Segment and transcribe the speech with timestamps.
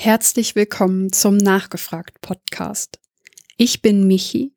[0.00, 3.00] Herzlich willkommen zum Nachgefragt Podcast.
[3.56, 4.54] Ich bin Michi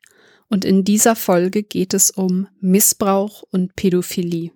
[0.49, 4.51] und in dieser Folge geht es um Missbrauch und Pädophilie.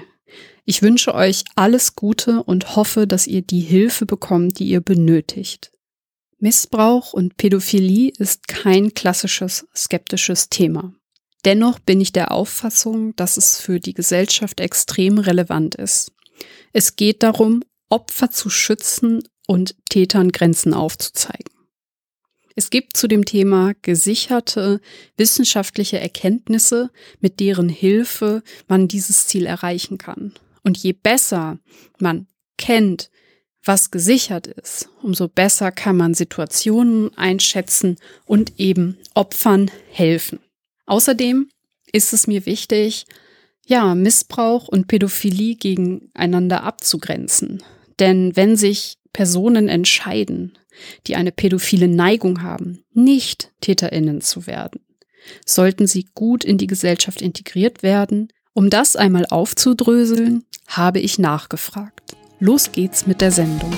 [0.65, 5.71] Ich wünsche euch alles Gute und hoffe, dass ihr die Hilfe bekommt, die ihr benötigt.
[6.39, 10.93] Missbrauch und Pädophilie ist kein klassisches skeptisches Thema.
[11.45, 16.11] Dennoch bin ich der Auffassung, dass es für die Gesellschaft extrem relevant ist.
[16.73, 21.50] Es geht darum, Opfer zu schützen und Tätern Grenzen aufzuzeigen.
[22.55, 24.81] Es gibt zu dem Thema gesicherte
[25.17, 30.33] wissenschaftliche Erkenntnisse, mit deren Hilfe man dieses Ziel erreichen kann.
[30.63, 31.59] Und je besser
[31.99, 32.27] man
[32.57, 33.09] kennt,
[33.63, 40.39] was gesichert ist, umso besser kann man Situationen einschätzen und eben Opfern helfen.
[40.85, 41.49] Außerdem
[41.91, 43.05] ist es mir wichtig,
[43.65, 47.63] ja, Missbrauch und Pädophilie gegeneinander abzugrenzen.
[47.99, 50.57] Denn wenn sich Personen entscheiden,
[51.07, 54.81] die eine pädophile Neigung haben, nicht Täterinnen zu werden,
[55.45, 58.29] sollten sie gut in die Gesellschaft integriert werden.
[58.53, 62.15] Um das einmal aufzudröseln, habe ich nachgefragt.
[62.39, 63.71] Los geht's mit der Sendung.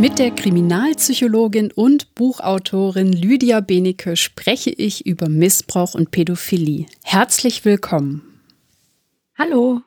[0.00, 6.86] Mit der Kriminalpsychologin und Buchautorin Lydia Benecke spreche ich über Missbrauch und Pädophilie.
[7.02, 8.40] Herzlich willkommen.
[9.36, 9.80] Hallo.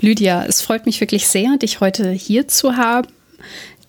[0.00, 3.08] Lydia, es freut mich wirklich sehr, dich heute hier zu haben.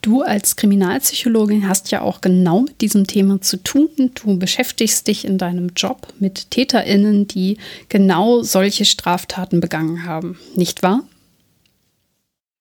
[0.02, 4.12] Du als Kriminalpsychologin hast ja auch genau mit diesem Thema zu tun.
[4.14, 10.84] Du beschäftigst dich in deinem Job mit Täterinnen, die genau solche Straftaten begangen haben, nicht
[10.84, 11.08] wahr?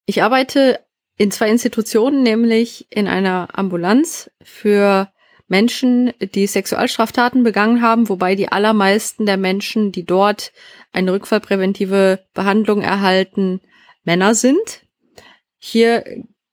[0.06, 0.78] Ich arbeite
[1.22, 5.08] in zwei Institutionen, nämlich in einer Ambulanz für
[5.46, 10.52] Menschen, die Sexualstraftaten begangen haben, wobei die allermeisten der Menschen, die dort
[10.92, 13.60] eine rückfallpräventive Behandlung erhalten,
[14.02, 14.82] Männer sind.
[15.58, 16.02] Hier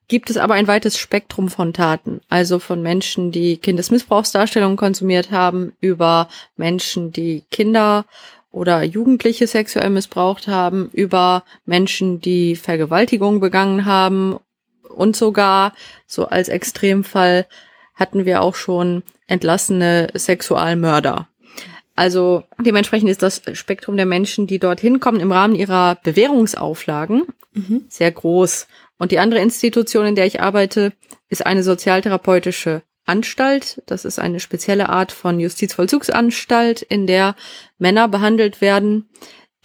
[0.08, 5.74] gibt es aber ein weites Spektrum von Taten, also von Menschen, die Kindesmissbrauchsdarstellungen konsumiert haben,
[5.82, 8.06] über Menschen, die Kinder
[8.52, 14.38] oder Jugendliche sexuell missbraucht haben, über Menschen, die Vergewaltigung begangen haben
[14.90, 15.74] und sogar,
[16.06, 17.46] so als Extremfall,
[17.96, 21.28] hatten wir auch schon entlassene Sexualmörder.
[21.96, 27.24] Also dementsprechend ist das Spektrum der Menschen, die dorthin kommen, im Rahmen ihrer Bewährungsauflagen
[27.54, 27.86] mhm.
[27.90, 28.68] sehr groß.
[28.98, 30.94] Und die andere Institution, in der ich arbeite,
[31.28, 33.82] ist eine sozialtherapeutische Anstalt.
[33.86, 37.36] Das ist eine spezielle Art von Justizvollzugsanstalt, in der
[37.80, 39.10] Männer behandelt werden,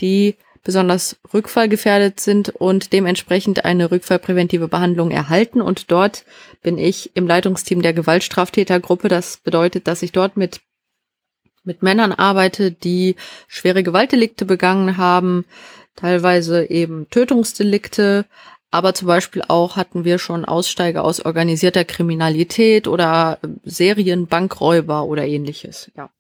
[0.01, 5.61] die besonders rückfallgefährdet sind und dementsprechend eine rückfallpräventive Behandlung erhalten.
[5.61, 6.25] Und dort
[6.63, 9.09] bin ich im Leitungsteam der Gewaltstraftätergruppe.
[9.09, 10.61] Das bedeutet, dass ich dort mit
[11.67, 13.17] mit Männern arbeite, die
[13.49, 15.47] schwere Gewaltdelikte begangen haben,
[15.97, 18.27] teilweise eben Tötungsdelikte,
[18.71, 25.91] aber zum Beispiel auch hatten wir schon Aussteiger aus organisierter Kriminalität oder Serienbankräuber oder ähnliches,
[25.97, 26.11] ja.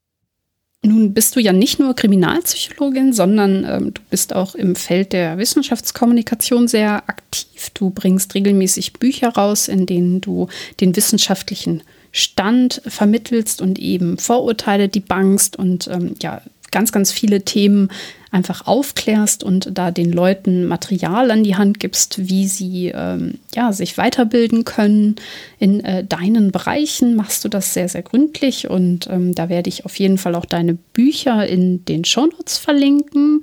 [0.84, 5.38] Nun bist du ja nicht nur Kriminalpsychologin, sondern ähm, du bist auch im Feld der
[5.38, 7.70] Wissenschaftskommunikation sehr aktiv.
[7.72, 10.48] Du bringst regelmäßig Bücher raus, in denen du
[10.80, 11.82] den wissenschaftlichen
[12.12, 17.88] Stand vermittelst und eben Vorurteile debunkst und ähm, ja, ganz, ganz viele Themen
[18.34, 23.72] einfach aufklärst und da den Leuten Material an die Hand gibst, wie sie ähm, ja,
[23.72, 25.14] sich weiterbilden können.
[25.60, 29.84] In äh, deinen Bereichen machst du das sehr, sehr gründlich und ähm, da werde ich
[29.84, 33.42] auf jeden Fall auch deine Bücher in den Shownotes verlinken.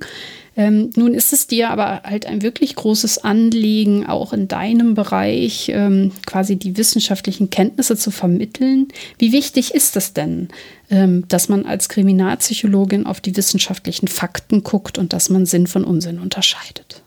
[0.56, 5.70] Ähm, nun ist es dir aber halt ein wirklich großes Anliegen, auch in deinem Bereich
[5.70, 8.88] ähm, quasi die wissenschaftlichen Kenntnisse zu vermitteln.
[9.18, 10.48] Wie wichtig ist es denn,
[10.90, 15.84] ähm, dass man als Kriminalpsychologin auf die wissenschaftlichen Fakten guckt und dass man Sinn von
[15.84, 17.02] Unsinn unterscheidet?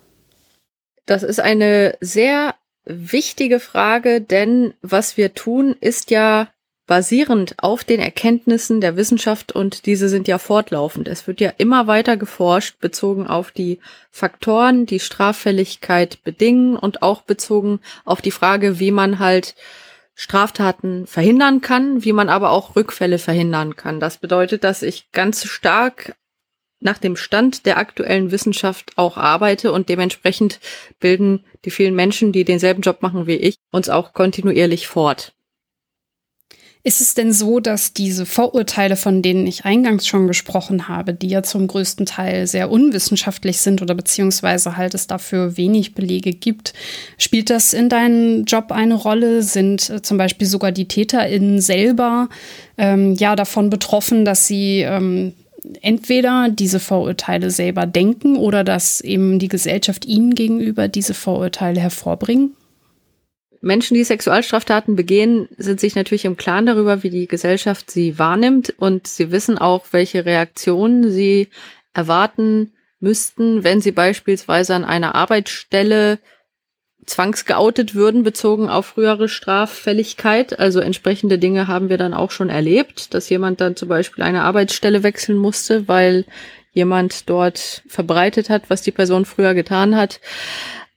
[1.05, 2.55] Das ist eine sehr
[2.85, 6.47] wichtige Frage, denn was wir tun, ist ja
[6.87, 11.07] basierend auf den Erkenntnissen der Wissenschaft und diese sind ja fortlaufend.
[11.07, 13.79] Es wird ja immer weiter geforscht, bezogen auf die
[14.11, 19.55] Faktoren, die Straffälligkeit bedingen und auch bezogen auf die Frage, wie man halt
[20.13, 23.99] Straftaten verhindern kann, wie man aber auch Rückfälle verhindern kann.
[23.99, 26.15] Das bedeutet, dass ich ganz stark
[26.79, 30.59] nach dem Stand der aktuellen Wissenschaft auch arbeite und dementsprechend
[30.99, 35.33] bilden die vielen Menschen, die denselben Job machen wie ich, uns auch kontinuierlich fort.
[36.87, 41.29] Ist es denn so, dass diese Vorurteile, von denen ich eingangs schon gesprochen habe, die
[41.29, 46.75] ja zum größten Teil sehr unwissenschaftlich sind oder beziehungsweise halt es dafür wenig Belege gibt,
[47.17, 49.41] spielt das in deinem Job eine Rolle?
[49.41, 52.29] Sind äh, zum Beispiel sogar die TäterInnen selber
[52.77, 55.33] ähm, ja davon betroffen, dass sie ähm,
[55.81, 62.51] entweder diese Vorurteile selber denken oder dass eben die Gesellschaft ihnen gegenüber diese Vorurteile hervorbringen?
[63.65, 68.75] Menschen, die Sexualstraftaten begehen, sind sich natürlich im Klaren darüber, wie die Gesellschaft sie wahrnimmt
[68.77, 71.49] und sie wissen auch, welche Reaktionen sie
[71.91, 76.19] erwarten müssten, wenn sie beispielsweise an einer Arbeitsstelle
[77.07, 80.59] zwangsgeoutet würden, bezogen auf frühere Straffälligkeit.
[80.59, 84.43] Also entsprechende Dinge haben wir dann auch schon erlebt, dass jemand dann zum Beispiel eine
[84.43, 86.25] Arbeitsstelle wechseln musste, weil
[86.71, 90.19] jemand dort verbreitet hat, was die Person früher getan hat.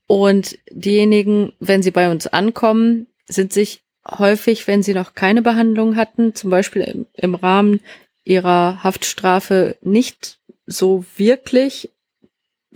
[0.09, 5.97] Und diejenigen, wenn sie bei uns ankommen, sind sich häufig, wenn sie noch keine Behandlung
[5.97, 7.81] hatten, zum Beispiel im, im Rahmen
[8.25, 11.91] ihrer Haftstrafe, nicht so wirklich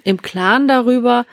[0.04, 1.24] im Klaren darüber,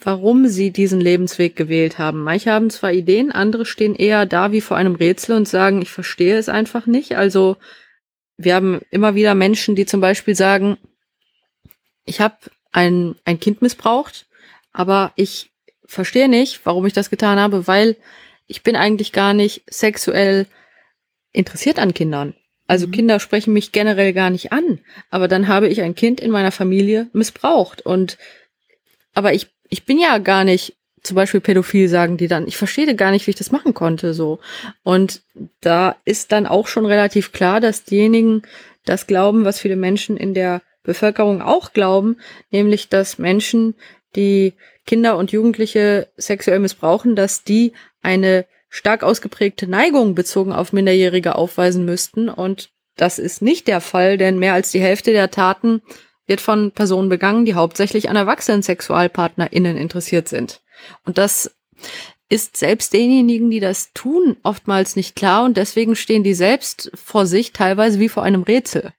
[0.00, 2.24] warum sie diesen Lebensweg gewählt haben.
[2.24, 5.90] Manche haben zwar Ideen, andere stehen eher da wie vor einem Rätsel und sagen, ich
[5.90, 7.16] verstehe es einfach nicht.
[7.16, 7.56] Also
[8.36, 10.76] wir haben immer wieder Menschen, die zum Beispiel sagen,
[12.04, 12.36] ich habe
[12.72, 14.25] ein, ein Kind missbraucht
[14.76, 15.52] aber ich
[15.86, 17.96] verstehe nicht, warum ich das getan habe, weil
[18.46, 20.46] ich bin eigentlich gar nicht sexuell
[21.32, 22.34] interessiert an Kindern.
[22.66, 22.90] Also mhm.
[22.90, 24.80] Kinder sprechen mich generell gar nicht an.
[25.08, 27.80] Aber dann habe ich ein Kind in meiner Familie missbraucht.
[27.80, 28.18] Und
[29.14, 32.46] aber ich, ich bin ja gar nicht zum Beispiel pädophil, sagen die dann.
[32.46, 34.12] Ich verstehe gar nicht, wie ich das machen konnte.
[34.12, 34.40] so.
[34.82, 35.22] Und
[35.62, 38.42] da ist dann auch schon relativ klar, dass diejenigen
[38.84, 42.16] das glauben, was viele Menschen in der Bevölkerung auch glauben,
[42.50, 43.74] nämlich dass Menschen,
[44.16, 44.54] die
[44.86, 47.72] Kinder und Jugendliche sexuell missbrauchen, dass die
[48.02, 52.28] eine stark ausgeprägte Neigung bezogen auf Minderjährige aufweisen müssten.
[52.28, 55.82] Und das ist nicht der Fall, denn mehr als die Hälfte der Taten
[56.26, 60.60] wird von Personen begangen, die hauptsächlich an erwachsenen SexualpartnerInnen interessiert sind.
[61.04, 61.56] Und das
[62.28, 67.26] ist selbst denjenigen, die das tun, oftmals nicht klar und deswegen stehen die selbst vor
[67.26, 68.92] sich teilweise wie vor einem Rätsel.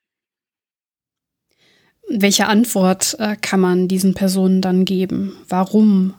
[2.09, 5.37] Welche Antwort äh, kann man diesen Personen dann geben?
[5.49, 6.13] Warum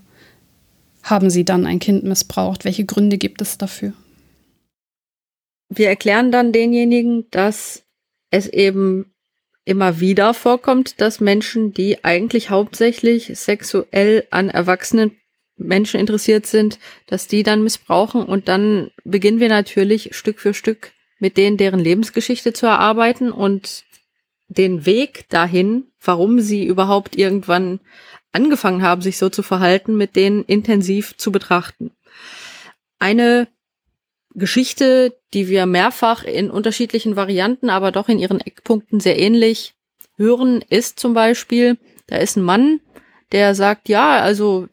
[1.02, 2.64] haben sie dann ein Kind missbraucht?
[2.64, 3.92] Welche Gründe gibt es dafür?
[5.70, 7.84] Wir erklären dann denjenigen, dass
[8.30, 9.12] es eben
[9.64, 15.12] immer wieder vorkommt, dass Menschen, die eigentlich hauptsächlich sexuell an erwachsenen
[15.56, 20.92] Menschen interessiert sind, dass die dann missbrauchen und dann beginnen wir natürlich Stück für Stück
[21.18, 23.84] mit denen deren Lebensgeschichte zu erarbeiten und
[24.48, 27.80] den Weg dahin, warum sie überhaupt irgendwann
[28.32, 31.92] angefangen haben, sich so zu verhalten, mit denen intensiv zu betrachten.
[32.98, 33.48] Eine
[34.34, 39.74] Geschichte, die wir mehrfach in unterschiedlichen Varianten, aber doch in ihren Eckpunkten sehr ähnlich
[40.16, 42.80] hören, ist zum Beispiel, da ist ein Mann,
[43.32, 44.68] der sagt, ja, also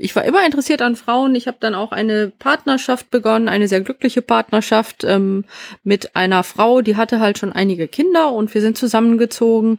[0.00, 1.34] ich war immer interessiert an Frauen.
[1.34, 5.44] Ich habe dann auch eine Partnerschaft begonnen, eine sehr glückliche Partnerschaft ähm,
[5.82, 9.78] mit einer Frau, die hatte halt schon einige Kinder und wir sind zusammengezogen.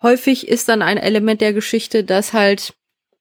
[0.00, 2.74] Häufig ist dann ein Element der Geschichte, dass halt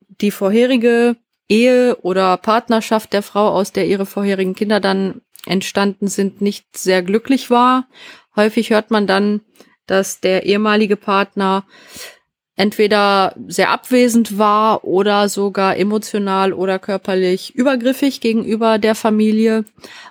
[0.08, 1.16] die vorherige
[1.50, 7.02] Ehe oder Partnerschaft der Frau, aus der ihre vorherigen Kinder dann entstanden sind, nicht sehr
[7.02, 7.88] glücklich war.
[8.36, 9.42] Häufig hört man dann,
[9.88, 11.66] dass der ehemalige Partner
[12.56, 19.66] entweder sehr abwesend war oder sogar emotional oder körperlich übergriffig gegenüber der Familie.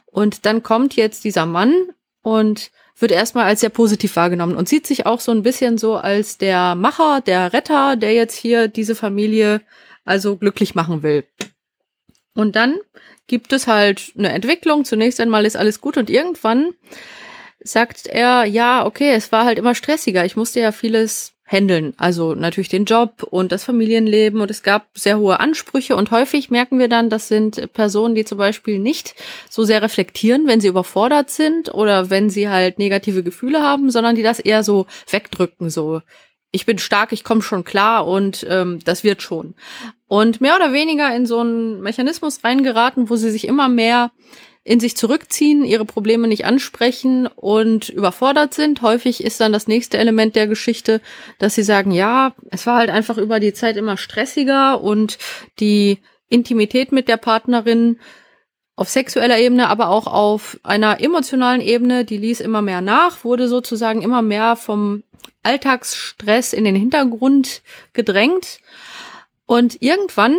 [0.06, 1.74] Und dann kommt jetzt dieser Mann
[2.22, 5.96] und wird erstmal als sehr positiv wahrgenommen und sieht sich auch so ein bisschen so
[5.96, 9.60] als der Macher, der Retter, der jetzt hier diese Familie
[10.04, 11.24] also glücklich machen will.
[12.34, 12.78] Und dann
[13.26, 14.84] gibt es halt eine Entwicklung.
[14.84, 16.74] Zunächst einmal ist alles gut und irgendwann
[17.62, 20.24] sagt er, ja, okay, es war halt immer stressiger.
[20.24, 21.94] Ich musste ja vieles handeln.
[21.96, 26.50] Also natürlich den Job und das Familienleben und es gab sehr hohe Ansprüche und häufig
[26.50, 29.14] merken wir dann, das sind Personen, die zum Beispiel nicht
[29.48, 34.14] so sehr reflektieren, wenn sie überfordert sind oder wenn sie halt negative Gefühle haben, sondern
[34.14, 36.02] die das eher so wegdrücken, so
[36.52, 39.54] ich bin stark, ich komme schon klar und ähm, das wird schon.
[40.08, 44.10] und mehr oder weniger in so einen Mechanismus reingeraten, wo sie sich immer mehr
[44.62, 48.82] in sich zurückziehen, ihre Probleme nicht ansprechen und überfordert sind.
[48.82, 51.00] Häufig ist dann das nächste Element der Geschichte,
[51.38, 55.18] dass sie sagen, ja, es war halt einfach über die Zeit immer stressiger und
[55.60, 55.98] die
[56.28, 57.98] Intimität mit der Partnerin
[58.76, 63.48] auf sexueller Ebene, aber auch auf einer emotionalen Ebene, die ließ immer mehr nach, wurde
[63.48, 65.02] sozusagen immer mehr vom
[65.42, 67.62] Alltagsstress in den Hintergrund
[67.92, 68.60] gedrängt.
[69.46, 70.38] Und irgendwann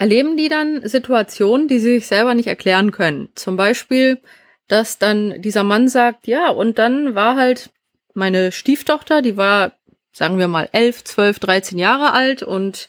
[0.00, 3.28] erleben die dann Situationen, die sie sich selber nicht erklären können.
[3.34, 4.18] Zum Beispiel,
[4.66, 7.68] dass dann dieser Mann sagt, ja, und dann war halt
[8.14, 9.72] meine Stieftochter, die war,
[10.10, 12.88] sagen wir mal, elf, zwölf, dreizehn Jahre alt und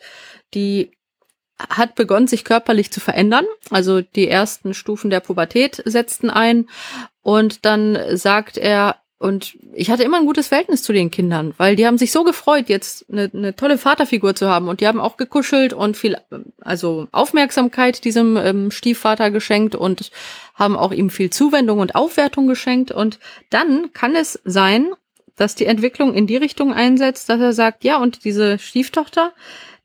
[0.53, 0.91] die
[1.69, 3.45] hat begonnen, sich körperlich zu verändern.
[3.69, 6.69] Also die ersten Stufen der Pubertät setzten ein.
[7.21, 11.75] Und dann sagt er, und ich hatte immer ein gutes Verhältnis zu den Kindern, weil
[11.75, 14.67] die haben sich so gefreut, jetzt eine, eine tolle Vaterfigur zu haben.
[14.67, 16.17] Und die haben auch gekuschelt und viel,
[16.59, 20.09] also Aufmerksamkeit diesem ähm, Stiefvater geschenkt und
[20.55, 22.91] haben auch ihm viel Zuwendung und Aufwertung geschenkt.
[22.91, 23.19] Und
[23.51, 24.89] dann kann es sein,
[25.35, 29.33] dass die Entwicklung in die Richtung einsetzt, dass er sagt, ja, und diese Stieftochter,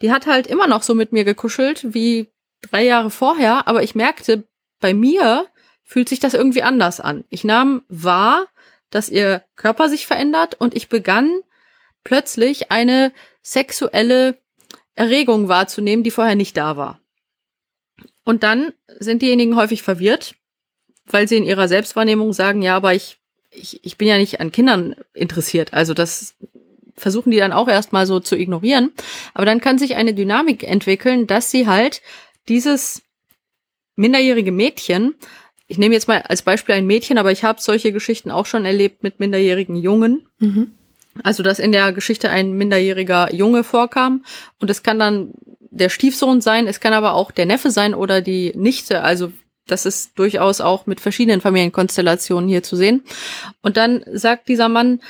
[0.00, 2.28] die hat halt immer noch so mit mir gekuschelt wie
[2.70, 4.44] drei Jahre vorher, aber ich merkte,
[4.80, 5.44] bei mir
[5.84, 7.24] fühlt sich das irgendwie anders an.
[7.28, 8.46] Ich nahm wahr,
[8.90, 11.40] dass ihr Körper sich verändert und ich begann
[12.04, 13.12] plötzlich eine
[13.42, 14.38] sexuelle
[14.94, 17.00] Erregung wahrzunehmen, die vorher nicht da war.
[18.24, 20.34] Und dann sind diejenigen häufig verwirrt,
[21.04, 23.18] weil sie in ihrer Selbstwahrnehmung sagen, ja, aber ich,
[23.50, 25.72] ich, ich bin ja nicht an Kindern interessiert.
[25.72, 26.34] Also das
[26.96, 28.92] versuchen die dann auch erstmal so zu ignorieren.
[29.34, 32.02] Aber dann kann sich eine Dynamik entwickeln, dass sie halt
[32.48, 33.02] dieses
[33.96, 35.14] minderjährige Mädchen
[35.68, 38.64] ich nehme jetzt mal als Beispiel ein Mädchen, aber ich habe solche Geschichten auch schon
[38.64, 40.26] erlebt mit minderjährigen Jungen.
[40.38, 40.72] Mhm.
[41.22, 44.24] Also, dass in der Geschichte ein minderjähriger Junge vorkam
[44.60, 48.20] und es kann dann der Stiefsohn sein, es kann aber auch der Neffe sein oder
[48.20, 49.02] die Nichte.
[49.02, 49.32] Also,
[49.66, 53.02] das ist durchaus auch mit verschiedenen Familienkonstellationen hier zu sehen.
[53.62, 55.00] Und dann sagt dieser Mann,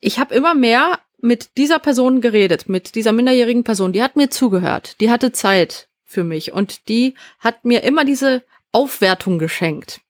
[0.00, 3.92] ich habe immer mehr mit dieser Person geredet, mit dieser minderjährigen Person.
[3.92, 8.42] Die hat mir zugehört, die hatte Zeit für mich und die hat mir immer diese
[8.72, 10.00] Aufwertung geschenkt.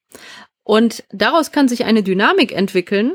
[0.65, 3.15] Und daraus kann sich eine Dynamik entwickeln,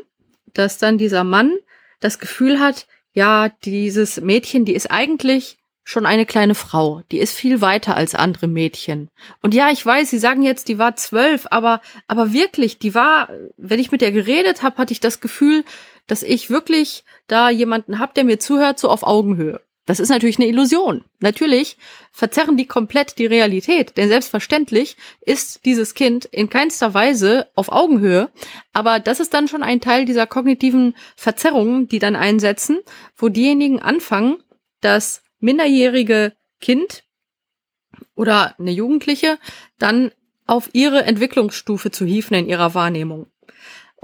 [0.54, 1.54] dass dann dieser Mann
[2.00, 7.02] das Gefühl hat, ja, dieses Mädchen, die ist eigentlich schon eine kleine Frau.
[7.12, 9.10] Die ist viel weiter als andere Mädchen.
[9.42, 13.30] Und ja, ich weiß, Sie sagen jetzt, die war zwölf, aber, aber wirklich, die war,
[13.58, 15.64] wenn ich mit der geredet habe, hatte ich das Gefühl,
[16.08, 19.62] dass ich wirklich da jemanden hab, der mir zuhört, so auf Augenhöhe.
[19.86, 21.04] Das ist natürlich eine Illusion.
[21.20, 21.78] Natürlich
[22.12, 28.32] verzerren die komplett die Realität, denn selbstverständlich ist dieses Kind in keinster Weise auf Augenhöhe,
[28.72, 32.80] aber das ist dann schon ein Teil dieser kognitiven Verzerrungen, die dann einsetzen,
[33.18, 34.42] wo diejenigen anfangen,
[34.80, 37.04] das minderjährige Kind
[38.16, 39.38] oder eine Jugendliche
[39.80, 40.12] dann
[40.46, 43.28] auf ihre Entwicklungsstufe zu hieven in ihrer Wahrnehmung.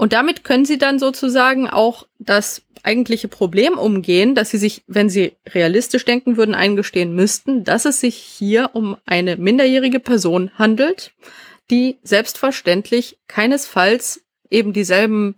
[0.00, 5.10] Und damit können sie dann sozusagen auch das eigentliche Problem umgehen, dass sie sich, wenn
[5.10, 11.12] sie realistisch denken würden, eingestehen müssten, dass es sich hier um eine minderjährige Person handelt,
[11.70, 15.36] die selbstverständlich keinesfalls eben dieselben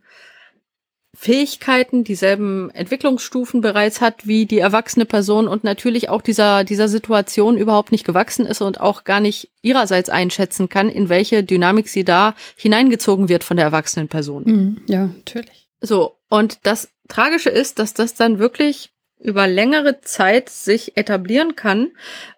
[1.14, 7.58] Fähigkeiten, dieselben Entwicklungsstufen bereits hat wie die erwachsene Person und natürlich auch dieser, dieser Situation
[7.58, 12.04] überhaupt nicht gewachsen ist und auch gar nicht ihrerseits einschätzen kann, in welche Dynamik sie
[12.04, 14.42] da hineingezogen wird von der erwachsenen Person.
[14.46, 15.68] Mhm, ja, natürlich.
[15.80, 18.90] So, und das Tragische ist, dass das dann wirklich
[19.20, 21.90] über längere Zeit sich etablieren kann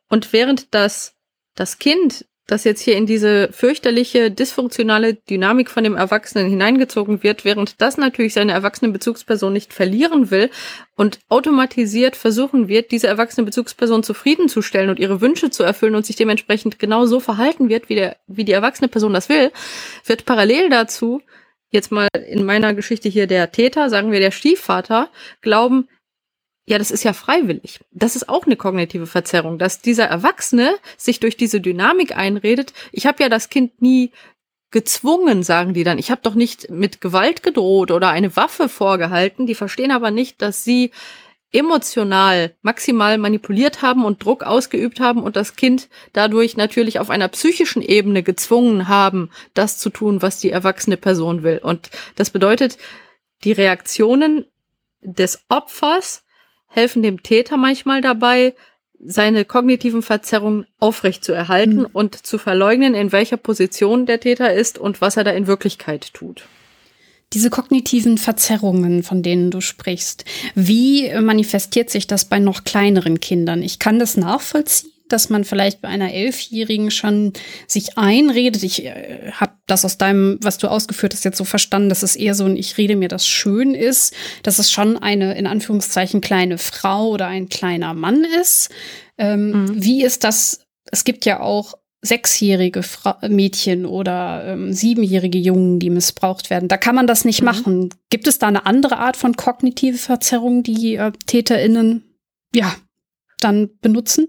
[0.08, 1.14] und während das,
[1.54, 7.44] das Kind das jetzt hier in diese fürchterliche, dysfunktionale Dynamik von dem Erwachsenen hineingezogen wird,
[7.44, 10.50] während das natürlich seine erwachsene Bezugsperson nicht verlieren will
[10.94, 16.16] und automatisiert versuchen wird, diese erwachsene Bezugsperson zufriedenzustellen und ihre Wünsche zu erfüllen und sich
[16.16, 19.50] dementsprechend genau so verhalten wird, wie, der, wie die erwachsene Person das will,
[20.04, 21.22] wird parallel dazu
[21.70, 25.10] jetzt mal in meiner Geschichte hier der Täter, sagen wir der Stiefvater,
[25.40, 25.88] glauben,
[26.66, 27.80] ja, das ist ja freiwillig.
[27.90, 32.72] Das ist auch eine kognitive Verzerrung, dass dieser Erwachsene sich durch diese Dynamik einredet.
[32.90, 34.12] Ich habe ja das Kind nie
[34.70, 35.98] gezwungen, sagen die dann.
[35.98, 39.46] Ich habe doch nicht mit Gewalt gedroht oder eine Waffe vorgehalten.
[39.46, 40.90] Die verstehen aber nicht, dass sie
[41.52, 47.28] emotional maximal manipuliert haben und Druck ausgeübt haben und das Kind dadurch natürlich auf einer
[47.28, 51.60] psychischen Ebene gezwungen haben, das zu tun, was die erwachsene Person will.
[51.62, 52.76] Und das bedeutet,
[53.44, 54.46] die Reaktionen
[55.00, 56.23] des Opfers
[56.74, 58.54] helfen dem Täter manchmal dabei,
[59.06, 61.88] seine kognitiven Verzerrungen aufrechtzuerhalten mhm.
[61.92, 66.14] und zu verleugnen, in welcher Position der Täter ist und was er da in Wirklichkeit
[66.14, 66.46] tut.
[67.32, 73.62] Diese kognitiven Verzerrungen, von denen du sprichst, wie manifestiert sich das bei noch kleineren Kindern?
[73.62, 77.32] Ich kann das nachvollziehen dass man vielleicht bei einer Elfjährigen schon
[77.66, 78.62] sich einredet.
[78.62, 82.16] Ich äh, habe das aus deinem, was du ausgeführt hast, jetzt so verstanden, dass es
[82.16, 86.20] eher so ein Ich rede mir das schön ist, dass es schon eine in Anführungszeichen
[86.20, 88.70] kleine Frau oder ein kleiner Mann ist.
[89.18, 89.84] Ähm, mhm.
[89.84, 90.60] Wie ist das?
[90.90, 96.68] Es gibt ja auch sechsjährige Fra Mädchen oder ähm, siebenjährige Jungen, die missbraucht werden.
[96.68, 97.46] Da kann man das nicht mhm.
[97.46, 97.88] machen.
[98.10, 102.04] Gibt es da eine andere Art von kognitive Verzerrung, die äh, TäterInnen
[102.54, 102.74] ja
[103.40, 104.28] dann benutzen?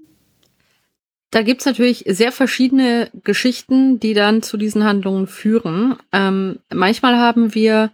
[1.32, 5.98] Da gibt's natürlich sehr verschiedene Geschichten, die dann zu diesen Handlungen führen.
[6.12, 7.92] Ähm, manchmal haben wir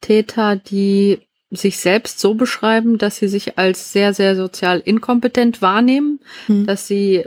[0.00, 6.20] Täter, die sich selbst so beschreiben, dass sie sich als sehr, sehr sozial inkompetent wahrnehmen,
[6.46, 6.66] hm.
[6.66, 7.24] dass sie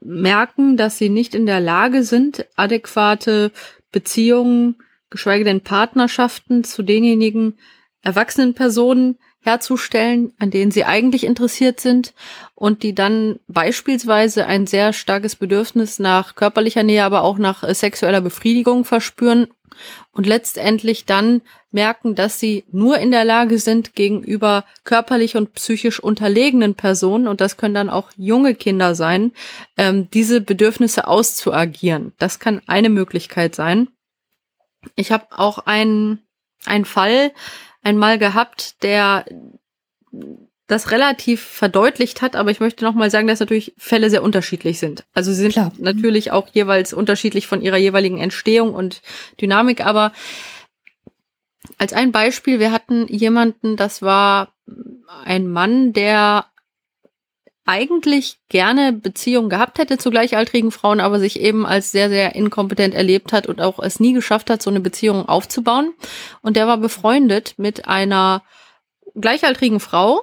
[0.00, 3.52] merken, dass sie nicht in der Lage sind, adäquate
[3.92, 4.76] Beziehungen,
[5.10, 7.56] geschweige denn Partnerschaften zu denjenigen
[8.02, 12.14] erwachsenen Personen herzustellen, an denen sie eigentlich interessiert sind
[12.54, 17.74] und die dann beispielsweise ein sehr starkes Bedürfnis nach körperlicher Nähe, aber auch nach äh,
[17.74, 19.48] sexueller Befriedigung verspüren
[20.12, 26.00] und letztendlich dann merken, dass sie nur in der Lage sind, gegenüber körperlich und psychisch
[26.00, 29.32] unterlegenen Personen, und das können dann auch junge Kinder sein,
[29.76, 32.12] ähm, diese Bedürfnisse auszuagieren.
[32.18, 33.88] Das kann eine Möglichkeit sein.
[34.94, 36.20] Ich habe auch einen,
[36.64, 37.32] einen Fall
[37.84, 39.24] einmal gehabt, der
[40.66, 44.78] das relativ verdeutlicht hat, aber ich möchte noch mal sagen, dass natürlich Fälle sehr unterschiedlich
[44.78, 45.04] sind.
[45.12, 45.72] Also sie sind Klar.
[45.78, 49.02] natürlich auch jeweils unterschiedlich von ihrer jeweiligen Entstehung und
[49.40, 50.12] Dynamik, aber
[51.78, 54.54] als ein Beispiel, wir hatten jemanden, das war
[55.24, 56.46] ein Mann, der
[57.66, 62.94] eigentlich gerne Beziehungen gehabt hätte zu gleichaltrigen Frauen, aber sich eben als sehr, sehr inkompetent
[62.94, 65.94] erlebt hat und auch es nie geschafft hat, so eine Beziehung aufzubauen.
[66.42, 68.42] Und der war befreundet mit einer
[69.14, 70.22] gleichaltrigen Frau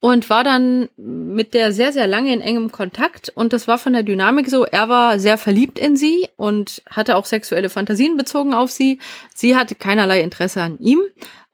[0.00, 3.32] und war dann mit der sehr, sehr lange in engem Kontakt.
[3.34, 7.16] Und das war von der Dynamik so, er war sehr verliebt in sie und hatte
[7.16, 9.00] auch sexuelle Fantasien bezogen auf sie.
[9.34, 11.00] Sie hatte keinerlei Interesse an ihm.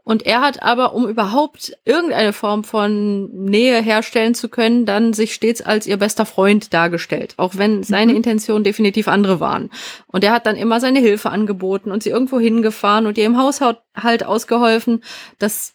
[0.05, 5.33] Und er hat aber, um überhaupt irgendeine Form von Nähe herstellen zu können, dann sich
[5.33, 8.17] stets als ihr bester Freund dargestellt, auch wenn seine mhm.
[8.17, 9.71] Intentionen definitiv andere waren.
[10.09, 13.39] Und er hat dann immer seine Hilfe angeboten und sie irgendwo hingefahren und ihr im
[13.39, 15.05] Haushalt halt ausgeholfen.
[15.39, 15.75] Das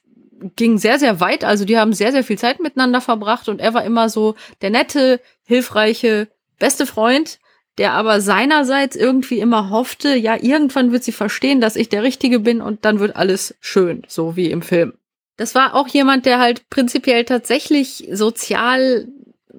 [0.58, 1.46] ging sehr, sehr weit.
[1.46, 4.72] Also die haben sehr, sehr viel Zeit miteinander verbracht und er war immer so der
[4.72, 6.28] nette, hilfreiche,
[6.60, 7.40] beste Freund,
[7.78, 12.40] der aber seinerseits irgendwie immer hoffte, ja, irgendwann wird sie verstehen, dass ich der Richtige
[12.40, 14.94] bin und dann wird alles schön, so wie im Film.
[15.38, 19.08] Das war auch jemand, der halt prinzipiell tatsächlich sozial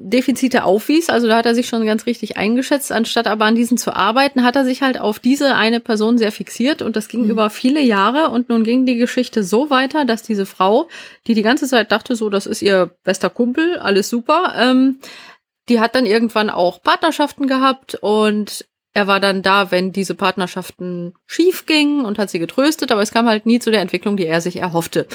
[0.01, 1.09] Defizite aufwies.
[1.09, 2.93] Also da hat er sich schon ganz richtig eingeschätzt.
[2.93, 6.33] Anstatt aber an diesen zu arbeiten, hat er sich halt auf diese eine Person sehr
[6.33, 7.31] fixiert und das ging mhm.
[7.31, 10.89] über viele Jahre und nun ging die Geschichte so weiter, dass diese Frau,
[11.27, 14.99] die die ganze Zeit dachte, so, das ist ihr bester Kumpel, alles super, ähm,
[15.69, 21.15] die hat dann irgendwann auch Partnerschaften gehabt und er war dann da, wenn diese Partnerschaften
[21.27, 24.27] schief gingen und hat sie getröstet, aber es kam halt nie zu der Entwicklung, die
[24.27, 25.07] er sich erhoffte.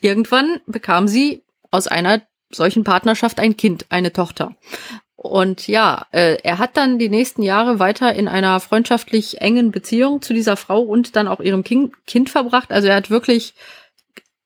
[0.00, 4.54] Irgendwann bekam sie aus einer solchen Partnerschaft ein Kind, eine Tochter.
[5.16, 10.20] Und ja, äh, er hat dann die nächsten Jahre weiter in einer freundschaftlich engen Beziehung
[10.20, 12.72] zu dieser Frau und dann auch ihrem kind, kind verbracht.
[12.72, 13.54] Also er hat wirklich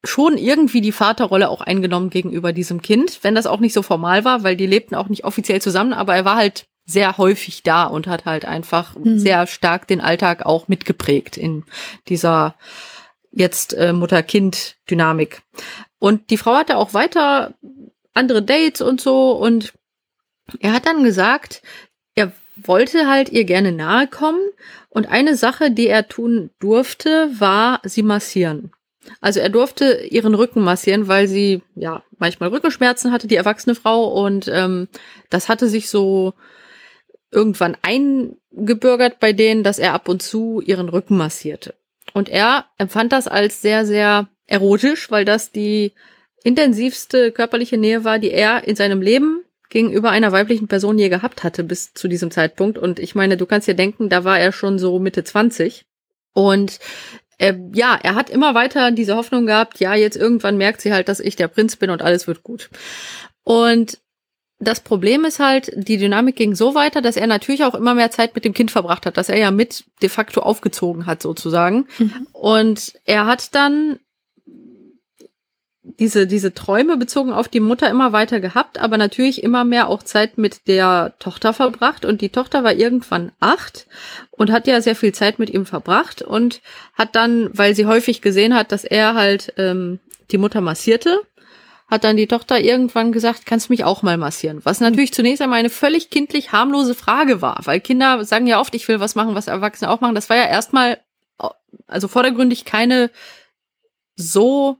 [0.06, 4.24] schon irgendwie die Vaterrolle auch eingenommen gegenüber diesem Kind, wenn das auch nicht so formal
[4.24, 7.84] war, weil die lebten auch nicht offiziell zusammen, aber er war halt sehr häufig da
[7.84, 9.18] und hat halt einfach mhm.
[9.18, 11.64] sehr stark den Alltag auch mitgeprägt in
[12.08, 12.54] dieser
[13.32, 15.42] jetzt äh, Mutter-Kind-Dynamik.
[15.98, 17.54] Und die Frau hatte auch weiter
[18.14, 19.32] andere Dates und so.
[19.32, 19.74] Und
[20.60, 21.62] er hat dann gesagt,
[22.14, 24.40] er wollte halt ihr gerne nahe kommen.
[24.88, 28.72] Und eine Sache, die er tun durfte, war sie massieren.
[29.20, 34.06] Also er durfte ihren Rücken massieren, weil sie ja manchmal Rückenschmerzen hatte, die erwachsene Frau.
[34.24, 34.88] Und ähm,
[35.30, 36.34] das hatte sich so
[37.30, 41.74] irgendwann eingebürgert bei denen, dass er ab und zu ihren Rücken massierte.
[42.14, 45.92] Und er empfand das als sehr, sehr erotisch, weil das die
[46.44, 51.42] intensivste körperliche Nähe war, die er in seinem Leben gegenüber einer weiblichen Person je gehabt
[51.42, 52.78] hatte bis zu diesem Zeitpunkt.
[52.78, 55.84] Und ich meine, du kannst dir denken, da war er schon so Mitte 20.
[56.32, 56.78] Und
[57.38, 61.08] äh, ja, er hat immer weiter diese Hoffnung gehabt, ja, jetzt irgendwann merkt sie halt,
[61.08, 62.70] dass ich der Prinz bin und alles wird gut.
[63.42, 63.98] Und
[64.58, 68.10] das Problem ist halt, die Dynamik ging so weiter, dass er natürlich auch immer mehr
[68.10, 71.86] Zeit mit dem Kind verbracht hat, dass er ja mit de facto aufgezogen hat sozusagen.
[71.98, 72.26] Mhm.
[72.32, 73.98] Und er hat dann
[75.98, 80.02] diese, diese Träume bezogen auf die Mutter immer weiter gehabt, aber natürlich immer mehr auch
[80.02, 82.04] Zeit mit der Tochter verbracht.
[82.04, 83.86] Und die Tochter war irgendwann acht
[84.32, 86.60] und hat ja sehr viel Zeit mit ihm verbracht und
[86.94, 90.00] hat dann, weil sie häufig gesehen hat, dass er halt ähm,
[90.32, 91.20] die Mutter massierte,
[91.88, 94.60] hat dann die Tochter irgendwann gesagt, kannst du mich auch mal massieren?
[94.64, 98.74] Was natürlich zunächst einmal eine völlig kindlich harmlose Frage war, weil Kinder sagen ja oft,
[98.74, 100.16] ich will was machen, was Erwachsene auch machen.
[100.16, 100.98] Das war ja erstmal,
[101.86, 103.10] also vordergründig keine
[104.16, 104.78] so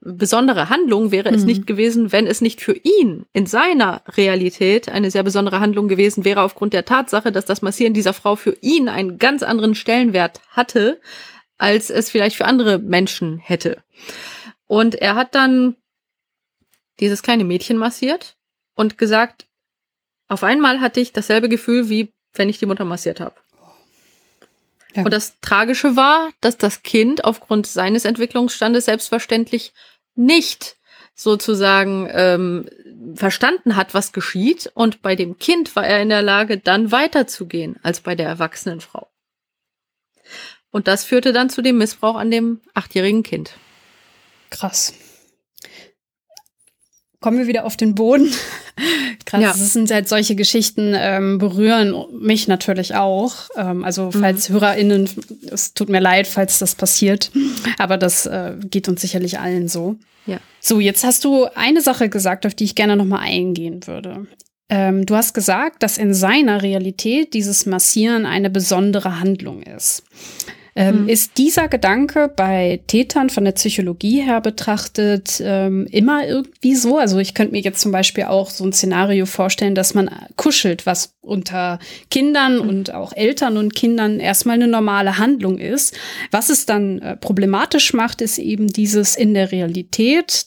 [0.00, 1.46] besondere Handlung wäre es mhm.
[1.46, 6.24] nicht gewesen, wenn es nicht für ihn in seiner Realität eine sehr besondere Handlung gewesen
[6.24, 10.40] wäre, aufgrund der Tatsache, dass das Massieren dieser Frau für ihn einen ganz anderen Stellenwert
[10.50, 11.00] hatte,
[11.56, 13.82] als es vielleicht für andere Menschen hätte.
[14.66, 15.76] Und er hat dann
[17.00, 18.36] dieses kleine Mädchen massiert
[18.74, 19.46] und gesagt,
[20.28, 23.34] auf einmal hatte ich dasselbe Gefühl, wie wenn ich die Mutter massiert habe.
[24.98, 25.04] Ja.
[25.04, 29.72] Und das Tragische war, dass das Kind aufgrund seines Entwicklungsstandes selbstverständlich
[30.16, 30.76] nicht
[31.14, 32.68] sozusagen ähm,
[33.14, 34.70] verstanden hat, was geschieht.
[34.74, 38.80] Und bei dem Kind war er in der Lage, dann weiterzugehen als bei der erwachsenen
[38.80, 39.08] Frau.
[40.70, 43.52] Und das führte dann zu dem Missbrauch an dem achtjährigen Kind.
[44.50, 44.94] Krass
[47.20, 48.32] kommen wir wieder auf den Boden.
[49.24, 49.48] Krass, ja.
[49.48, 53.34] das sind halt solche Geschichten, ähm, berühren mich natürlich auch.
[53.56, 54.12] Ähm, also mhm.
[54.12, 54.54] falls mhm.
[54.54, 55.10] HörerInnen,
[55.50, 57.30] es tut mir leid, falls das passiert,
[57.78, 59.96] aber das äh, geht uns sicherlich allen so.
[60.26, 60.38] Ja.
[60.60, 64.26] So, jetzt hast du eine Sache gesagt, auf die ich gerne nochmal eingehen würde.
[64.70, 70.02] Ähm, du hast gesagt, dass in seiner Realität dieses Massieren eine besondere Handlung ist.
[70.78, 71.08] Ähm, mhm.
[71.08, 76.98] Ist dieser Gedanke bei Tätern von der Psychologie her betrachtet ähm, immer irgendwie so?
[76.98, 80.86] Also ich könnte mir jetzt zum Beispiel auch so ein Szenario vorstellen, dass man kuschelt,
[80.86, 81.80] was unter
[82.12, 82.68] Kindern mhm.
[82.68, 85.98] und auch Eltern und Kindern erstmal eine normale Handlung ist.
[86.30, 90.46] Was es dann äh, problematisch macht, ist eben dieses in der Realität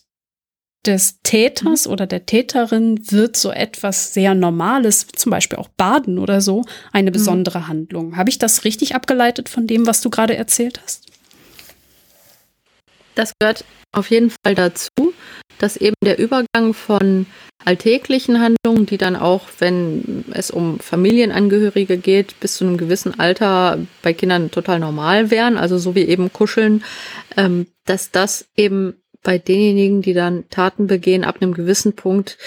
[0.85, 1.93] des Täters mhm.
[1.93, 7.11] oder der Täterin wird so etwas sehr Normales, zum Beispiel auch Baden oder so, eine
[7.11, 7.13] mhm.
[7.13, 7.67] besondere mhm.
[7.67, 8.17] Handlung.
[8.17, 11.05] Habe ich das richtig abgeleitet von dem, was du gerade erzählt hast?
[13.15, 15.13] Das gehört auf jeden Fall dazu,
[15.59, 17.25] dass eben der Übergang von
[17.63, 23.79] alltäglichen Handlungen, die dann auch, wenn es um Familienangehörige geht, bis zu einem gewissen Alter
[24.01, 26.83] bei Kindern total normal wären, also so wie eben Kuscheln,
[27.37, 32.37] ähm, dass das eben bei denjenigen, die dann Taten begehen, ab einem gewissen Punkt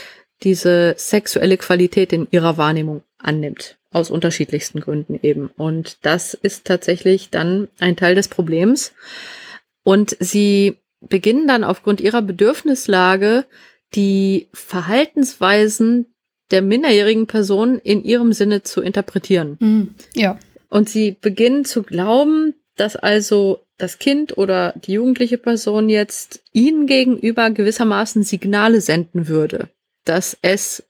[0.42, 3.78] diese sexuelle Qualität in ihrer Wahrnehmung annimmt.
[3.90, 5.50] Aus unterschiedlichsten Gründen eben.
[5.56, 8.92] Und das ist tatsächlich dann ein Teil des Problems.
[9.84, 13.44] Und sie beginnen dann aufgrund ihrer Bedürfnislage
[13.94, 16.06] die Verhaltensweisen
[16.50, 19.56] der minderjährigen Person in ihrem Sinne zu interpretieren.
[19.60, 20.38] Mhm, ja.
[20.68, 26.86] Und sie beginnen zu glauben, dass also das Kind oder die jugendliche Person jetzt ihnen
[26.86, 29.68] gegenüber gewissermaßen Signale senden würde,
[30.04, 30.84] dass es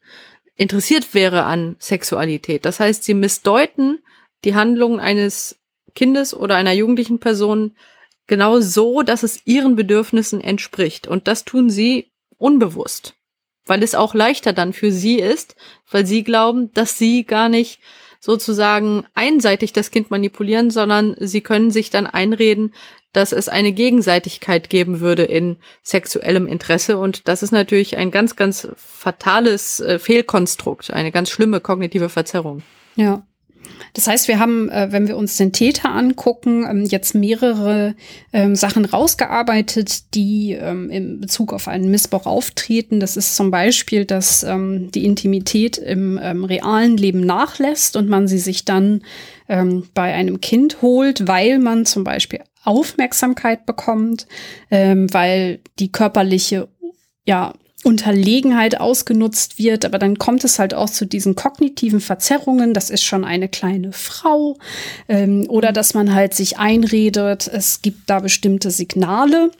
[0.56, 2.64] interessiert wäre an Sexualität.
[2.64, 3.98] Das heißt, sie missdeuten
[4.44, 5.56] die Handlungen eines
[5.94, 7.74] Kindes oder einer jugendlichen Person
[8.26, 11.06] genau so, dass es ihren Bedürfnissen entspricht.
[11.06, 13.14] Und das tun sie unbewusst,
[13.66, 15.56] weil es auch leichter dann für sie ist,
[15.90, 17.80] weil sie glauben, dass sie gar nicht
[18.24, 22.72] sozusagen einseitig das Kind manipulieren, sondern sie können sich dann einreden,
[23.12, 26.96] dass es eine Gegenseitigkeit geben würde in sexuellem Interesse.
[26.96, 32.62] Und das ist natürlich ein ganz, ganz fatales äh, Fehlkonstrukt, eine ganz schlimme kognitive Verzerrung.
[32.96, 33.26] Ja.
[33.94, 37.94] Das heißt, wir haben, äh, wenn wir uns den Täter angucken, ähm, jetzt mehrere
[38.32, 43.00] ähm, Sachen rausgearbeitet, die ähm, in Bezug auf einen Missbrauch auftreten.
[43.00, 48.64] Das ist zum Beispiel, dass die Intimität im realen Leben nachlässt und man sie sich
[48.64, 49.02] dann
[49.46, 54.26] bei einem Kind holt, weil man zum Beispiel Aufmerksamkeit bekommt,
[54.70, 56.68] weil die körperliche
[57.24, 62.90] ja, Unterlegenheit ausgenutzt wird, aber dann kommt es halt auch zu diesen kognitiven Verzerrungen, das
[62.90, 64.58] ist schon eine kleine Frau,
[65.08, 69.50] ähm, oder dass man halt sich einredet, es gibt da bestimmte Signale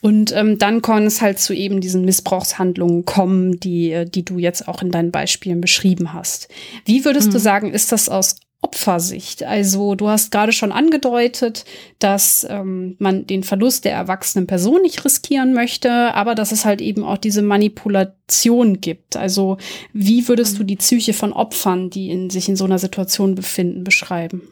[0.00, 4.66] und ähm, dann kann es halt zu eben diesen Missbrauchshandlungen kommen, die, die du jetzt
[4.68, 6.48] auch in deinen Beispielen beschrieben hast.
[6.84, 7.32] Wie würdest mhm.
[7.32, 9.44] du sagen, ist das aus Opfersicht.
[9.44, 11.64] Also du hast gerade schon angedeutet,
[12.00, 16.80] dass ähm, man den Verlust der erwachsenen Person nicht riskieren möchte, aber dass es halt
[16.80, 19.16] eben auch diese Manipulation gibt.
[19.16, 19.58] Also
[19.92, 23.84] wie würdest du die Psyche von Opfern, die in, sich in so einer Situation befinden,
[23.84, 24.42] beschreiben?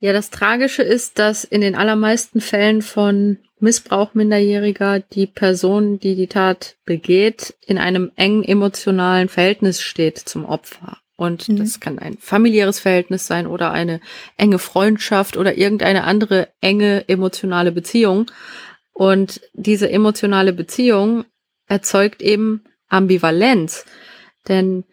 [0.00, 6.14] Ja, das Tragische ist, dass in den allermeisten Fällen von Missbrauch Minderjähriger die Person, die
[6.14, 10.98] die Tat begeht, in einem engen emotionalen Verhältnis steht zum Opfer.
[11.18, 11.56] Und mhm.
[11.56, 14.00] das kann ein familiäres Verhältnis sein oder eine
[14.36, 18.30] enge Freundschaft oder irgendeine andere enge emotionale Beziehung.
[18.92, 21.24] Und diese emotionale Beziehung
[21.66, 23.84] erzeugt eben Ambivalenz.
[24.46, 24.84] Denn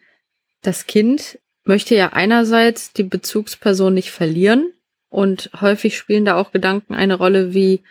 [0.64, 4.74] das Kind möchte ja einerseits die Bezugsperson nicht verlieren
[5.10, 7.84] und häufig spielen da auch Gedanken eine Rolle wie,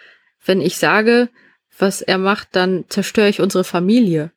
[0.44, 1.28] wenn ich sage,
[1.78, 4.32] was er macht, dann zerstöre ich unsere Familie.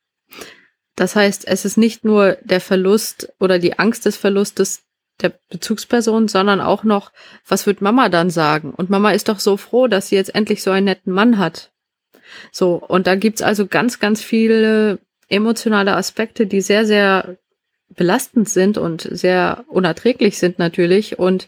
[0.98, 4.82] Das heißt, es ist nicht nur der Verlust oder die Angst des Verlustes
[5.22, 7.12] der Bezugsperson, sondern auch noch,
[7.46, 8.74] was wird Mama dann sagen?
[8.74, 11.70] Und Mama ist doch so froh, dass sie jetzt endlich so einen netten Mann hat.
[12.50, 17.36] So, und da gibt's also ganz, ganz viele emotionale Aspekte, die sehr, sehr
[17.90, 21.16] belastend sind und sehr unerträglich sind natürlich.
[21.16, 21.46] Und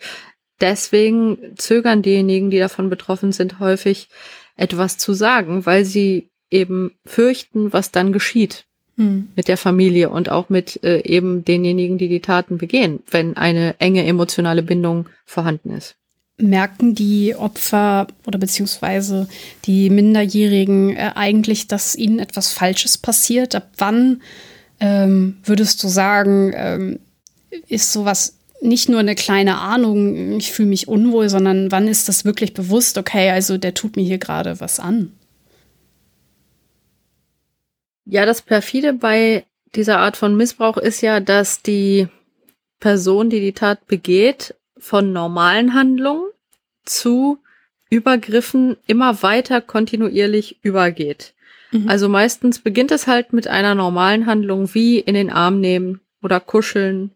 [0.61, 4.11] deswegen zögern diejenigen, die davon betroffen sind, häufig
[4.57, 8.70] etwas zu sagen, weil sie eben fürchten, was dann geschieht
[9.01, 9.29] hm.
[9.35, 13.75] mit der Familie und auch mit äh, eben denjenigen, die die Taten begehen, wenn eine
[13.79, 15.97] enge emotionale Bindung vorhanden ist.
[16.37, 19.27] Merken die Opfer oder beziehungsweise
[19.65, 23.55] die Minderjährigen äh, eigentlich, dass ihnen etwas Falsches passiert?
[23.55, 24.21] Ab wann
[24.81, 26.99] ähm, würdest du sagen, ähm,
[27.69, 32.27] ist sowas nicht nur eine kleine Ahnung, ich fühle mich unwohl, sondern wann ist das
[32.27, 35.13] wirklich bewusst, okay, also der tut mir hier gerade was an?
[38.11, 39.45] Ja, das perfide bei
[39.77, 42.09] dieser Art von Missbrauch ist ja, dass die
[42.81, 46.29] Person, die die Tat begeht, von normalen Handlungen
[46.85, 47.39] zu
[47.89, 51.35] Übergriffen immer weiter kontinuierlich übergeht.
[51.71, 51.89] Mhm.
[51.89, 56.41] Also meistens beginnt es halt mit einer normalen Handlung wie in den Arm nehmen oder
[56.41, 57.13] kuscheln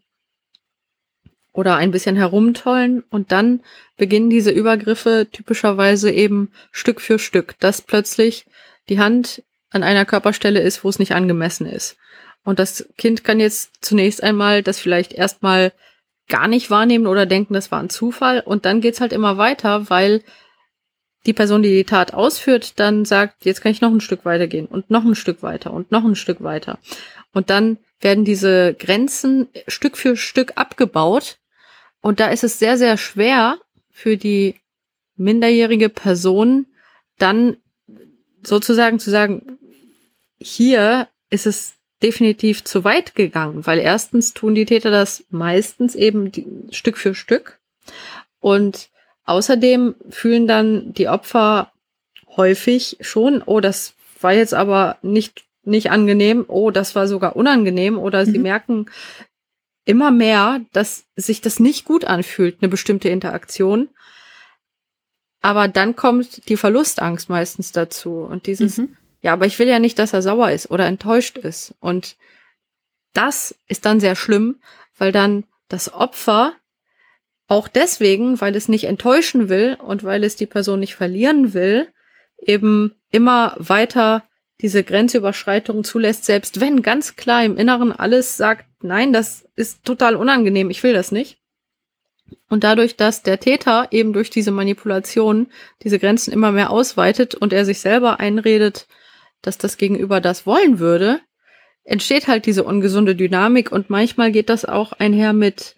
[1.51, 3.59] oder ein bisschen herumtollen und dann
[3.97, 8.45] beginnen diese Übergriffe typischerweise eben Stück für Stück, dass plötzlich
[8.87, 9.43] die Hand
[9.75, 11.97] an einer Körperstelle ist, wo es nicht angemessen ist.
[12.43, 15.73] Und das Kind kann jetzt zunächst einmal das vielleicht erstmal
[16.27, 18.39] gar nicht wahrnehmen oder denken, das war ein Zufall.
[18.39, 20.23] Und dann geht's halt immer weiter, weil
[21.25, 24.47] die Person, die die Tat ausführt, dann sagt, jetzt kann ich noch ein Stück weiter
[24.47, 26.77] gehen und noch ein Stück weiter und noch ein Stück weiter.
[27.33, 31.37] Und dann werden diese Grenzen Stück für Stück abgebaut
[32.01, 33.57] und da ist es sehr, sehr schwer
[33.89, 34.55] für die
[35.15, 36.67] minderjährige Person
[37.17, 37.57] dann
[38.43, 39.57] sozusagen zu sagen,
[40.45, 46.31] hier ist es definitiv zu weit gegangen, weil erstens tun die Täter das meistens eben
[46.69, 47.59] Stück für Stück
[48.39, 48.89] und
[49.23, 51.71] außerdem fühlen dann die Opfer
[52.37, 57.97] häufig schon, oh, das war jetzt aber nicht nicht angenehm, oh, das war sogar unangenehm
[57.97, 58.31] oder mhm.
[58.31, 58.85] sie merken,
[59.83, 63.89] immer mehr, dass sich das nicht gut anfühlt, eine bestimmte Interaktion.
[65.41, 68.95] Aber dann kommt die Verlustangst meistens dazu und dieses, mhm.
[69.25, 71.73] Ja, aber ich will ja nicht, dass er sauer ist oder enttäuscht ist.
[71.79, 72.15] Und
[73.13, 74.61] das ist dann sehr schlimm,
[74.99, 76.53] weil dann das Opfer
[77.47, 81.87] auch deswegen, weil es nicht enttäuschen will und weil es die Person nicht verlieren will,
[82.37, 84.25] eben immer weiter
[84.61, 90.15] diese Grenzüberschreitung zulässt, selbst wenn ganz klar im Inneren alles sagt, nein, das ist total
[90.15, 91.39] unangenehm, ich will das nicht.
[92.47, 95.47] Und dadurch, dass der Täter eben durch diese Manipulation
[95.81, 98.87] diese Grenzen immer mehr ausweitet und er sich selber einredet,
[99.45, 101.21] dass das Gegenüber das wollen würde,
[101.83, 105.75] entsteht halt diese ungesunde Dynamik und manchmal geht das auch einher mit,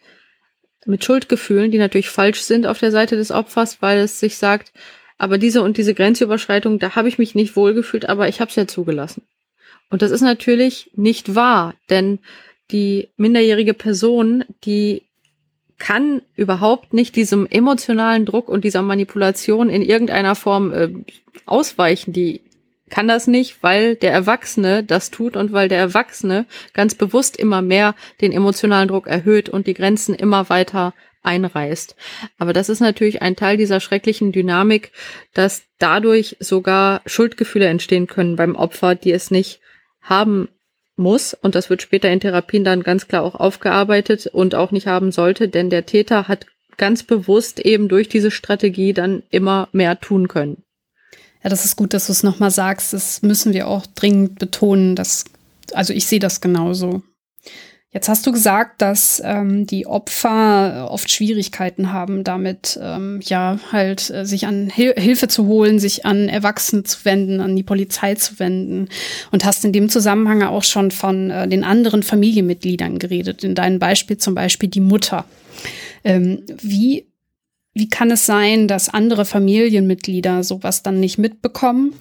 [0.85, 4.71] mit Schuldgefühlen, die natürlich falsch sind auf der Seite des Opfers, weil es sich sagt,
[5.17, 8.55] aber diese und diese Grenzüberschreitung, da habe ich mich nicht wohlgefühlt, aber ich habe es
[8.55, 9.23] ja zugelassen.
[9.89, 12.19] Und das ist natürlich nicht wahr, denn
[12.71, 15.03] die minderjährige Person, die
[15.77, 20.89] kann überhaupt nicht diesem emotionalen Druck und dieser Manipulation in irgendeiner Form äh,
[21.45, 22.13] ausweichen.
[22.13, 22.41] Die
[22.89, 27.61] kann das nicht, weil der Erwachsene das tut und weil der Erwachsene ganz bewusst immer
[27.61, 31.95] mehr den emotionalen Druck erhöht und die Grenzen immer weiter einreißt.
[32.37, 34.91] Aber das ist natürlich ein Teil dieser schrecklichen Dynamik,
[35.33, 39.59] dass dadurch sogar Schuldgefühle entstehen können beim Opfer, die es nicht
[40.01, 40.47] haben
[40.95, 41.33] muss.
[41.33, 45.11] Und das wird später in Therapien dann ganz klar auch aufgearbeitet und auch nicht haben
[45.11, 46.45] sollte, denn der Täter hat
[46.77, 50.63] ganz bewusst eben durch diese Strategie dann immer mehr tun können.
[51.49, 52.93] Das ist gut, dass du es nochmal sagst.
[52.93, 54.95] Das müssen wir auch dringend betonen.
[54.95, 55.25] Dass,
[55.73, 57.03] also ich sehe das genauso.
[57.89, 64.09] Jetzt hast du gesagt, dass ähm, die Opfer oft Schwierigkeiten haben, damit ähm, ja halt
[64.09, 68.13] äh, sich an Hil Hilfe zu holen, sich an Erwachsene zu wenden, an die Polizei
[68.15, 68.89] zu wenden
[69.31, 73.45] und hast in dem Zusammenhang auch schon von äh, den anderen Familienmitgliedern geredet.
[73.45, 75.25] In deinem Beispiel zum Beispiel die Mutter.
[76.03, 77.06] Ähm, wie
[77.77, 81.93] wie kann es sein, dass andere Familienmitglieder sowas dann nicht mitbekommen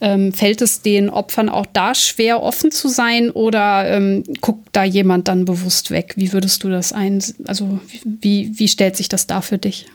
[0.00, 4.82] ähm, fällt es den Opfern auch da schwer, offen zu sein oder ähm, guckt da
[4.82, 6.14] jemand dann bewusst weg?
[6.16, 9.86] Wie würdest du das ein, also wie, wie stellt sich das da für dich?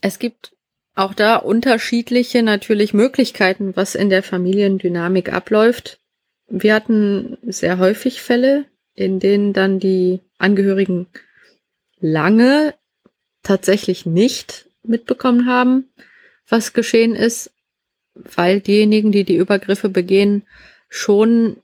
[0.00, 0.52] Es gibt
[0.96, 6.00] Auch da unterschiedliche natürlich Möglichkeiten, was in der Familiendynamik abläuft.
[6.48, 11.06] Wir hatten sehr häufig Fälle, in denen dann die Angehörigen
[12.00, 12.74] lange
[13.42, 15.90] tatsächlich nicht mitbekommen haben,
[16.48, 17.52] was geschehen ist,
[18.14, 20.42] weil diejenigen, die die Übergriffe begehen,
[20.88, 21.56] schon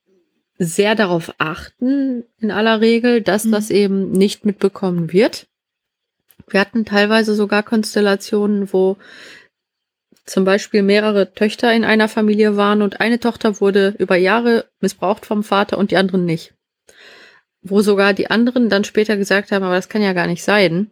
[0.58, 3.52] sehr darauf achten, in aller Regel, dass mhm.
[3.52, 5.46] das eben nicht mitbekommen wird.
[6.48, 8.96] Wir hatten teilweise sogar Konstellationen, wo
[10.24, 15.26] zum Beispiel mehrere Töchter in einer Familie waren und eine Tochter wurde über Jahre missbraucht
[15.26, 16.54] vom Vater und die anderen nicht.
[17.62, 20.90] Wo sogar die anderen dann später gesagt haben, aber das kann ja gar nicht sein.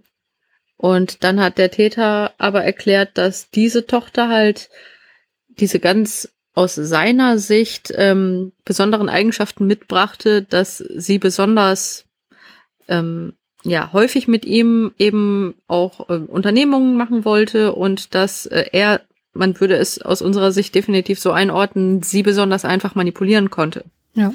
[0.77, 4.71] Und dann hat der Täter aber erklärt, dass diese Tochter halt
[5.49, 12.07] diese ganz aus seiner Sicht ähm, besonderen Eigenschaften mitbrachte, dass sie besonders
[12.89, 13.35] ähm,
[13.65, 19.01] ja häufig mit ihm eben auch äh, Unternehmungen machen wollte und dass äh, er,
[19.33, 23.85] man würde es aus unserer Sicht definitiv so einordnen, sie besonders einfach manipulieren konnte.
[24.15, 24.33] Ja.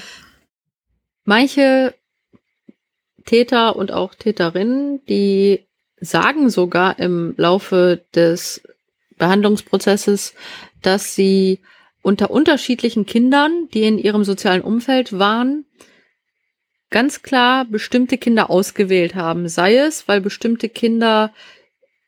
[1.23, 1.93] Manche
[3.25, 5.65] Täter und auch Täterinnen, die
[6.01, 8.61] sagen sogar im Laufe des
[9.17, 10.33] Behandlungsprozesses,
[10.81, 11.59] dass sie
[12.01, 15.65] unter unterschiedlichen Kindern, die in ihrem sozialen Umfeld waren,
[16.89, 19.47] ganz klar bestimmte Kinder ausgewählt haben.
[19.47, 21.33] Sei es, weil bestimmte Kinder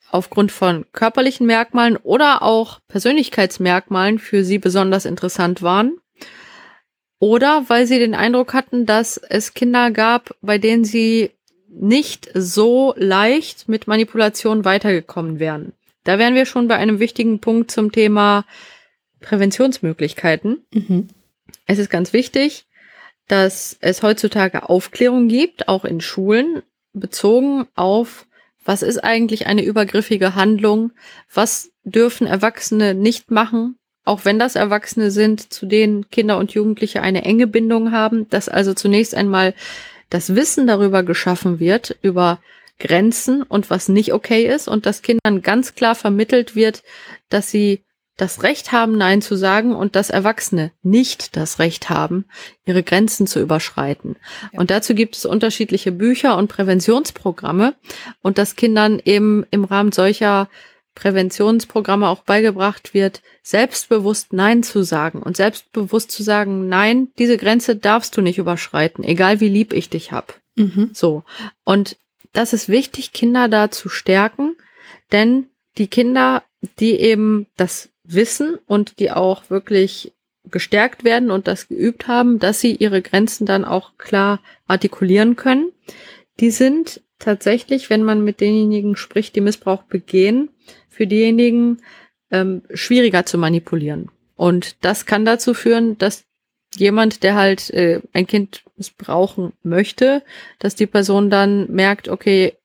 [0.09, 5.97] aufgrund von körperlichen Merkmalen oder auch Persönlichkeitsmerkmalen für sie besonders interessant waren.
[7.19, 11.31] Oder weil sie den Eindruck hatten, dass es Kinder gab, bei denen sie
[11.73, 15.73] nicht so leicht mit Manipulation weitergekommen wären.
[16.03, 18.45] Da wären wir schon bei einem wichtigen Punkt zum Thema
[19.21, 20.65] Präventionsmöglichkeiten.
[20.73, 21.07] Mhm.
[21.67, 22.65] Es ist ganz wichtig,
[23.27, 28.25] dass es heutzutage Aufklärung gibt, auch in Schulen, bezogen auf,
[28.65, 30.91] was ist eigentlich eine übergriffige Handlung,
[31.33, 37.01] was dürfen Erwachsene nicht machen, auch wenn das Erwachsene sind, zu denen Kinder und Jugendliche
[37.01, 39.53] eine enge Bindung haben, dass also zunächst einmal
[40.11, 42.39] das Wissen darüber geschaffen wird, über
[42.77, 46.83] Grenzen und was nicht okay ist und dass Kindern ganz klar vermittelt wird,
[47.29, 47.83] dass sie
[48.17, 52.25] das Recht haben, Nein zu sagen und dass Erwachsene nicht das Recht haben,
[52.65, 54.15] ihre Grenzen zu überschreiten.
[54.51, 54.59] Ja.
[54.59, 57.73] Und dazu gibt es unterschiedliche Bücher und Präventionsprogramme
[58.21, 60.49] und dass Kindern eben im Rahmen solcher
[60.95, 67.75] Präventionsprogramme auch beigebracht wird, selbstbewusst Nein zu sagen und selbstbewusst zu sagen, nein, diese Grenze
[67.75, 70.39] darfst du nicht überschreiten, egal wie lieb ich dich hab.
[70.55, 70.91] Mhm.
[70.93, 71.23] So.
[71.63, 71.97] Und
[72.33, 74.55] das ist wichtig, Kinder da zu stärken,
[75.11, 76.43] denn die Kinder,
[76.79, 80.13] die eben das wissen und die auch wirklich
[80.45, 85.71] gestärkt werden und das geübt haben, dass sie ihre Grenzen dann auch klar artikulieren können.
[86.39, 90.49] Die sind tatsächlich, wenn man mit denjenigen spricht, die Missbrauch begehen,
[90.89, 91.81] für diejenigen
[92.31, 94.09] ähm, schwieriger zu manipulieren.
[94.35, 96.25] Und das kann dazu führen, dass
[96.75, 100.23] jemand, der halt äh, ein Kind missbrauchen möchte,
[100.59, 102.57] dass die Person dann merkt, okay,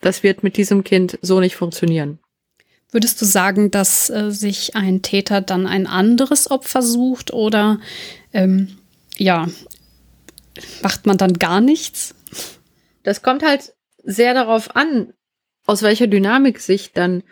[0.00, 2.18] das wird mit diesem Kind so nicht funktionieren.
[2.90, 7.80] Würdest du sagen, dass äh, sich ein Täter dann ein anderes Opfer sucht oder
[8.32, 8.76] ähm,
[9.16, 9.48] ja,
[10.82, 12.14] macht man dann gar nichts?
[13.02, 15.12] Das kommt halt sehr darauf an,
[15.66, 17.22] aus welcher Dynamik sich dann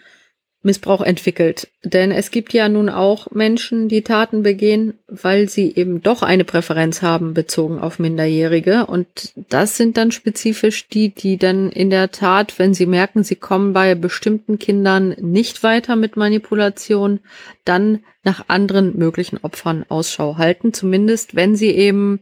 [0.64, 1.68] Missbrauch entwickelt.
[1.82, 6.44] Denn es gibt ja nun auch Menschen, die Taten begehen, weil sie eben doch eine
[6.44, 8.86] Präferenz haben bezogen auf Minderjährige.
[8.86, 13.34] Und das sind dann spezifisch die, die dann in der Tat, wenn sie merken, sie
[13.34, 17.20] kommen bei bestimmten Kindern nicht weiter mit Manipulation,
[17.64, 20.72] dann nach anderen möglichen Opfern Ausschau halten.
[20.72, 22.20] Zumindest wenn sie eben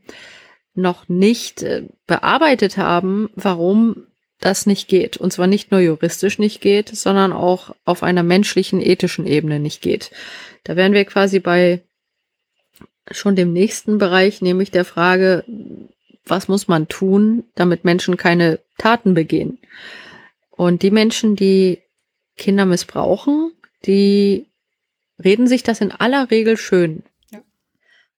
[0.75, 4.07] noch nicht äh, bearbeitet haben, warum
[4.41, 5.17] das nicht geht.
[5.17, 9.83] Und zwar nicht nur juristisch nicht geht, sondern auch auf einer menschlichen, ethischen Ebene nicht
[9.83, 10.11] geht.
[10.65, 11.83] Da wären wir quasi bei
[13.11, 15.45] schon dem nächsten Bereich, nämlich der Frage,
[16.25, 19.59] was muss man tun, damit Menschen keine Taten begehen?
[20.51, 21.79] Und die Menschen, die
[22.37, 23.53] Kinder missbrauchen,
[23.85, 24.47] die
[25.23, 27.03] reden sich das in aller Regel schön.
[27.31, 27.43] Ja.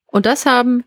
[0.06, 0.84] Und das haben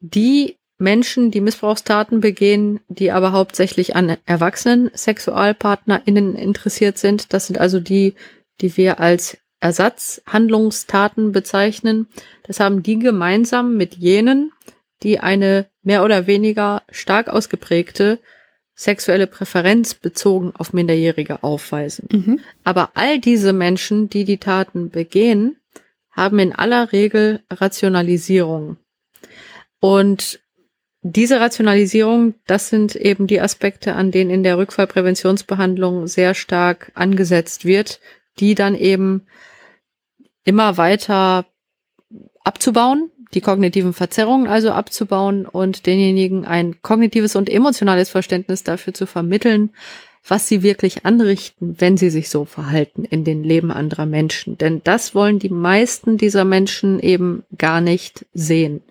[0.00, 7.32] die Menschen, die Missbrauchstaten begehen, die aber hauptsächlich an erwachsenen SexualpartnerInnen interessiert sind.
[7.32, 8.14] Das sind also die,
[8.60, 12.08] die wir als Ersatzhandlungstaten bezeichnen.
[12.42, 14.52] Das haben die gemeinsam mit jenen,
[15.02, 18.18] die eine mehr oder weniger stark ausgeprägte
[18.74, 22.08] sexuelle Präferenz bezogen auf Minderjährige aufweisen.
[22.12, 22.40] Mhm.
[22.62, 25.56] Aber all diese Menschen, die die Taten begehen,
[26.10, 28.76] haben in aller Regel Rationalisierung.
[29.80, 30.40] Und
[31.12, 37.64] diese Rationalisierung, das sind eben die Aspekte, an denen in der Rückfallpräventionsbehandlung sehr stark angesetzt
[37.64, 38.00] wird,
[38.40, 39.26] die dann eben
[40.44, 41.46] immer weiter
[42.42, 49.06] abzubauen, die kognitiven Verzerrungen also abzubauen und denjenigen ein kognitives und emotionales Verständnis dafür zu
[49.06, 49.70] vermitteln,
[50.26, 54.58] was sie wirklich anrichten, wenn sie sich so verhalten in den Leben anderer Menschen.
[54.58, 58.82] Denn das wollen die meisten dieser Menschen eben gar nicht sehen.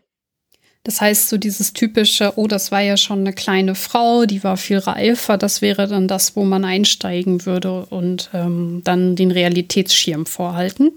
[0.86, 4.55] Das heißt, so dieses typische, oh, das war ja schon eine kleine Frau, die war
[4.55, 10.27] viel reifer, das wäre dann das, wo man einsteigen würde und ähm, dann den Realitätsschirm
[10.27, 10.91] vorhalten.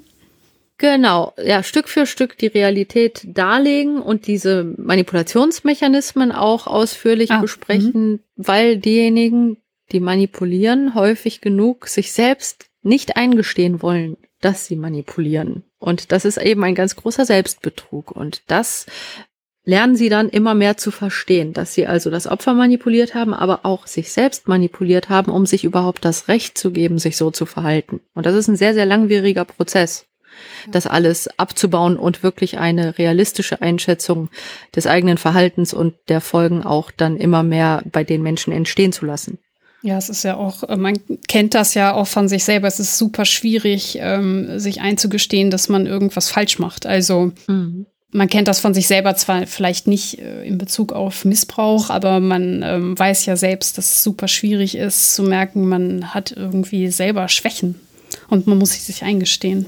[0.77, 8.13] Genau, ja, Stück für Stück die Realität darlegen und diese Manipulationsmechanismen auch ausführlich ah, besprechen,
[8.13, 8.19] mh.
[8.37, 9.57] weil diejenigen,
[9.91, 15.65] die manipulieren, häufig genug sich selbst nicht eingestehen wollen, dass sie manipulieren.
[15.79, 18.11] Und das ist eben ein ganz großer Selbstbetrug.
[18.11, 18.87] Und das
[19.69, 23.67] lernen sie dann immer mehr zu verstehen, dass sie also das Opfer manipuliert haben, aber
[23.67, 27.45] auch sich selbst manipuliert haben, um sich überhaupt das Recht zu geben, sich so zu
[27.45, 28.01] verhalten.
[28.15, 30.07] Und das ist ein sehr, sehr langwieriger Prozess
[30.71, 34.29] das alles abzubauen und wirklich eine realistische Einschätzung
[34.77, 39.05] des eigenen Verhaltens und der Folgen auch dann immer mehr bei den Menschen entstehen zu
[39.05, 39.39] lassen.
[39.83, 40.95] Ja, es ist ja auch, äh, man
[41.27, 42.69] kennt das ja auch von sich selber.
[42.69, 46.87] Es ist super schwierig, ähm, sich einzugestehen, dass man irgendwas falsch macht.
[46.87, 47.87] Also mhm.
[48.11, 52.21] Man kennt das von sich selber zwar vielleicht nicht äh, in Bezug auf Missbrauch, aber
[52.21, 56.89] man ähm, weiß ja selbst, dass es super schwierig ist zu merken, man hat irgendwie
[56.89, 57.79] selber Schwächen
[58.29, 59.67] und man muss sich eingestehen.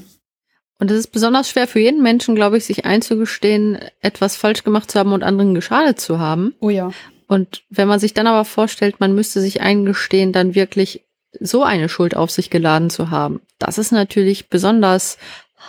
[0.79, 4.89] Und es ist besonders schwer für jeden Menschen, glaube ich, sich einzugestehen, etwas falsch gemacht
[4.89, 6.55] zu haben und anderen geschadet zu haben.
[6.59, 6.91] Oh ja.
[7.27, 11.05] Und wenn man sich dann aber vorstellt, man müsste sich eingestehen, dann wirklich
[11.39, 15.19] so eine Schuld auf sich geladen zu haben, das ist natürlich besonders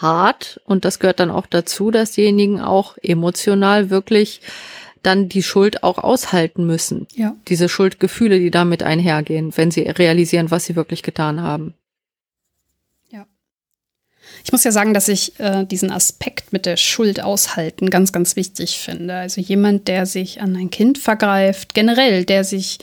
[0.02, 4.40] hart und das gehört dann auch dazu, dass diejenigen auch emotional wirklich
[5.02, 7.08] dann die Schuld auch aushalten müssen.
[7.14, 7.34] Ja.
[7.48, 11.74] Diese Schuldgefühle, die damit einhergehen, wenn sie realisieren, was sie wirklich getan haben.
[14.44, 18.36] Ich muss ja sagen, dass ich äh, diesen Aspekt mit der Schuld aushalten ganz, ganz
[18.36, 19.14] wichtig finde.
[19.14, 22.78] Also jemand, der sich an ein Kind vergreift, generell, der sich,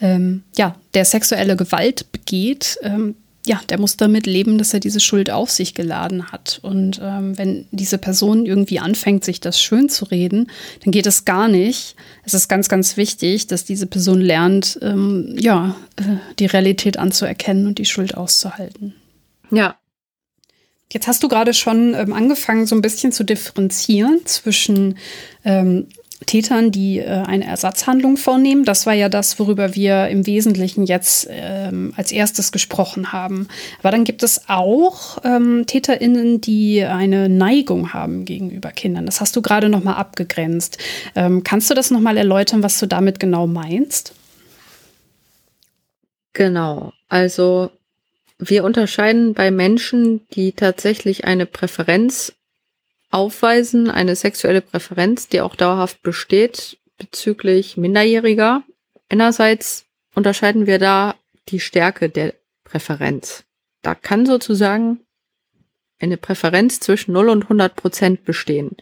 [0.00, 3.16] ähm, ja, der sexuelle Gewalt begeht, ähm,
[3.46, 6.60] ja, der muss damit leben, dass er diese Schuld auf sich geladen hat.
[6.62, 10.50] Und ähm, wenn diese Person irgendwie anfängt, sich das schön zu reden,
[10.82, 11.94] dann geht es gar nicht.
[12.24, 17.66] Es ist ganz, ganz wichtig, dass diese Person lernt, ähm, ja, äh, die Realität anzuerkennen
[17.66, 18.94] und die Schuld auszuhalten.
[19.50, 19.76] Ja,
[20.92, 24.96] Jetzt hast du gerade schon ähm, angefangen, so ein bisschen zu differenzieren zwischen
[25.44, 25.88] ähm,
[26.26, 28.64] Tätern, die äh, eine Ersatzhandlung vornehmen.
[28.64, 33.48] Das war ja das, worüber wir im Wesentlichen jetzt ähm, als erstes gesprochen haben.
[33.80, 39.06] Aber dann gibt es auch ähm, TäterInnen, die eine Neigung haben gegenüber Kindern.
[39.06, 40.78] Das hast du gerade noch mal abgegrenzt.
[41.14, 44.14] Ähm, kannst du das noch mal erläutern, was du damit genau meinst?
[46.32, 46.92] Genau.
[47.08, 47.70] Also
[48.38, 52.34] wir unterscheiden bei Menschen, die tatsächlich eine Präferenz
[53.14, 58.62] aufweisen, eine sexuelle Präferenz, die auch dauerhaft besteht bezüglich Minderjähriger.
[59.08, 61.14] Einerseits unterscheiden wir da
[61.48, 62.34] die Stärke der
[62.64, 63.44] Präferenz.
[63.82, 65.00] Da kann sozusagen
[66.00, 68.76] eine Präferenz zwischen 0 und 100 Prozent bestehen.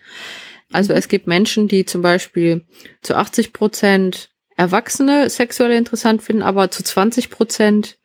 [0.73, 0.99] Also mhm.
[0.99, 2.65] es gibt Menschen, die zum Beispiel
[3.03, 7.99] zu 80 Prozent Erwachsene sexuell interessant finden, aber zu 20 Prozent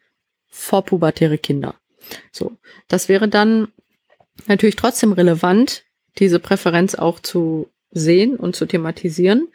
[0.48, 1.76] vorpubertäre Kinder.
[2.32, 2.58] So,
[2.88, 3.68] das wäre dann
[4.48, 5.84] natürlich trotzdem relevant,
[6.20, 9.48] diese Präferenz auch zu sehen und zu thematisieren.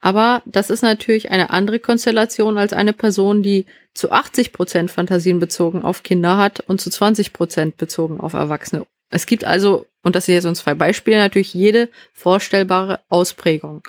[0.00, 5.40] Aber das ist natürlich eine andere Konstellation als eine Person, die zu 80 Prozent Fantasien
[5.40, 8.86] bezogen auf Kinder hat und zu 20 Prozent bezogen auf Erwachsene.
[9.10, 13.82] Es gibt also, und das sind jetzt uns zwei Beispiele, natürlich jede vorstellbare Ausprägung.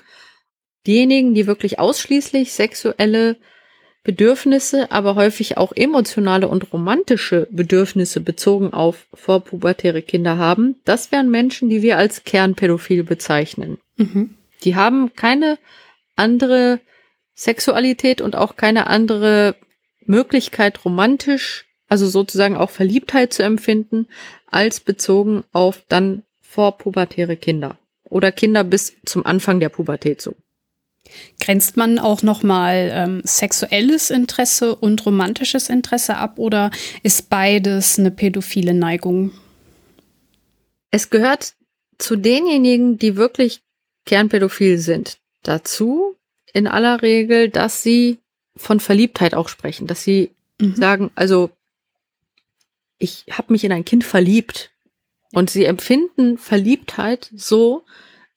[0.86, 3.36] Diejenigen, die wirklich ausschließlich sexuelle
[4.08, 11.30] Bedürfnisse, aber häufig auch emotionale und romantische Bedürfnisse bezogen auf vorpubertäre Kinder haben, das wären
[11.30, 13.76] Menschen, die wir als Kernpädophil bezeichnen.
[13.98, 14.34] Mhm.
[14.64, 15.58] Die haben keine
[16.16, 16.80] andere
[17.34, 19.56] Sexualität und auch keine andere
[20.06, 24.06] Möglichkeit, romantisch, also sozusagen auch Verliebtheit zu empfinden,
[24.46, 30.34] als bezogen auf dann vorpubertäre Kinder oder Kinder bis zum Anfang der Pubertät so.
[31.40, 36.70] Grenzt man auch nochmal ähm, sexuelles Interesse und romantisches Interesse ab oder
[37.02, 39.32] ist beides eine pädophile Neigung?
[40.90, 41.54] Es gehört
[41.98, 43.62] zu denjenigen, die wirklich
[44.06, 46.16] kernpädophil sind, dazu
[46.52, 48.18] in aller Regel, dass sie
[48.56, 50.30] von Verliebtheit auch sprechen, dass sie
[50.60, 50.74] mhm.
[50.74, 51.50] sagen, also
[52.98, 54.70] ich habe mich in ein Kind verliebt
[55.32, 57.84] und sie empfinden Verliebtheit so,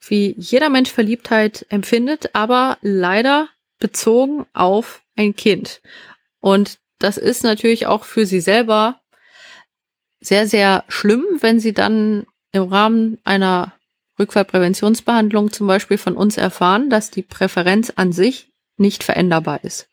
[0.02, 3.50] wie jeder Mensch Verliebtheit empfindet, aber leider
[3.80, 5.82] bezogen auf ein Kind.
[6.40, 9.02] Und das ist natürlich auch für sie selber
[10.20, 13.74] sehr, sehr schlimm, wenn sie dann im Rahmen einer
[14.20, 19.90] Rückfallpräventionsbehandlung zum Beispiel von uns erfahren, dass die Präferenz an sich nicht veränderbar ist.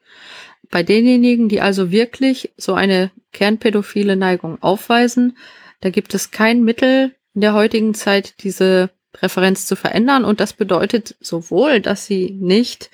[0.70, 5.38] Bei denjenigen, die also wirklich so eine kernpädophile Neigung aufweisen,
[5.80, 10.24] da gibt es kein Mittel in der heutigen Zeit, diese Präferenz zu verändern.
[10.24, 12.90] Und das bedeutet sowohl, dass sie nicht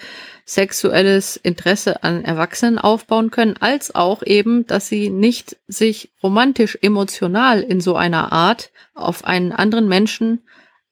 [0.47, 7.63] sexuelles Interesse an Erwachsenen aufbauen können, als auch eben, dass sie nicht sich romantisch emotional
[7.63, 10.43] in so einer Art auf einen anderen Menschen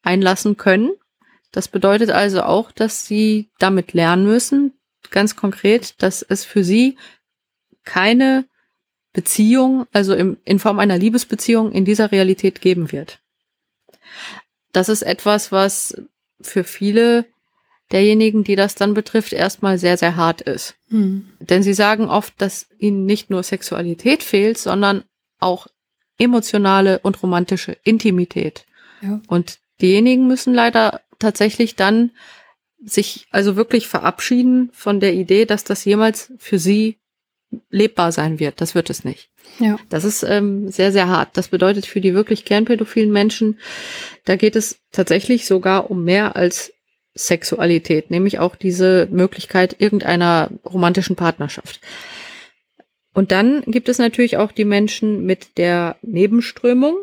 [0.02, 0.92] einlassen können.
[1.50, 4.72] Das bedeutet also auch, dass sie damit lernen müssen,
[5.10, 6.96] ganz konkret, dass es für sie
[7.84, 8.46] keine
[9.12, 13.18] Beziehung, also im, in Form einer Liebesbeziehung in dieser Realität geben wird.
[14.72, 15.94] Das ist etwas, was
[16.40, 17.26] für viele
[17.92, 20.74] derjenigen, die das dann betrifft, erstmal sehr, sehr hart ist.
[20.88, 21.30] Mhm.
[21.40, 25.04] Denn sie sagen oft, dass ihnen nicht nur Sexualität fehlt, sondern
[25.38, 25.66] auch
[26.18, 28.64] emotionale und romantische Intimität.
[29.02, 29.20] Ja.
[29.28, 32.12] Und diejenigen müssen leider tatsächlich dann
[32.84, 36.98] sich also wirklich verabschieden von der Idee, dass das jemals für sie
[37.70, 38.60] lebbar sein wird.
[38.60, 39.28] Das wird es nicht.
[39.58, 39.78] Ja.
[39.88, 41.36] Das ist ähm, sehr, sehr hart.
[41.36, 43.58] Das bedeutet für die wirklich kernpädophilen Menschen,
[44.24, 46.72] da geht es tatsächlich sogar um mehr als
[47.14, 51.80] Sexualität, nämlich auch diese Möglichkeit irgendeiner romantischen Partnerschaft.
[53.12, 56.96] Und dann gibt es natürlich auch die Menschen mit der Nebenströmung,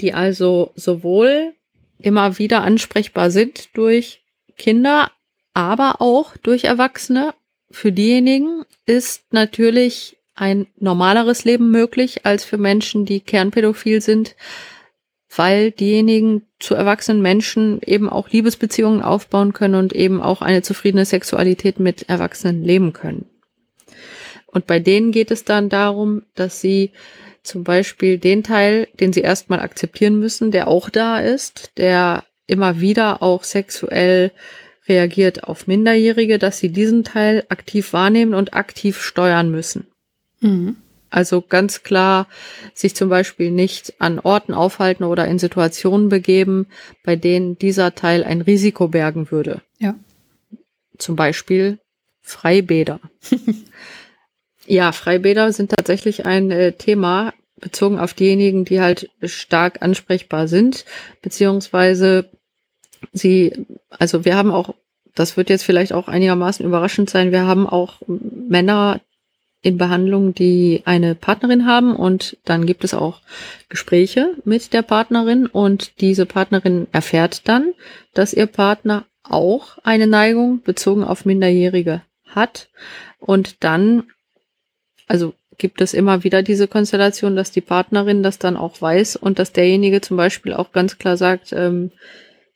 [0.00, 1.54] die also sowohl
[1.98, 4.22] immer wieder ansprechbar sind durch
[4.56, 5.12] Kinder,
[5.54, 7.34] aber auch durch Erwachsene.
[7.72, 14.36] Für diejenigen ist natürlich ein normaleres Leben möglich als für Menschen, die kernpädophil sind,
[15.34, 21.06] weil diejenigen zu erwachsenen Menschen eben auch Liebesbeziehungen aufbauen können und eben auch eine zufriedene
[21.06, 23.26] Sexualität mit Erwachsenen leben können.
[24.46, 26.90] Und bei denen geht es dann darum, dass sie
[27.42, 32.80] zum Beispiel den Teil, den sie erstmal akzeptieren müssen, der auch da ist, der immer
[32.80, 34.30] wieder auch sexuell
[34.92, 39.86] reagiert auf Minderjährige, dass sie diesen Teil aktiv wahrnehmen und aktiv steuern müssen.
[40.40, 40.76] Mhm.
[41.08, 42.26] Also ganz klar
[42.74, 46.66] sich zum Beispiel nicht an Orten aufhalten oder in Situationen begeben,
[47.04, 49.62] bei denen dieser Teil ein Risiko bergen würde.
[49.78, 49.94] Ja.
[50.98, 51.78] Zum Beispiel
[52.20, 53.00] Freibäder.
[54.66, 60.84] ja, Freibäder sind tatsächlich ein äh, Thema bezogen auf diejenigen, die halt stark ansprechbar sind,
[61.22, 62.30] beziehungsweise
[63.12, 64.74] sie, also wir haben auch,
[65.14, 69.00] das wird jetzt vielleicht auch einigermaßen überraschend sein, wir haben auch Männer,
[69.62, 71.94] in Behandlung, die eine Partnerin haben.
[71.94, 73.20] Und dann gibt es auch
[73.68, 75.46] Gespräche mit der Partnerin.
[75.46, 77.72] Und diese Partnerin erfährt dann,
[78.12, 82.68] dass ihr Partner auch eine Neigung bezogen auf Minderjährige hat.
[83.20, 84.04] Und dann,
[85.06, 89.38] also gibt es immer wieder diese Konstellation, dass die Partnerin das dann auch weiß und
[89.38, 91.92] dass derjenige zum Beispiel auch ganz klar sagt, ähm,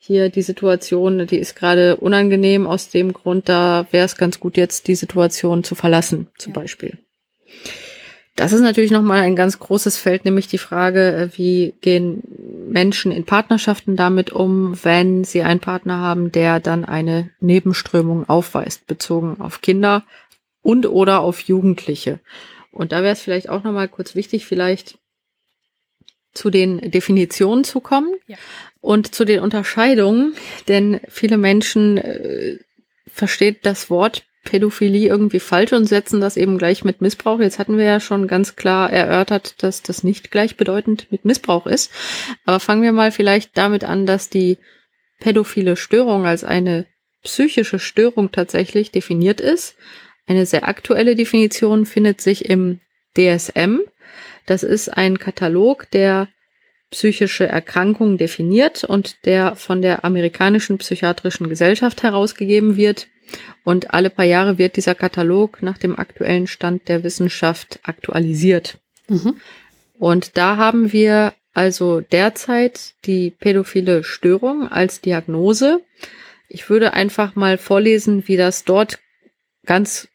[0.07, 4.57] hier die Situation, die ist gerade unangenehm aus dem Grund, da wäre es ganz gut
[4.57, 6.61] jetzt die Situation zu verlassen, zum ja.
[6.61, 6.97] Beispiel.
[8.37, 12.23] Das ist natürlich nochmal ein ganz großes Feld, nämlich die Frage, äh, wie gehen
[12.69, 18.87] Menschen in Partnerschaften damit um, wenn sie einen Partner haben, der dann eine Nebenströmung aufweist,
[18.87, 20.03] bezogen auf Kinder
[20.61, 22.19] und oder auf Jugendliche.
[22.71, 24.99] Und da wäre es vielleicht auch nochmal kurz wichtig, vielleicht
[26.33, 28.37] zu den Definitionen zu kommen ja.
[28.87, 30.33] Und zu den Unterscheidungen,
[30.69, 32.57] denn viele Menschen äh,
[33.05, 37.41] versteht das Wort Pädophilie irgendwie falsch und setzen das eben gleich mit Missbrauch.
[37.41, 41.91] Jetzt hatten wir ja schon ganz klar erörtert, dass das nicht gleichbedeutend mit Missbrauch ist.
[42.45, 44.57] Aber fangen wir mal vielleicht damit an, dass die
[45.19, 46.85] pädophile Störung als eine
[47.23, 49.75] psychische Störung tatsächlich definiert ist.
[50.27, 52.79] Eine sehr aktuelle Definition findet sich im
[53.17, 53.79] DSM.
[54.45, 56.29] Das ist ein Katalog, der
[56.89, 63.07] psychische Erkrankungen definiert und der von der amerikanischen psychiatrischen Gesellschaft herausgegeben wird.
[63.63, 68.77] Und alle paar Jahre wird dieser Katalog nach dem aktuellen Stand der Wissenschaft aktualisiert.
[69.09, 69.35] Mhm.
[69.99, 75.81] Und da haben wir also derzeit die pädophile Störung als Diagnose.
[76.47, 78.99] Ich würde einfach mal vorlesen, wie das dort
[79.65, 80.07] ganz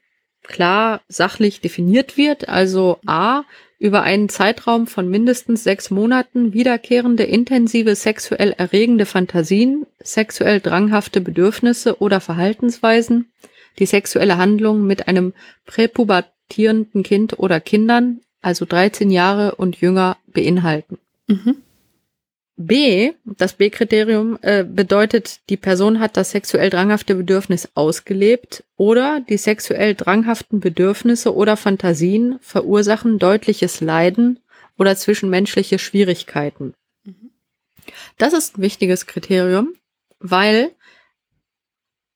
[0.44, 2.48] klar sachlich definiert wird.
[2.48, 3.42] Also A,
[3.82, 12.00] über einen Zeitraum von mindestens sechs Monaten wiederkehrende intensive sexuell erregende Fantasien, sexuell dranghafte Bedürfnisse
[12.00, 13.32] oder Verhaltensweisen,
[13.80, 15.32] die sexuelle Handlung mit einem
[15.66, 20.98] präpubertierenden Kind oder Kindern, also 13 Jahre und jünger, beinhalten.
[21.26, 21.56] Mhm.
[22.56, 29.38] B, das B-Kriterium äh, bedeutet, die Person hat das sexuell dranghafte Bedürfnis ausgelebt oder die
[29.38, 34.38] sexuell dranghaften Bedürfnisse oder Fantasien verursachen deutliches Leiden
[34.76, 36.74] oder zwischenmenschliche Schwierigkeiten.
[37.04, 37.30] Mhm.
[38.18, 39.74] Das ist ein wichtiges Kriterium,
[40.18, 40.72] weil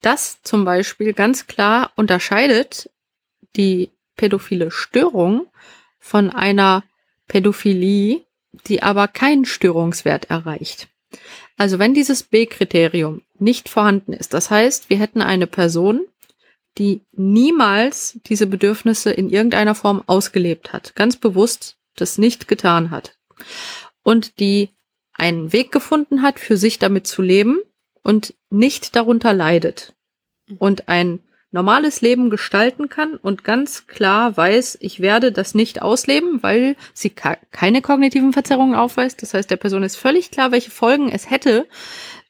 [0.03, 2.91] das zum Beispiel ganz klar unterscheidet
[3.57, 5.47] die pädophile Störung
[5.99, 6.85] von einer
[7.27, 8.26] Pädophilie,
[8.67, 10.89] die aber keinen Störungswert erreicht.
[11.57, 16.07] Also wenn dieses B-Kriterium nicht vorhanden ist, das heißt, wir hätten eine Person,
[16.79, 23.17] die niemals diese Bedürfnisse in irgendeiner Form ausgelebt hat, ganz bewusst das nicht getan hat
[24.03, 24.71] und die
[25.15, 27.59] einen Weg gefunden hat, für sich damit zu leben
[28.03, 29.95] und nicht darunter leidet
[30.59, 31.21] und ein
[31.53, 37.11] normales Leben gestalten kann und ganz klar weiß, ich werde das nicht ausleben, weil sie
[37.11, 39.23] keine kognitiven Verzerrungen aufweist.
[39.23, 41.67] Das heißt, der Person ist völlig klar, welche Folgen es hätte,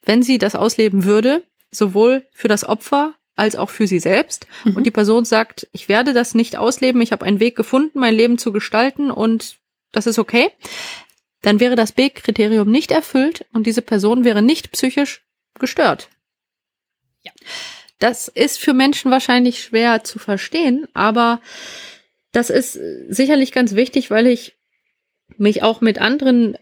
[0.05, 4.47] wenn sie das ausleben würde, sowohl für das Opfer als auch für sie selbst.
[4.64, 4.77] Mhm.
[4.77, 8.14] Und die Person sagt, ich werde das nicht ausleben, ich habe einen Weg gefunden, mein
[8.14, 9.57] Leben zu gestalten und
[9.93, 10.51] das ist okay.
[11.43, 15.25] Dann wäre das B-Kriterium nicht erfüllt und diese Person wäre nicht psychisch
[15.59, 16.09] gestört.
[17.23, 17.33] Ja.
[17.99, 21.41] Das ist für Menschen wahrscheinlich schwer zu verstehen, aber
[22.33, 22.79] das ist
[23.09, 24.57] sicherlich ganz wichtig, weil ich
[25.39, 26.57] mich auch mit anderen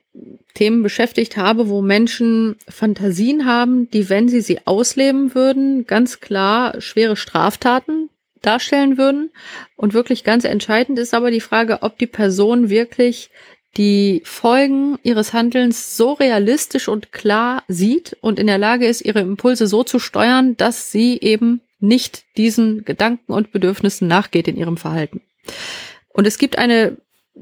[0.54, 6.80] Themen beschäftigt habe, wo Menschen Fantasien haben, die, wenn sie sie ausleben würden, ganz klar
[6.80, 8.10] schwere Straftaten
[8.40, 9.30] darstellen würden.
[9.76, 13.30] Und wirklich ganz entscheidend ist aber die Frage, ob die Person wirklich
[13.76, 19.20] die Folgen ihres Handelns so realistisch und klar sieht und in der Lage ist, ihre
[19.20, 24.76] Impulse so zu steuern, dass sie eben nicht diesen Gedanken und Bedürfnissen nachgeht in ihrem
[24.76, 25.20] Verhalten.
[26.08, 26.96] Und es gibt eine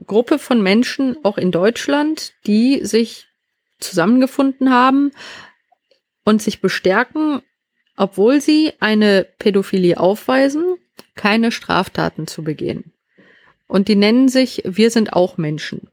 [0.07, 3.27] Gruppe von Menschen, auch in Deutschland, die sich
[3.79, 5.13] zusammengefunden haben
[6.25, 7.43] und sich bestärken,
[7.97, 10.77] obwohl sie eine Pädophilie aufweisen,
[11.15, 12.93] keine Straftaten zu begehen.
[13.67, 15.89] Und die nennen sich Wir sind auch Menschen.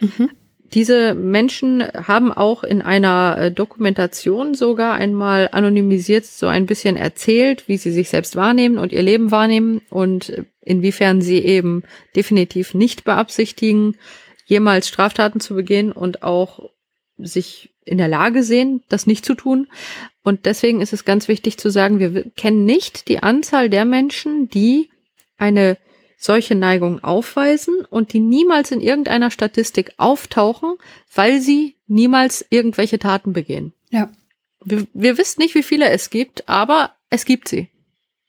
[0.00, 0.30] Mhm.
[0.74, 7.68] Diese Menschen haben auch in einer äh, Dokumentation sogar einmal anonymisiert so ein bisschen erzählt,
[7.68, 11.84] wie sie sich selbst wahrnehmen und ihr Leben wahrnehmen und inwiefern sie eben
[12.16, 13.96] definitiv nicht beabsichtigen,
[14.46, 16.70] jemals Straftaten zu begehen und auch
[17.18, 19.68] sich in der Lage sehen, das nicht zu tun.
[20.24, 24.48] Und deswegen ist es ganz wichtig zu sagen, wir kennen nicht die Anzahl der Menschen,
[24.48, 24.90] die
[25.36, 25.76] eine
[26.16, 30.74] solche Neigungen aufweisen und die niemals in irgendeiner Statistik auftauchen,
[31.14, 33.72] weil sie niemals irgendwelche Taten begehen.
[33.90, 34.10] Ja.
[34.64, 37.68] Wir, wir wissen nicht, wie viele es gibt, aber es gibt sie.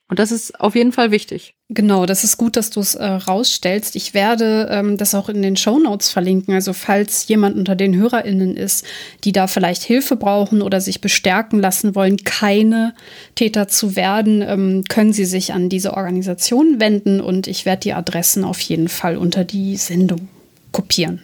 [0.07, 1.55] Und das ist auf jeden Fall wichtig.
[1.69, 3.95] Genau, das ist gut, dass du es äh, rausstellst.
[3.95, 6.53] Ich werde ähm, das auch in den Show Notes verlinken.
[6.53, 8.85] Also falls jemand unter den HörerInnen ist,
[9.23, 12.93] die da vielleicht Hilfe brauchen oder sich bestärken lassen wollen, keine
[13.33, 17.93] Täter zu werden, ähm, können sie sich an diese Organisation wenden und ich werde die
[17.93, 20.27] Adressen auf jeden Fall unter die Sendung
[20.71, 21.23] kopieren.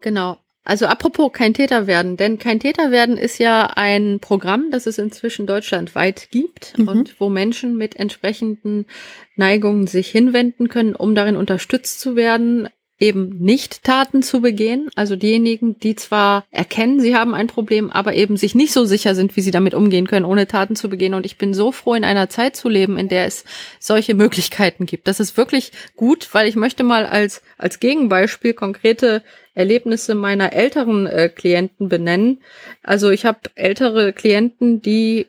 [0.00, 0.38] Genau.
[0.70, 4.98] Also apropos kein Täter werden, denn kein Täter werden ist ja ein Programm, das es
[4.98, 6.86] inzwischen deutschlandweit gibt mhm.
[6.86, 8.86] und wo Menschen mit entsprechenden
[9.34, 12.68] Neigungen sich hinwenden können, um darin unterstützt zu werden,
[13.00, 14.90] eben nicht Taten zu begehen.
[14.94, 19.16] Also diejenigen, die zwar erkennen, sie haben ein Problem, aber eben sich nicht so sicher
[19.16, 21.14] sind, wie sie damit umgehen können, ohne Taten zu begehen.
[21.14, 23.44] Und ich bin so froh, in einer Zeit zu leben, in der es
[23.80, 25.08] solche Möglichkeiten gibt.
[25.08, 29.24] Das ist wirklich gut, weil ich möchte mal als, als Gegenbeispiel konkrete
[29.60, 32.40] Erlebnisse meiner älteren äh, Klienten benennen.
[32.82, 35.26] Also ich habe ältere Klienten, die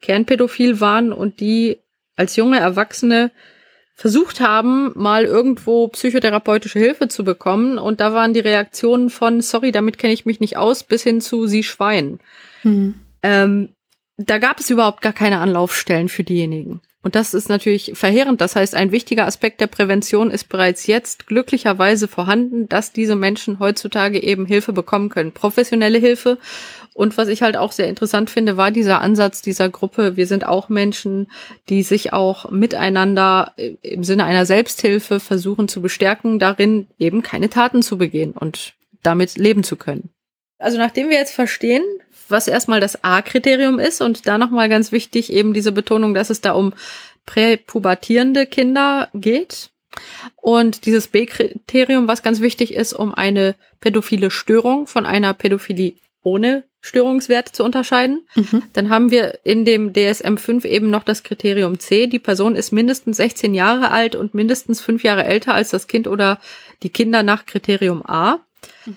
[0.00, 1.78] kernpädophil waren und die
[2.16, 3.30] als junge Erwachsene
[3.94, 7.78] versucht haben, mal irgendwo psychotherapeutische Hilfe zu bekommen.
[7.78, 11.20] Und da waren die Reaktionen von, sorry, damit kenne ich mich nicht aus, bis hin
[11.20, 12.18] zu Sie Schwein.
[12.64, 12.94] Mhm.
[13.22, 13.68] Ähm,
[14.16, 16.80] da gab es überhaupt gar keine Anlaufstellen für diejenigen.
[17.04, 18.40] Und das ist natürlich verheerend.
[18.40, 23.58] Das heißt, ein wichtiger Aspekt der Prävention ist bereits jetzt glücklicherweise vorhanden, dass diese Menschen
[23.58, 25.32] heutzutage eben Hilfe bekommen können.
[25.32, 26.38] Professionelle Hilfe.
[26.94, 30.16] Und was ich halt auch sehr interessant finde, war dieser Ansatz dieser Gruppe.
[30.16, 31.30] Wir sind auch Menschen,
[31.68, 33.52] die sich auch miteinander
[33.82, 39.36] im Sinne einer Selbsthilfe versuchen zu bestärken, darin eben keine Taten zu begehen und damit
[39.36, 40.08] leben zu können.
[40.58, 41.82] Also nachdem wir jetzt verstehen,
[42.28, 46.40] was erstmal das A-Kriterium ist und da nochmal ganz wichtig eben diese Betonung, dass es
[46.40, 46.72] da um
[47.26, 49.70] präpubertierende Kinder geht.
[50.36, 56.64] Und dieses B-Kriterium, was ganz wichtig ist, um eine pädophile Störung von einer Pädophilie ohne
[56.80, 58.26] Störungswert zu unterscheiden.
[58.34, 58.62] Mhm.
[58.72, 62.06] Dann haben wir in dem DSM-5 eben noch das Kriterium C.
[62.06, 66.06] Die Person ist mindestens 16 Jahre alt und mindestens fünf Jahre älter als das Kind
[66.06, 66.40] oder
[66.82, 68.40] die Kinder nach Kriterium A.
[68.84, 68.96] Mhm.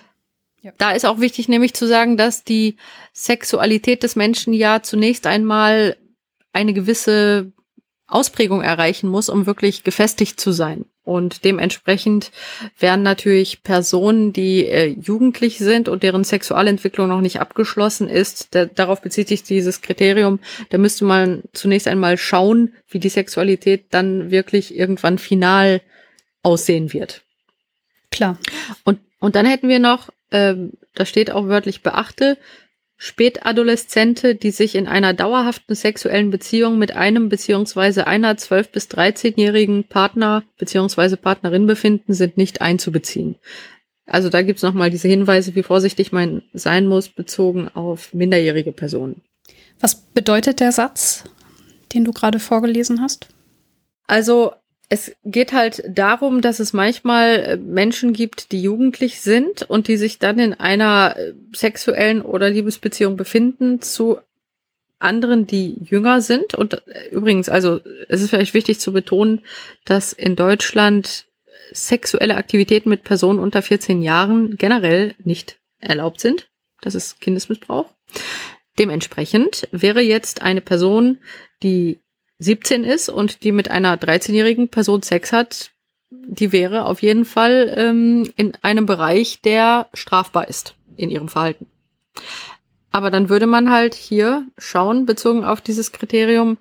[0.68, 0.74] Ja.
[0.76, 2.76] Da ist auch wichtig, nämlich zu sagen, dass die
[3.14, 5.96] Sexualität des Menschen ja zunächst einmal
[6.52, 7.52] eine gewisse
[8.06, 10.84] Ausprägung erreichen muss, um wirklich gefestigt zu sein.
[11.04, 12.32] Und dementsprechend
[12.78, 18.66] werden natürlich Personen, die äh, jugendlich sind und deren Sexualentwicklung noch nicht abgeschlossen ist, da,
[18.66, 20.38] darauf bezieht sich dieses Kriterium,
[20.68, 25.80] da müsste man zunächst einmal schauen, wie die Sexualität dann wirklich irgendwann final
[26.42, 27.22] aussehen wird.
[28.10, 28.38] Klar.
[28.84, 32.36] Und, und dann hätten wir noch, ähm, da steht auch wörtlich beachte,
[33.00, 39.84] Spätadoleszente, die sich in einer dauerhaften sexuellen Beziehung mit einem beziehungsweise einer 12- bis 13-jährigen
[39.84, 43.36] Partner beziehungsweise Partnerin befinden, sind nicht einzubeziehen.
[44.04, 49.22] Also da gibt's nochmal diese Hinweise, wie vorsichtig man sein muss, bezogen auf minderjährige Personen.
[49.78, 51.22] Was bedeutet der Satz,
[51.94, 53.28] den du gerade vorgelesen hast?
[54.08, 54.54] Also
[54.88, 59.96] es geht halt darum, dass es manchmal äh, Menschen gibt, die jugendlich sind und die
[59.96, 64.18] sich dann in einer äh, sexuellen oder Liebesbeziehung befinden zu
[64.98, 66.54] anderen, die jünger sind.
[66.54, 69.42] Und äh, übrigens, also es ist vielleicht wichtig zu betonen,
[69.84, 71.26] dass in Deutschland
[71.70, 76.48] sexuelle Aktivitäten mit Personen unter 14 Jahren generell nicht erlaubt sind.
[76.80, 77.92] Das ist Kindesmissbrauch.
[78.78, 81.18] Dementsprechend wäre jetzt eine Person,
[81.62, 81.98] die
[82.38, 85.70] 17 ist und die mit einer 13-jährigen Person Sex hat,
[86.10, 91.66] die wäre auf jeden Fall ähm, in einem Bereich, der strafbar ist in ihrem Verhalten.
[92.90, 96.58] Aber dann würde man halt hier schauen, bezogen auf dieses Kriterium,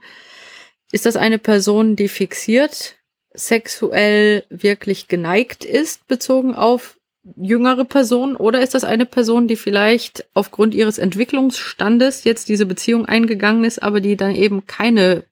[0.91, 2.95] ist das eine Person, die fixiert,
[3.34, 6.97] sexuell wirklich geneigt ist, bezogen auf
[7.36, 13.05] jüngere Personen, oder ist das eine Person, die vielleicht aufgrund ihres Entwicklungsstandes jetzt diese Beziehung
[13.05, 15.25] eingegangen ist, aber die dann eben keine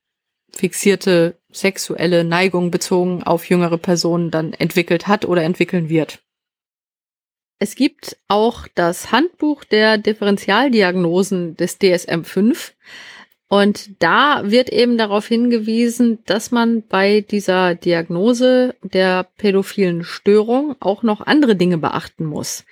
[0.56, 6.20] fixierte sexuelle Neigung bezogen auf jüngere Personen dann entwickelt hat oder entwickeln wird.
[7.60, 12.72] Es gibt auch das Handbuch der Differentialdiagnosen des DSM-5.
[13.47, 21.03] Und da wird eben darauf hingewiesen, dass man bei dieser Diagnose der pädophilen Störung auch
[21.03, 22.66] noch andere Dinge beachten muss.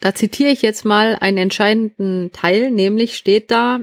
[0.00, 3.80] Da zitiere ich jetzt mal einen entscheidenden Teil, nämlich steht da,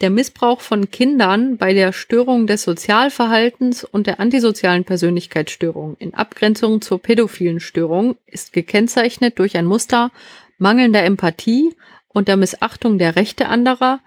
[0.00, 6.80] der Missbrauch von Kindern bei der Störung des Sozialverhaltens und der antisozialen Persönlichkeitsstörung in Abgrenzung
[6.80, 10.10] zur pädophilen Störung ist gekennzeichnet durch ein Muster
[10.58, 11.74] mangelnder Empathie
[12.08, 14.00] und der Missachtung der Rechte anderer,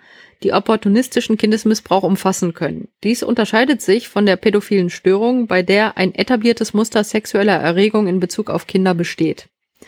[0.44, 2.90] die opportunistischen Kindesmissbrauch umfassen können.
[3.04, 8.20] Dies unterscheidet sich von der pädophilen Störung, bei der ein etabliertes Muster sexueller Erregung in
[8.20, 9.48] Bezug auf Kinder besteht.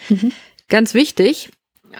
[0.09, 0.31] Mhm.
[0.69, 1.49] Ganz wichtig,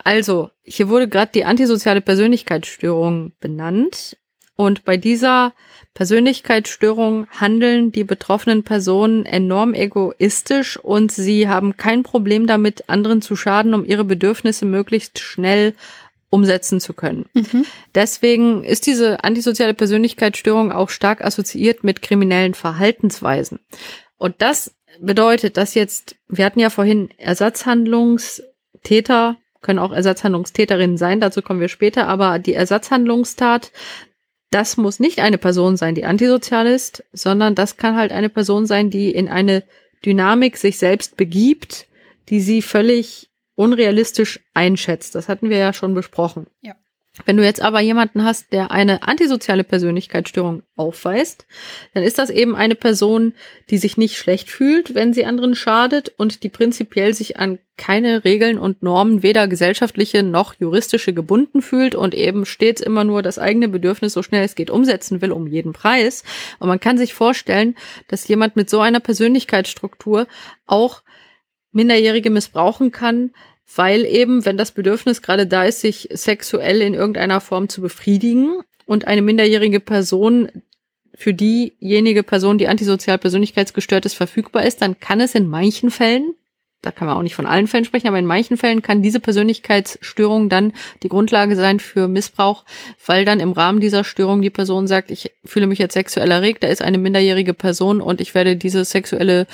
[0.04, 4.18] also, hier wurde gerade die antisoziale Persönlichkeitsstörung benannt.
[4.58, 5.54] Und bei dieser
[5.94, 13.36] Persönlichkeitsstörung handeln die betroffenen Personen enorm egoistisch und sie haben kein Problem damit, anderen zu
[13.36, 15.74] schaden, um ihre Bedürfnisse möglichst schnell
[16.30, 17.26] umsetzen zu können.
[17.34, 17.66] Mhm.
[17.94, 23.60] Deswegen ist diese antisoziale Persönlichkeitsstörung auch stark assoziiert mit kriminellen Verhaltensweisen.
[24.18, 31.42] Und das bedeutet, dass jetzt, wir hatten ja vorhin Ersatzhandlungstäter können auch Ersatzhandlungstäterinnen sein, dazu
[31.42, 33.72] kommen wir später, aber die Ersatzhandlungstat,
[34.52, 38.68] das muss nicht eine Person sein, die antisozial ist, sondern das kann halt eine Person
[38.68, 39.64] sein, die in eine
[40.06, 41.88] Dynamik sich selbst begibt,
[42.30, 45.16] die sie völlig unrealistisch einschätzt.
[45.16, 46.46] Das hatten wir ja schon besprochen.
[46.62, 46.76] Ja.
[47.24, 51.46] Wenn du jetzt aber jemanden hast, der eine antisoziale Persönlichkeitsstörung aufweist,
[51.94, 53.34] dann ist das eben eine Person,
[53.70, 58.26] die sich nicht schlecht fühlt, wenn sie anderen schadet und die prinzipiell sich an keine
[58.26, 63.40] Regeln und Normen, weder gesellschaftliche noch juristische gebunden fühlt und eben stets immer nur das
[63.40, 66.24] eigene Bedürfnis so schnell es geht umsetzen will, um jeden Preis.
[66.60, 67.76] Und man kann sich vorstellen,
[68.10, 70.28] dass jemand mit so einer Persönlichkeitsstruktur
[70.66, 71.02] auch
[71.72, 73.32] Minderjährige missbrauchen kann,
[73.74, 78.60] weil eben, wenn das Bedürfnis gerade da ist, sich sexuell in irgendeiner Form zu befriedigen
[78.86, 80.50] und eine minderjährige Person
[81.14, 86.36] für diejenige Person, die antisozial persönlichkeitsgestört ist, verfügbar ist, dann kann es in manchen Fällen
[86.86, 89.20] da kann man auch nicht von allen Fällen sprechen, aber in manchen Fällen kann diese
[89.20, 90.74] Persönlichkeitsstörung dann
[91.04, 92.64] die Grundlage sein für Missbrauch,
[93.06, 96.64] weil dann im Rahmen dieser Störung die Person sagt, ich fühle mich jetzt sexuell erregt,
[96.64, 99.48] da ist eine minderjährige Person und ich werde diese sexuelle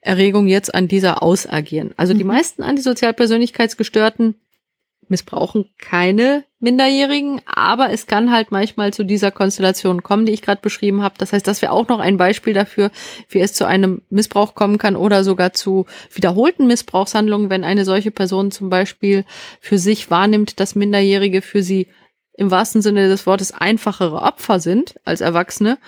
[0.00, 1.92] Erregung jetzt an dieser ausagieren.
[1.96, 2.30] Also die mhm.
[2.30, 4.36] meisten antisozial Persönlichkeitsgestörten
[5.10, 10.60] missbrauchen keine Minderjährigen, aber es kann halt manchmal zu dieser Konstellation kommen, die ich gerade
[10.60, 11.14] beschrieben habe.
[11.18, 12.90] Das heißt, das wäre auch noch ein Beispiel dafür,
[13.28, 18.10] wie es zu einem Missbrauch kommen kann oder sogar zu wiederholten Missbrauchshandlungen, wenn eine solche
[18.10, 19.24] Person zum Beispiel
[19.60, 21.88] für sich wahrnimmt, dass Minderjährige für sie
[22.34, 25.78] im wahrsten Sinne des Wortes einfachere Opfer sind als Erwachsene.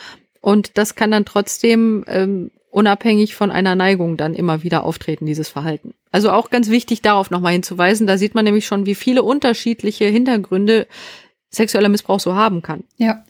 [0.40, 5.48] Und das kann dann trotzdem ähm, unabhängig von einer Neigung dann immer wieder auftreten, dieses
[5.48, 5.94] Verhalten.
[6.10, 10.06] Also auch ganz wichtig darauf nochmal hinzuweisen, da sieht man nämlich schon, wie viele unterschiedliche
[10.06, 10.86] Hintergründe
[11.50, 12.84] sexueller Missbrauch so haben kann.
[12.96, 13.24] Ja.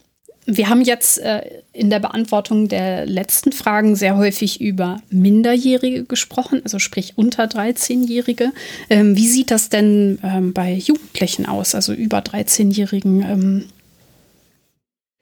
[0.47, 6.61] wir haben jetzt äh, in der Beantwortung der letzten Fragen sehr häufig über Minderjährige gesprochen,
[6.63, 8.53] also sprich unter 13-Jährige.
[8.91, 13.23] Ähm, wie sieht das denn ähm, bei Jugendlichen aus, also über 13-Jährigen?
[13.23, 13.65] Ähm?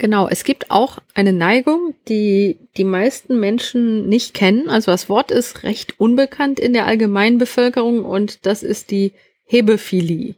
[0.00, 4.70] Genau, es gibt auch eine Neigung, die die meisten Menschen nicht kennen.
[4.70, 9.12] Also das Wort ist recht unbekannt in der allgemeinen Bevölkerung und das ist die
[9.44, 10.36] Hebephilie.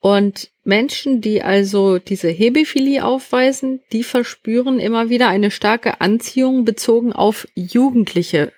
[0.00, 7.12] Und Menschen, die also diese Hebephilie aufweisen, die verspüren immer wieder eine starke Anziehung bezogen
[7.12, 8.52] auf jugendliche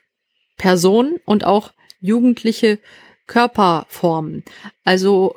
[0.57, 2.79] Personen und auch jugendliche
[3.27, 4.43] Körperformen.
[4.85, 5.37] Also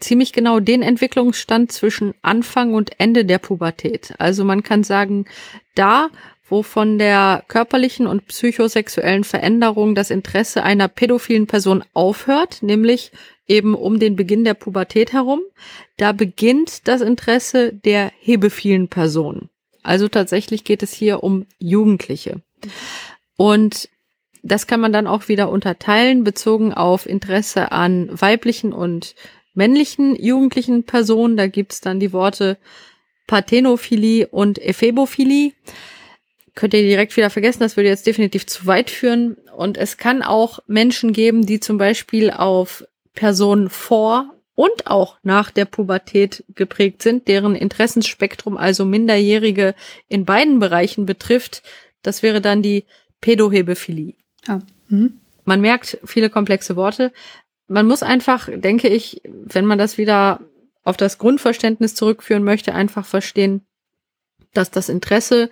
[0.00, 4.14] ziemlich genau den Entwicklungsstand zwischen Anfang und Ende der Pubertät.
[4.18, 5.26] Also man kann sagen,
[5.74, 6.08] da,
[6.48, 13.12] wo von der körperlichen und psychosexuellen Veränderung das Interesse einer pädophilen Person aufhört, nämlich
[13.46, 15.40] eben um den Beginn der Pubertät herum,
[15.96, 19.48] da beginnt das Interesse der hebephilen Person.
[19.82, 22.40] Also tatsächlich geht es hier um Jugendliche.
[23.36, 23.88] Und
[24.42, 29.14] das kann man dann auch wieder unterteilen, bezogen auf Interesse an weiblichen und
[29.54, 31.36] männlichen jugendlichen Personen.
[31.36, 32.58] Da gibt's dann die Worte
[33.26, 35.52] Parthenophilie und Ephebophilie.
[36.54, 39.36] Könnt ihr direkt wieder vergessen, das würde jetzt definitiv zu weit führen.
[39.56, 42.84] Und es kann auch Menschen geben, die zum Beispiel auf
[43.14, 49.74] Personen vor und auch nach der Pubertät geprägt sind, deren Interessensspektrum also Minderjährige
[50.08, 51.62] in beiden Bereichen betrifft.
[52.02, 52.84] Das wäre dann die
[53.20, 54.14] Pädohebephilie.
[54.46, 54.60] Ah.
[54.88, 55.20] Mhm.
[55.44, 57.12] Man merkt viele komplexe Worte.
[57.66, 60.40] Man muss einfach, denke ich, wenn man das wieder
[60.84, 63.62] auf das Grundverständnis zurückführen möchte, einfach verstehen,
[64.52, 65.50] dass das Interesse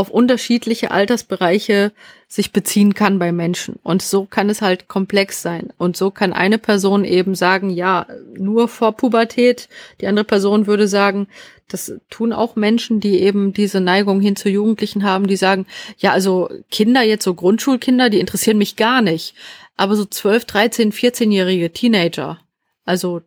[0.00, 1.92] auf unterschiedliche Altersbereiche
[2.26, 3.78] sich beziehen kann bei Menschen.
[3.82, 5.74] Und so kann es halt komplex sein.
[5.76, 9.68] Und so kann eine Person eben sagen, ja, nur vor Pubertät.
[10.00, 11.26] Die andere Person würde sagen,
[11.68, 15.66] das tun auch Menschen, die eben diese Neigung hin zu Jugendlichen haben, die sagen,
[15.98, 19.34] ja, also Kinder, jetzt so Grundschulkinder, die interessieren mich gar nicht.
[19.80, 22.38] Aber so 12, 13, 14-jährige Teenager,
[22.84, 23.22] also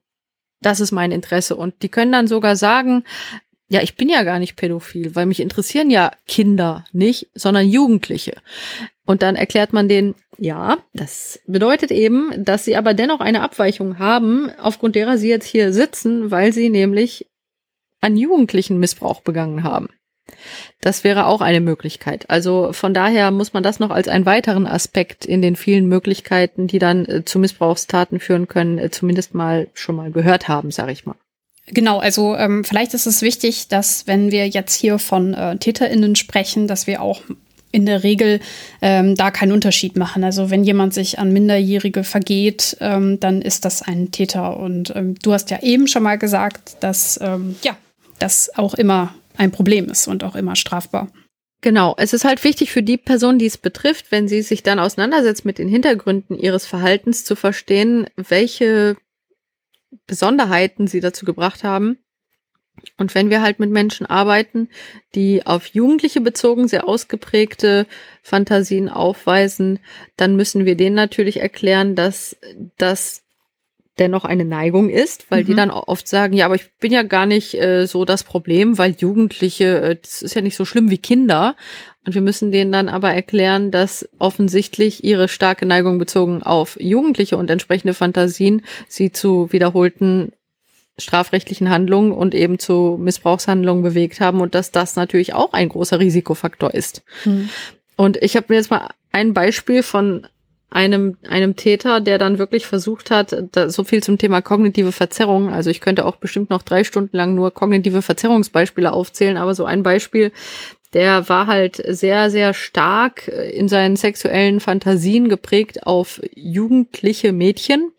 [0.61, 1.55] das ist mein Interesse.
[1.55, 3.05] Und die können dann sogar sagen,
[3.69, 8.35] ja, ich bin ja gar nicht pädophil, weil mich interessieren ja Kinder nicht, sondern Jugendliche.
[9.03, 13.97] Und dann erklärt man denen, ja, das bedeutet eben, dass sie aber dennoch eine Abweichung
[13.97, 17.25] haben, aufgrund derer sie jetzt hier sitzen, weil sie nämlich
[17.99, 19.89] an Jugendlichen Missbrauch begangen haben.
[20.81, 22.29] Das wäre auch eine Möglichkeit.
[22.29, 26.67] Also von daher muss man das noch als einen weiteren Aspekt in den vielen Möglichkeiten,
[26.67, 30.91] die dann äh, zu Missbrauchstaten führen können, äh, zumindest mal schon mal gehört haben, sage
[30.91, 31.15] ich mal.
[31.67, 36.15] Genau, also ähm, vielleicht ist es wichtig, dass wenn wir jetzt hier von äh, TäterInnen
[36.15, 37.21] sprechen, dass wir auch
[37.71, 38.39] in der Regel
[38.81, 40.23] ähm, da keinen Unterschied machen.
[40.23, 44.57] Also wenn jemand sich an Minderjährige vergeht, ähm, dann ist das ein Täter.
[44.57, 47.75] Und ähm, du hast ja eben schon mal gesagt, dass ähm, ja
[48.19, 51.11] das auch immer ein Problem ist und auch immer strafbar.
[51.61, 54.79] Genau, es ist halt wichtig für die Person, die es betrifft, wenn sie sich dann
[54.79, 58.97] auseinandersetzt mit den Hintergründen ihres Verhaltens, zu verstehen, welche
[60.05, 61.99] Besonderheiten sie dazu gebracht haben.
[62.97, 64.67] Und wenn wir halt mit Menschen arbeiten,
[65.15, 67.87] die auf Jugendliche bezogen sehr ausgeprägte
[68.23, 69.79] Fantasien aufweisen,
[70.17, 72.35] dann müssen wir denen natürlich erklären, dass
[72.77, 73.22] das
[73.99, 75.47] dennoch eine Neigung ist, weil mhm.
[75.47, 78.77] die dann oft sagen, ja, aber ich bin ja gar nicht äh, so das Problem,
[78.77, 81.55] weil Jugendliche, äh, das ist ja nicht so schlimm wie Kinder.
[82.05, 87.37] Und wir müssen denen dann aber erklären, dass offensichtlich ihre starke Neigung bezogen auf Jugendliche
[87.37, 90.33] und entsprechende Fantasien sie zu wiederholten
[90.97, 95.99] strafrechtlichen Handlungen und eben zu Missbrauchshandlungen bewegt haben und dass das natürlich auch ein großer
[95.99, 97.03] Risikofaktor ist.
[97.25, 97.49] Mhm.
[97.95, 100.27] Und ich habe mir jetzt mal ein Beispiel von
[100.73, 105.49] einem, einem Täter, der dann wirklich versucht hat, da, so viel zum Thema kognitive Verzerrung.
[105.49, 109.65] Also ich könnte auch bestimmt noch drei Stunden lang nur kognitive Verzerrungsbeispiele aufzählen, aber so
[109.65, 110.31] ein Beispiel,
[110.93, 117.91] der war halt sehr, sehr stark in seinen sexuellen Fantasien geprägt auf jugendliche Mädchen.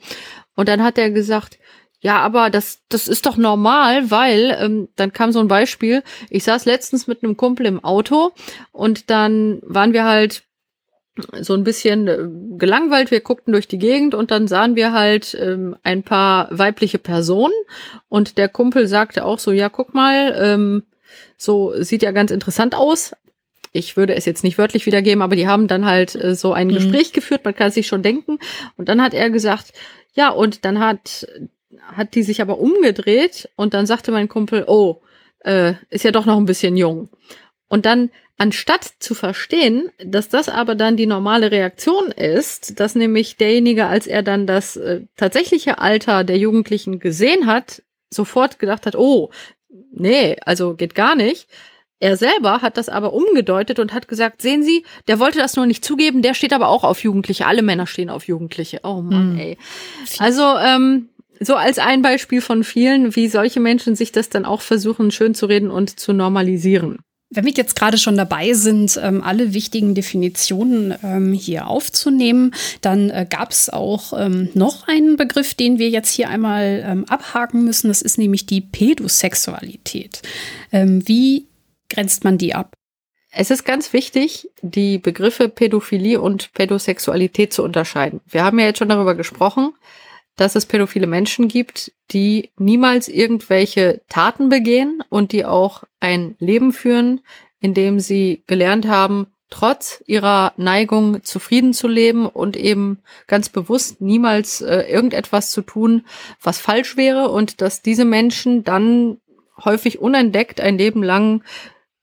[0.57, 1.59] Und dann hat er gesagt,
[2.01, 6.03] ja, aber das, das ist doch normal, weil ähm, dann kam so ein Beispiel.
[6.29, 8.33] Ich saß letztens mit einem Kumpel im Auto
[8.73, 10.43] und dann waren wir halt
[11.41, 12.19] so ein bisschen äh,
[12.59, 13.11] gelangweilt.
[13.11, 17.55] Wir guckten durch die Gegend und dann sahen wir halt ähm, ein paar weibliche Personen
[18.09, 20.83] und der Kumpel sagte auch so, ja, guck mal, ähm,
[21.37, 23.15] so sieht ja ganz interessant aus.
[23.73, 26.69] Ich würde es jetzt nicht wörtlich wiedergeben, aber die haben dann halt äh, so ein
[26.69, 26.75] mhm.
[26.75, 28.39] Gespräch geführt, man kann es sich schon denken.
[28.77, 29.73] Und dann hat er gesagt,
[30.15, 31.27] ja, und dann hat,
[31.81, 35.01] hat die sich aber umgedreht und dann sagte mein Kumpel, oh,
[35.41, 37.09] äh, ist ja doch noch ein bisschen jung.
[37.69, 43.37] Und dann Anstatt zu verstehen, dass das aber dann die normale Reaktion ist, dass nämlich
[43.37, 48.97] derjenige, als er dann das äh, tatsächliche Alter der Jugendlichen gesehen hat, sofort gedacht hat,
[48.97, 49.31] oh,
[49.93, 51.49] nee, also geht gar nicht,
[52.01, 55.65] Er selber hat das aber umgedeutet und hat gesagt, sehen Sie, der wollte das nur
[55.65, 57.47] nicht zugeben, der steht aber auch auf Jugendliche.
[57.47, 58.81] Alle Männer stehen auf Jugendliche.
[58.83, 59.39] Oh Mann, mhm.
[59.39, 59.59] ey.
[60.19, 61.09] Also, ähm,
[61.41, 65.35] so als ein Beispiel von vielen, wie solche Menschen sich das dann auch versuchen, schön
[65.35, 66.99] zu reden und zu normalisieren.
[67.35, 73.11] Wenn wir jetzt gerade schon dabei sind, ähm, alle wichtigen Definitionen ähm, hier aufzunehmen, dann
[73.11, 77.89] äh, gab es auch ähm, noch einen Begriff, den wir jetzt hier einmal abhaken müssen.
[77.89, 80.23] Das ist nämlich die Pädosexualität.
[80.71, 81.47] Wie
[81.89, 82.75] grenzt man die ab?
[83.31, 88.21] Es ist ganz wichtig, die Begriffe Pädophilie und Pädosexualität zu unterscheiden.
[88.27, 89.73] Wir haben ja jetzt schon darüber gesprochen,
[90.37, 96.73] dass es pädophile Menschen gibt, die niemals irgendwelche Taten begehen und die auch ein Leben
[96.73, 97.21] führen,
[97.61, 104.01] in dem sie gelernt haben, trotz ihrer Neigung zufrieden zu leben und eben ganz bewusst
[104.01, 106.05] niemals äh, irgendetwas zu tun,
[106.43, 109.19] was falsch wäre und dass diese Menschen dann
[109.65, 111.45] häufig unentdeckt ein Leben lang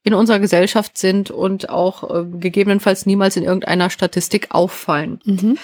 [0.04, 5.20] in unserer Gesellschaft sind und auch äh, gegebenenfalls niemals in irgendeiner Statistik auffallen.
[5.26, 5.58] Mhm.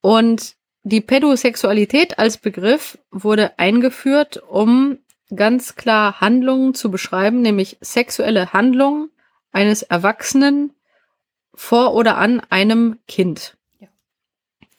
[0.00, 4.98] Und die Pädosexualität als Begriff wurde eingeführt, um
[5.34, 9.10] ganz klar Handlungen zu beschreiben, nämlich sexuelle Handlungen
[9.50, 10.74] eines Erwachsenen
[11.54, 13.56] vor oder an einem Kind.
[13.80, 13.88] Ja.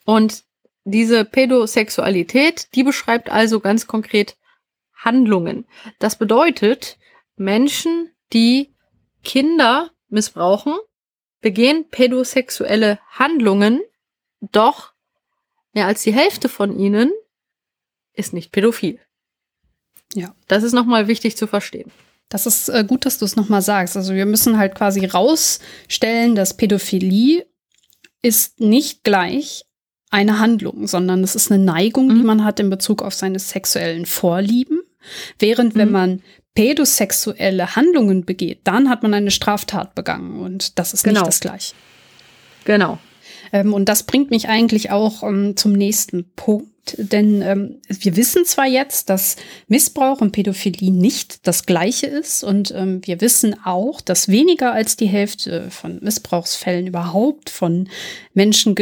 [0.04, 0.44] Und
[0.84, 4.36] diese Pädosexualität, die beschreibt also ganz konkret
[4.94, 5.66] Handlungen.
[5.98, 6.98] Das bedeutet,
[7.34, 8.74] Menschen, die
[9.24, 10.74] Kinder missbrauchen,
[11.40, 13.80] begehen pädosexuelle Handlungen,
[14.40, 14.92] doch
[15.76, 17.12] Mehr als die Hälfte von ihnen
[18.14, 18.98] ist nicht pädophil.
[20.14, 20.34] Ja.
[20.48, 21.92] Das ist nochmal wichtig zu verstehen.
[22.30, 23.94] Das ist äh, gut, dass du es nochmal sagst.
[23.94, 27.44] Also wir müssen halt quasi rausstellen, dass Pädophilie
[28.22, 29.66] ist nicht gleich
[30.08, 32.14] eine Handlung, sondern es ist eine Neigung, mhm.
[32.14, 34.80] die man hat in Bezug auf seine sexuellen Vorlieben.
[35.38, 35.78] Während mhm.
[35.78, 36.22] wenn man
[36.54, 41.20] pädosexuelle Handlungen begeht, dann hat man eine Straftat begangen und das ist genau.
[41.20, 41.74] nicht das gleiche.
[42.64, 42.98] Genau.
[43.52, 46.68] Ähm, und das bringt mich eigentlich auch ähm, zum nächsten Punkt.
[46.98, 49.36] Denn ähm, wir wissen zwar jetzt, dass
[49.66, 52.44] Missbrauch und Pädophilie nicht das gleiche ist.
[52.44, 57.88] Und wir wissen auch, dass weniger als die Hälfte von Missbrauchsfällen überhaupt von
[58.34, 58.76] Menschen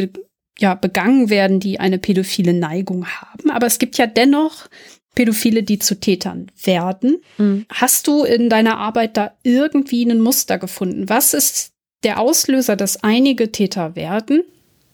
[0.58, 3.50] ja, begangen werden, die eine pädophile Neigung haben.
[3.50, 4.68] Aber es gibt ja dennoch
[5.14, 7.22] Pädophile, die zu Tätern werden.
[7.38, 7.66] Mhm.
[7.72, 11.08] Hast du in deiner Arbeit da irgendwie ein Muster gefunden?
[11.08, 11.73] Was ist
[12.04, 14.44] der Auslöser, dass einige Täter werden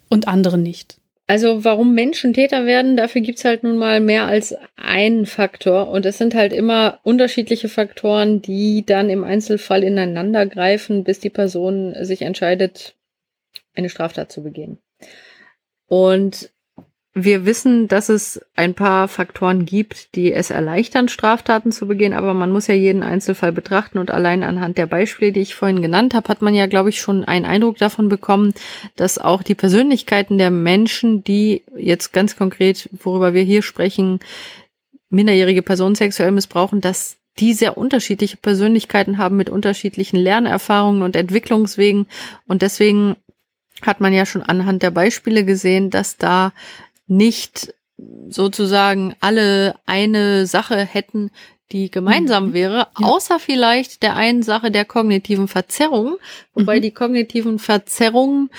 [0.09, 0.97] und andere nicht.
[1.27, 5.89] Also warum Menschen Täter werden, dafür gibt's halt nun mal mehr als einen Faktor.
[5.89, 11.31] Und es sind halt immer unterschiedliche Faktoren, die dann im Einzelfall ineinander greifen, bis die
[11.31, 12.97] Person sich entscheidet,
[13.75, 14.79] eine Straftat zu begehen.
[15.87, 16.51] Und
[17.13, 22.35] wir wissen, dass es ein paar Faktoren gibt, die es erleichtern, Straftaten zu begehen, aber
[22.35, 26.15] man muss ja jeden Einzelfall betrachten und allein anhand der Beispiele, die ich vorhin genannt
[26.15, 28.55] habe, hat man ja, glaube ich, schon einen Eindruck davon bekommen,
[28.95, 34.21] dass auch die Persönlichkeiten der Menschen, die jetzt ganz konkret, worüber wir hier sprechen,
[35.09, 42.07] minderjährige Personen sexuell missbrauchen, dass die sehr unterschiedliche Persönlichkeiten haben mit unterschiedlichen Lernerfahrungen und Entwicklungswegen.
[42.47, 43.17] Und deswegen
[43.83, 46.53] hat man ja schon anhand der Beispiele gesehen, dass da
[47.11, 47.75] nicht
[48.29, 51.31] sozusagen alle eine Sache hätten,
[51.73, 52.53] die gemeinsam mhm.
[52.55, 53.07] wäre, ja.
[53.07, 56.17] außer vielleicht der einen Sache der kognitiven Verzerrung,
[56.55, 56.83] wobei mhm.
[56.83, 58.51] die kognitiven Verzerrungen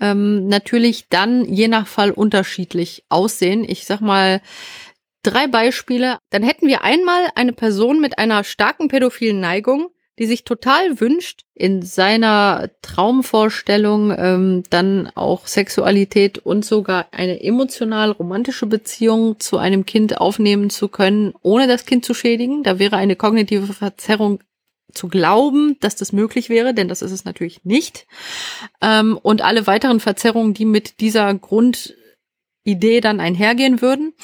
[0.00, 3.64] ähm, natürlich dann je nach Fall unterschiedlich aussehen.
[3.66, 4.40] Ich sag mal
[5.22, 6.18] drei Beispiele.
[6.30, 9.88] Dann hätten wir einmal eine Person mit einer starken pädophilen Neigung,
[10.18, 18.10] die sich total wünscht, in seiner Traumvorstellung ähm, dann auch Sexualität und sogar eine emotional
[18.10, 22.62] romantische Beziehung zu einem Kind aufnehmen zu können, ohne das Kind zu schädigen.
[22.62, 24.40] Da wäre eine kognitive Verzerrung
[24.92, 28.06] zu glauben, dass das möglich wäre, denn das ist es natürlich nicht.
[28.80, 34.14] Ähm, und alle weiteren Verzerrungen, die mit dieser Grundidee dann einhergehen würden.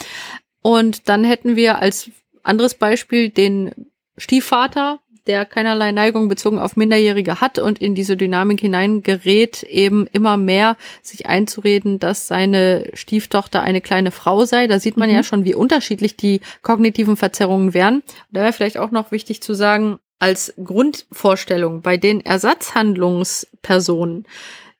[0.62, 2.10] Und dann hätten wir als
[2.42, 8.60] anderes Beispiel den Stiefvater, der keinerlei Neigung bezogen auf Minderjährige hat und in diese Dynamik
[8.60, 14.66] hineingerät, eben immer mehr sich einzureden, dass seine Stieftochter eine kleine Frau sei.
[14.66, 15.16] Da sieht man mhm.
[15.16, 18.02] ja schon, wie unterschiedlich die kognitiven Verzerrungen wären.
[18.30, 24.26] Da wäre vielleicht auch noch wichtig zu sagen, als Grundvorstellung bei den Ersatzhandlungspersonen,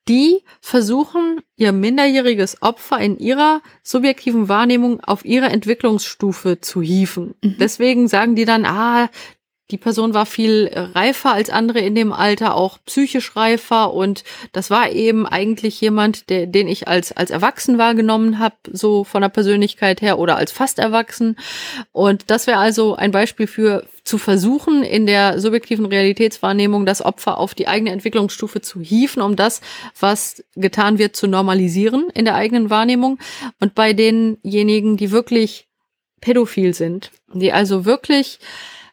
[0.09, 7.35] die versuchen, ihr minderjähriges Opfer in ihrer subjektiven Wahrnehmung auf ihre Entwicklungsstufe zu hieven.
[7.43, 7.57] Mhm.
[7.59, 9.09] Deswegen sagen die dann, ah,
[9.71, 14.71] die Person war viel reifer als andere in dem Alter, auch psychisch reifer und das
[14.71, 19.29] war eben eigentlich jemand, der, den ich als, als erwachsen wahrgenommen habe, so von der
[19.29, 21.37] Persönlichkeit her oder als fast erwachsen.
[21.93, 27.39] Und das wäre also ein Beispiel für zu versuchen, in der subjektiven Realitätswahrnehmung das Opfer
[27.39, 29.61] auf die eigene Entwicklungsstufe zu hieven, um das,
[29.99, 33.19] was getan wird, zu normalisieren in der eigenen Wahrnehmung.
[33.61, 35.69] Und bei denjenigen, die wirklich
[36.21, 38.39] pädophil sind, die also wirklich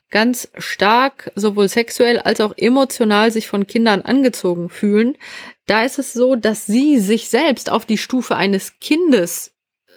[0.10, 5.18] ganz stark sowohl sexuell als auch emotional sich von Kindern angezogen fühlen,
[5.66, 9.54] da ist es so, dass sie sich selbst auf die Stufe eines Kindes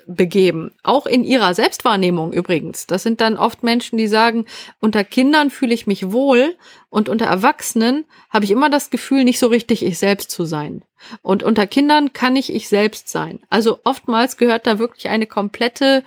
[0.06, 0.72] begeben.
[0.82, 2.86] Auch in ihrer Selbstwahrnehmung übrigens.
[2.86, 4.46] Das sind dann oft Menschen, die sagen,
[4.80, 6.56] unter Kindern fühle ich mich wohl
[6.88, 10.82] und unter Erwachsenen habe ich immer das Gefühl, nicht so richtig ich selbst zu sein.
[11.22, 13.40] Und unter Kindern kann ich ich selbst sein.
[13.48, 16.02] Also oftmals gehört da wirklich eine komplette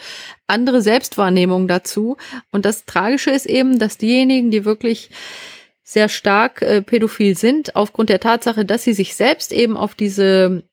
[0.47, 2.17] andere Selbstwahrnehmung dazu.
[2.51, 5.09] Und das Tragische ist eben, dass diejenigen, die wirklich
[5.83, 10.63] sehr stark äh, pädophil sind, aufgrund der Tatsache, dass sie sich selbst eben auf diese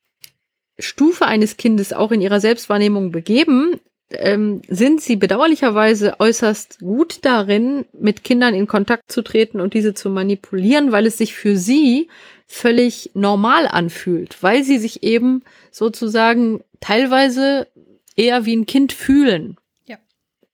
[0.79, 3.79] Stufe eines Kindes auch in ihrer Selbstwahrnehmung begeben,
[4.13, 9.93] ähm, sind sie bedauerlicherweise äußerst gut darin, mit Kindern in Kontakt zu treten und diese
[9.93, 12.09] zu manipulieren, weil es sich für sie
[12.51, 15.41] völlig normal anfühlt, weil sie sich eben
[15.71, 17.67] sozusagen teilweise
[18.17, 19.57] eher wie ein Kind fühlen.
[19.85, 19.97] Ja.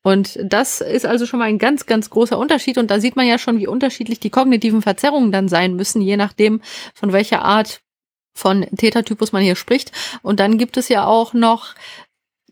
[0.04, 2.78] Und das ist also schon mal ein ganz, ganz großer Unterschied.
[2.78, 6.18] Und da sieht man ja schon, wie unterschiedlich die kognitiven Verzerrungen dann sein müssen, je
[6.18, 6.62] nachdem,
[6.94, 7.82] von welcher Art
[8.36, 9.92] von Tätertypus man hier spricht.
[10.22, 11.74] Und dann gibt es ja auch noch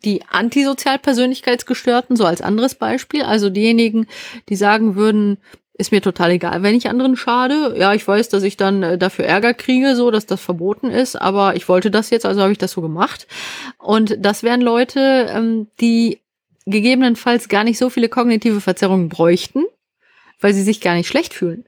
[0.04, 3.22] die Antisozialpersönlichkeitsgestörten, so als anderes Beispiel.
[3.22, 4.08] Also diejenigen,
[4.50, 5.38] die sagen würden,
[5.78, 7.76] ist mir total egal, wenn ich anderen schade.
[7.78, 11.16] Ja, ich weiß, dass ich dann äh, dafür Ärger kriege, so dass das verboten ist,
[11.16, 13.28] aber ich wollte das jetzt, also habe ich das so gemacht.
[13.78, 16.20] Und das wären Leute, ähm, die
[16.66, 19.66] gegebenenfalls gar nicht so viele kognitive Verzerrungen bräuchten,
[20.40, 21.66] weil sie sich gar nicht schlecht fühlen.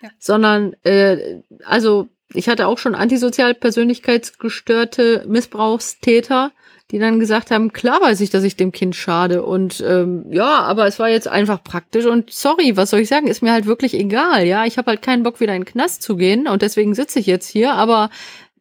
[0.00, 0.10] Ja.
[0.18, 6.52] Sondern, äh, also ich hatte auch schon antisozial persönlichkeitsgestörte Missbrauchstäter,
[6.92, 10.60] die dann gesagt haben, klar weiß ich, dass ich dem Kind schade und ähm, ja,
[10.60, 13.66] aber es war jetzt einfach praktisch und sorry, was soll ich sagen, ist mir halt
[13.66, 16.62] wirklich egal, ja, ich habe halt keinen Bock wieder in den Knast zu gehen und
[16.62, 18.10] deswegen sitze ich jetzt hier, aber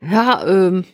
[0.02, 0.86] ja, ähm,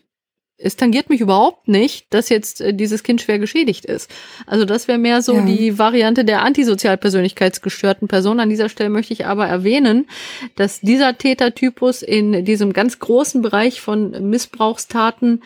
[0.59, 4.09] es tangiert mich überhaupt nicht, dass jetzt äh, dieses Kind schwer geschädigt ist.
[4.47, 5.45] Also das wäre mehr so ja.
[5.45, 8.39] die Variante der antisozialpersönlichkeitsgestörten Person.
[8.39, 10.07] An dieser Stelle möchte ich aber erwähnen,
[10.55, 15.43] dass dieser Tätertypus in diesem ganz großen Bereich von Missbrauchstaten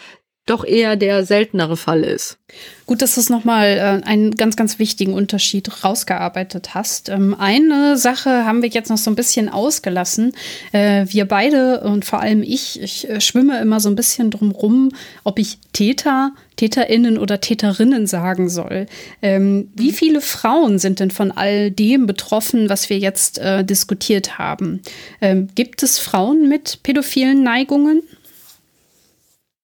[0.51, 2.37] doch eher der seltenere Fall ist.
[2.85, 3.67] Gut, dass du es nochmal
[4.03, 7.07] äh, einen ganz, ganz wichtigen Unterschied rausgearbeitet hast.
[7.07, 10.33] Ähm, eine Sache haben wir jetzt noch so ein bisschen ausgelassen.
[10.73, 14.51] Äh, wir beide und vor allem ich, ich äh, schwimme immer so ein bisschen drum
[14.51, 14.89] rum,
[15.23, 18.87] ob ich Täter, TäterInnen oder Täterinnen sagen soll.
[19.21, 19.95] Ähm, wie mhm.
[19.95, 24.81] viele Frauen sind denn von all dem betroffen, was wir jetzt äh, diskutiert haben?
[25.21, 28.03] Ähm, gibt es Frauen mit pädophilen Neigungen?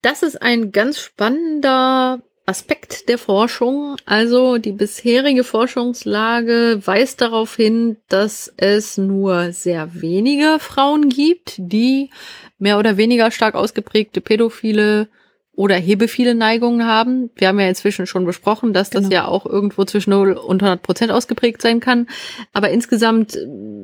[0.01, 3.97] Das ist ein ganz spannender Aspekt der Forschung.
[4.05, 12.09] Also die bisherige Forschungslage weist darauf hin, dass es nur sehr wenige Frauen gibt, die
[12.57, 15.09] mehr oder weniger stark ausgeprägte pädophile
[15.57, 17.31] oder hebephile Neigungen haben.
[17.35, 19.13] Wir haben ja inzwischen schon besprochen, dass das genau.
[19.13, 22.07] ja auch irgendwo zwischen 0 und 100 Prozent ausgeprägt sein kann.
[22.53, 23.37] Aber insgesamt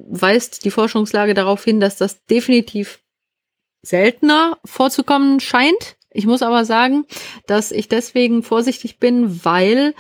[0.08, 3.00] weist die Forschungslage darauf hin, dass das definitiv
[3.82, 5.98] seltener vorzukommen scheint.
[6.14, 7.06] Ich muss aber sagen,
[7.48, 9.94] dass ich deswegen vorsichtig bin, weil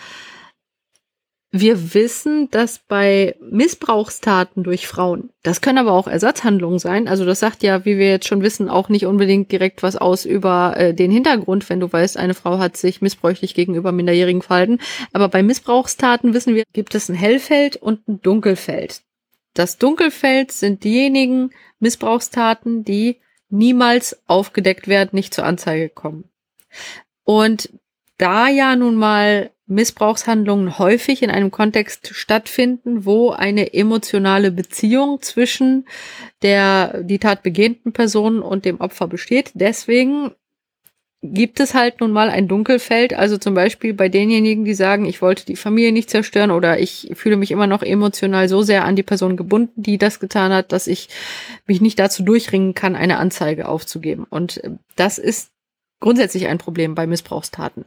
[1.55, 7.41] wir wissen, dass bei Missbrauchstaten durch Frauen, das können aber auch Ersatzhandlungen sein, also das
[7.41, 10.95] sagt ja, wie wir jetzt schon wissen, auch nicht unbedingt direkt was aus über äh,
[10.95, 14.79] den Hintergrund, wenn du weißt, eine Frau hat sich missbräuchlich gegenüber Minderjährigen verhalten.
[15.11, 19.03] Aber bei Missbrauchstaten wissen wir, gibt es ein Hellfeld und ein Dunkelfeld.
[19.53, 23.19] Das Dunkelfeld sind diejenigen Missbrauchstaten, die
[23.53, 26.25] niemals aufgedeckt werden, nicht zur Anzeige kommen.
[27.23, 27.69] Und
[28.17, 35.85] da ja nun mal Missbrauchshandlungen häufig in einem Kontext stattfinden, wo eine emotionale Beziehung zwischen
[36.41, 39.51] der die Tat begehenden Person und dem Opfer besteht.
[39.53, 40.31] Deswegen
[41.23, 45.21] gibt es halt nun mal ein Dunkelfeld, also zum Beispiel bei denjenigen, die sagen, ich
[45.21, 48.97] wollte die Familie nicht zerstören oder ich fühle mich immer noch emotional so sehr an
[48.97, 51.07] die Person gebunden, die das getan hat, dass ich
[51.65, 54.25] mich nicht dazu durchringen kann, eine Anzeige aufzugeben.
[54.29, 55.51] Und äh, das ist
[56.01, 57.85] grundsätzlich ein Problem bei Missbrauchstaten.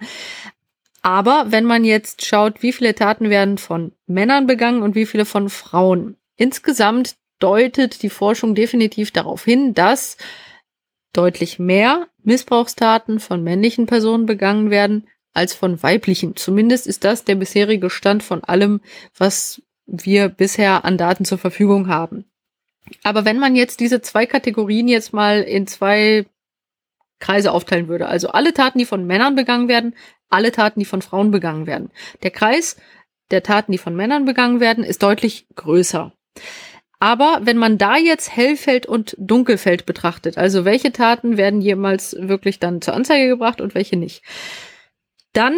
[1.02, 5.26] Aber wenn man jetzt schaut, wie viele Taten werden von Männern begangen und wie viele
[5.26, 10.16] von Frauen, insgesamt deutet die Forschung definitiv darauf hin, dass
[11.16, 16.36] deutlich mehr Missbrauchstaten von männlichen Personen begangen werden als von weiblichen.
[16.36, 18.80] Zumindest ist das der bisherige Stand von allem,
[19.16, 22.24] was wir bisher an Daten zur Verfügung haben.
[23.02, 26.26] Aber wenn man jetzt diese zwei Kategorien jetzt mal in zwei
[27.18, 29.94] Kreise aufteilen würde, also alle Taten, die von Männern begangen werden,
[30.28, 31.90] alle Taten, die von Frauen begangen werden.
[32.22, 32.76] Der Kreis
[33.30, 36.12] der Taten, die von Männern begangen werden, ist deutlich größer.
[36.98, 42.58] Aber wenn man da jetzt Hellfeld und Dunkelfeld betrachtet, also welche Taten werden jemals wirklich
[42.58, 44.22] dann zur Anzeige gebracht und welche nicht,
[45.32, 45.54] dann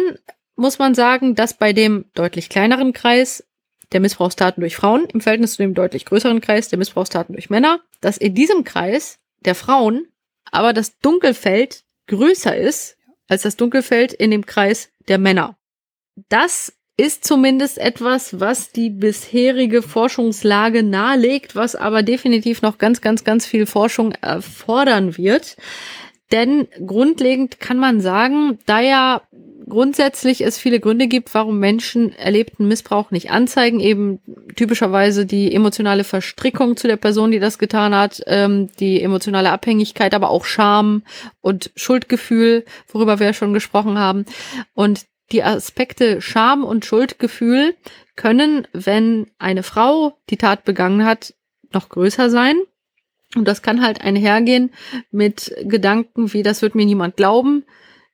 [0.55, 3.45] muss man sagen, dass bei dem deutlich kleineren Kreis
[3.93, 7.79] der Missbrauchstaten durch Frauen im Verhältnis zu dem deutlich größeren Kreis der Missbrauchstaten durch Männer,
[8.01, 10.07] dass in diesem Kreis der Frauen
[10.51, 12.97] aber das Dunkelfeld größer ist
[13.27, 15.57] als das Dunkelfeld in dem Kreis der Männer.
[16.27, 23.23] Das ist zumindest etwas, was die bisherige Forschungslage nahelegt, was aber definitiv noch ganz, ganz,
[23.23, 25.55] ganz viel Forschung erfordern wird.
[26.33, 29.21] Denn grundlegend kann man sagen, da ja
[29.69, 34.19] grundsätzlich es viele Gründe gibt, warum Menschen erlebten Missbrauch nicht anzeigen, eben
[34.57, 40.13] typischerweise die emotionale Verstrickung zu der Person, die das getan hat, ähm, die emotionale Abhängigkeit,
[40.13, 41.03] aber auch Scham
[41.39, 44.25] und Schuldgefühl, worüber wir ja schon gesprochen haben.
[44.73, 47.75] Und die Aspekte Scham und Schuldgefühl
[48.15, 51.33] können, wenn eine Frau die Tat begangen hat,
[51.71, 52.57] noch größer sein.
[53.35, 54.71] Und das kann halt einhergehen
[55.11, 57.63] mit Gedanken wie, das wird mir niemand glauben.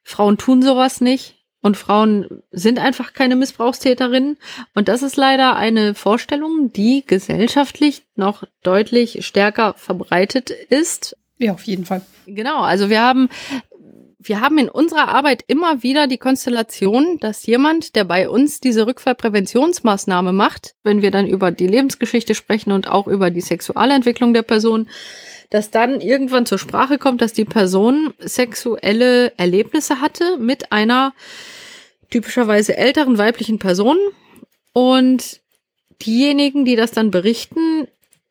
[0.03, 1.35] Frauen tun sowas nicht.
[1.61, 4.37] Und Frauen sind einfach keine Missbrauchstäterinnen.
[4.75, 11.17] Und das ist leider eine Vorstellung, die gesellschaftlich noch deutlich stärker verbreitet ist.
[11.39, 12.01] Ja, auf jeden Fall.
[12.27, 12.61] Genau.
[12.61, 13.29] Also wir haben
[14.27, 18.87] wir haben in unserer Arbeit immer wieder die Konstellation, dass jemand, der bei uns diese
[18.87, 24.33] Rückfallpräventionsmaßnahme macht, wenn wir dann über die Lebensgeschichte sprechen und auch über die sexuelle Entwicklung
[24.33, 24.87] der Person,
[25.49, 31.13] dass dann irgendwann zur Sprache kommt, dass die Person sexuelle Erlebnisse hatte mit einer
[32.09, 33.97] typischerweise älteren weiblichen Person.
[34.73, 35.41] Und
[36.01, 37.87] diejenigen, die das dann berichten,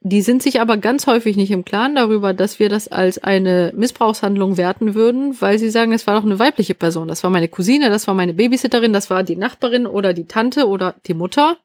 [0.06, 3.72] die sind sich aber ganz häufig nicht im Klaren darüber, dass wir das als eine
[3.74, 7.09] Missbrauchshandlung werten würden, weil sie sagen, es war doch eine weibliche Person.
[7.09, 10.68] Das war meine Cousine, das war meine Babysitterin, das war die Nachbarin oder die Tante
[10.68, 11.56] oder die Mutter.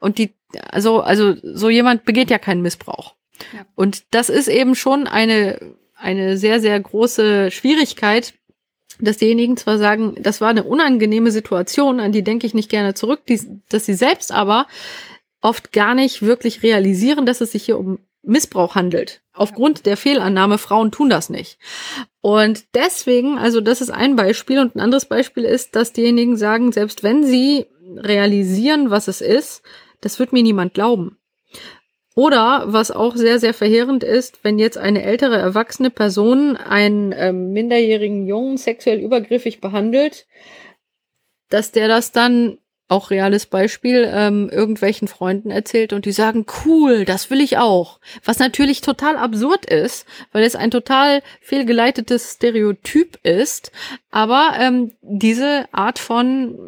[0.00, 0.34] Und die,
[0.68, 3.14] also, also so jemand begeht ja keinen Missbrauch.
[3.54, 3.64] Ja.
[3.74, 5.58] Und das ist eben schon eine,
[5.96, 8.34] eine sehr, sehr große Schwierigkeit,
[8.98, 12.92] dass diejenigen zwar sagen, das war eine unangenehme Situation, an die denke ich nicht gerne
[12.92, 13.40] zurück, die,
[13.70, 14.66] dass sie selbst aber
[15.40, 19.22] oft gar nicht wirklich realisieren, dass es sich hier um Missbrauch handelt.
[19.32, 21.58] Aufgrund der Fehlannahme, Frauen tun das nicht.
[22.20, 26.72] Und deswegen, also das ist ein Beispiel und ein anderes Beispiel ist, dass diejenigen sagen,
[26.72, 29.62] selbst wenn sie realisieren, was es ist,
[30.00, 31.16] das wird mir niemand glauben.
[32.14, 37.52] Oder was auch sehr, sehr verheerend ist, wenn jetzt eine ältere erwachsene Person einen ähm,
[37.52, 40.26] minderjährigen Jungen sexuell übergriffig behandelt,
[41.48, 42.58] dass der das dann
[42.90, 48.00] auch reales Beispiel, ähm, irgendwelchen Freunden erzählt und die sagen, cool, das will ich auch.
[48.24, 53.70] Was natürlich total absurd ist, weil es ein total fehlgeleitetes Stereotyp ist.
[54.10, 56.58] Aber ähm, diese Art von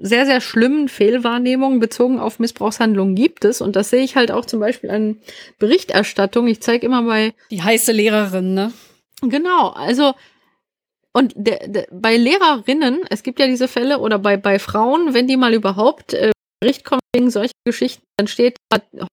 [0.00, 3.60] sehr, sehr schlimmen Fehlwahrnehmungen bezogen auf Missbrauchshandlungen gibt es.
[3.60, 5.18] Und das sehe ich halt auch zum Beispiel an
[5.58, 6.46] Berichterstattung.
[6.46, 7.34] Ich zeige immer bei.
[7.50, 8.72] Die heiße Lehrerin, ne?
[9.20, 10.14] Genau, also
[11.18, 15.26] und der, der, bei Lehrerinnen, es gibt ja diese Fälle, oder bei, bei Frauen, wenn
[15.26, 16.30] die mal überhaupt äh,
[16.60, 18.56] Bericht kommen wegen solcher Geschichten, dann steht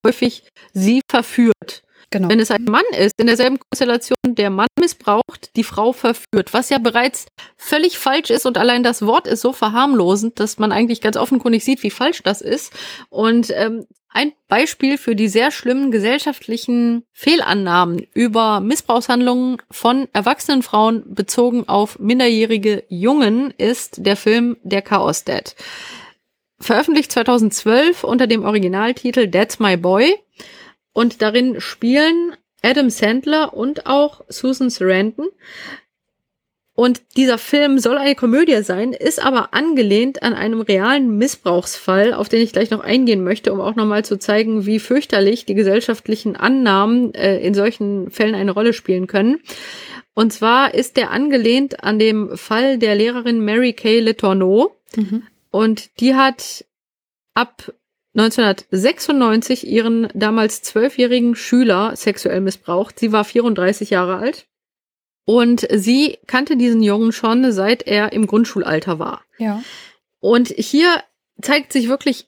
[0.05, 1.81] häufig sie verführt.
[2.11, 2.29] Genau.
[2.29, 6.69] Wenn es ein Mann ist, in derselben Konstellation, der Mann missbraucht, die Frau verführt, was
[6.69, 7.25] ja bereits
[7.57, 11.65] völlig falsch ist und allein das Wort ist so verharmlosend, dass man eigentlich ganz offenkundig
[11.65, 12.71] sieht, wie falsch das ist.
[13.09, 21.13] Und ähm, ein Beispiel für die sehr schlimmen gesellschaftlichen Fehlannahmen über Missbrauchshandlungen von erwachsenen Frauen
[21.13, 25.55] bezogen auf minderjährige Jungen ist der Film Der Chaos Dad.
[26.61, 30.15] Veröffentlicht 2012 unter dem Originaltitel That's My Boy.
[30.93, 35.27] Und darin spielen Adam Sandler und auch Susan Sarandon.
[36.75, 42.27] Und dieser Film soll eine Komödie sein, ist aber angelehnt an einem realen Missbrauchsfall, auf
[42.27, 46.35] den ich gleich noch eingehen möchte, um auch nochmal zu zeigen, wie fürchterlich die gesellschaftlichen
[46.35, 49.39] Annahmen äh, in solchen Fällen eine Rolle spielen können.
[50.13, 54.75] Und zwar ist der angelehnt an dem Fall der Lehrerin Mary Kay Letourneau.
[54.97, 55.23] Mhm.
[55.51, 56.65] Und die hat
[57.33, 57.71] ab
[58.15, 62.99] 1996 ihren damals zwölfjährigen Schüler sexuell missbraucht.
[62.99, 64.47] Sie war 34 Jahre alt.
[65.25, 69.21] Und sie kannte diesen Jungen schon, seit er im Grundschulalter war.
[69.37, 69.63] Ja.
[70.19, 71.03] Und hier
[71.41, 72.27] zeigt sich wirklich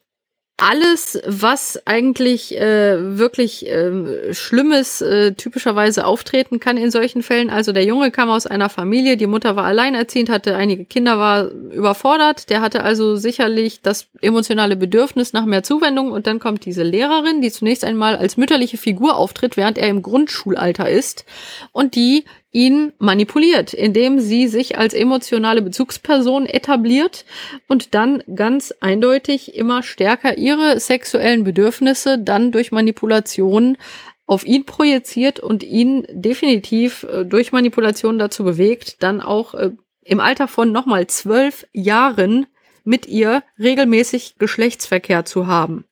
[0.60, 7.52] alles, was eigentlich äh, wirklich äh, Schlimmes äh, typischerweise auftreten kann in solchen Fällen.
[7.52, 11.50] Also der Junge kam aus einer Familie, die Mutter war alleinerziehend, hatte einige Kinder, war
[11.52, 12.50] überfordert.
[12.50, 16.12] Der hatte also sicherlich das emotionale Bedürfnis nach mehr Zuwendung.
[16.12, 20.02] Und dann kommt diese Lehrerin, die zunächst einmal als mütterliche Figur auftritt, während er im
[20.02, 21.24] Grundschulalter ist
[21.72, 27.26] und die ihn manipuliert, indem sie sich als emotionale Bezugsperson etabliert
[27.68, 33.78] und dann ganz eindeutig immer stärker ihre sexuellen Bedürfnisse dann durch Manipulation
[34.26, 39.72] auf ihn projiziert und ihn definitiv äh, durch Manipulation dazu bewegt, dann auch äh,
[40.04, 42.46] im Alter von nochmal zwölf Jahren
[42.84, 45.86] mit ihr regelmäßig Geschlechtsverkehr zu haben.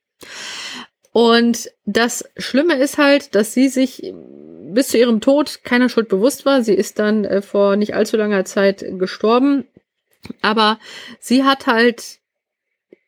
[1.16, 4.14] Und das Schlimme ist halt, dass sie sich
[4.74, 6.62] bis zu ihrem Tod keiner Schuld bewusst war.
[6.62, 9.64] Sie ist dann äh, vor nicht allzu langer Zeit gestorben.
[10.42, 10.78] Aber
[11.22, 12.20] sie hat halt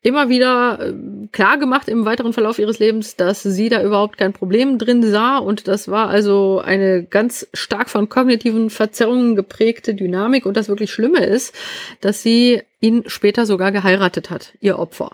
[0.03, 0.93] immer wieder äh,
[1.33, 5.37] klar gemacht im weiteren Verlauf ihres Lebens, dass sie da überhaupt kein Problem drin sah.
[5.39, 10.45] Und das war also eine ganz stark von kognitiven Verzerrungen geprägte Dynamik.
[10.45, 11.53] Und das wirklich Schlimme ist,
[11.99, 15.11] dass sie ihn später sogar geheiratet hat, ihr Opfer.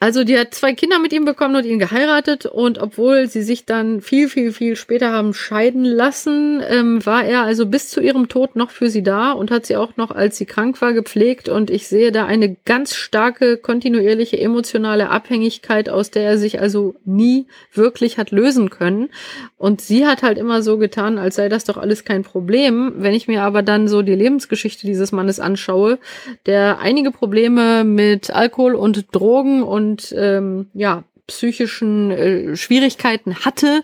[0.00, 3.64] Also die hat zwei Kinder mit ihm bekommen und ihn geheiratet und obwohl sie sich
[3.64, 8.28] dann viel, viel, viel später haben scheiden lassen, ähm, war er also bis zu ihrem
[8.28, 11.48] Tod noch für sie da und hat sie auch noch, als sie krank war, gepflegt
[11.48, 16.94] und ich sehe da eine ganz starke, kontinuierliche emotionale Abhängigkeit, aus der er sich also
[17.04, 19.08] nie wirklich hat lösen können.
[19.56, 22.92] Und sie hat halt immer so getan, als sei das doch alles kein Problem.
[22.98, 25.98] Wenn ich mir aber dann so die Lebensgeschichte dieses Mannes anschaue,
[26.46, 33.82] der einige Probleme mit Alkohol und Drogen und und ähm, ja, psychischen äh, Schwierigkeiten hatte,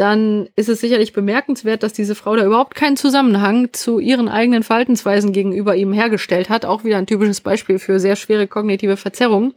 [0.00, 4.62] dann ist es sicherlich bemerkenswert, dass diese Frau da überhaupt keinen Zusammenhang zu ihren eigenen
[4.62, 6.64] Verhaltensweisen gegenüber ihm hergestellt hat.
[6.64, 9.52] Auch wieder ein typisches Beispiel für sehr schwere kognitive Verzerrung.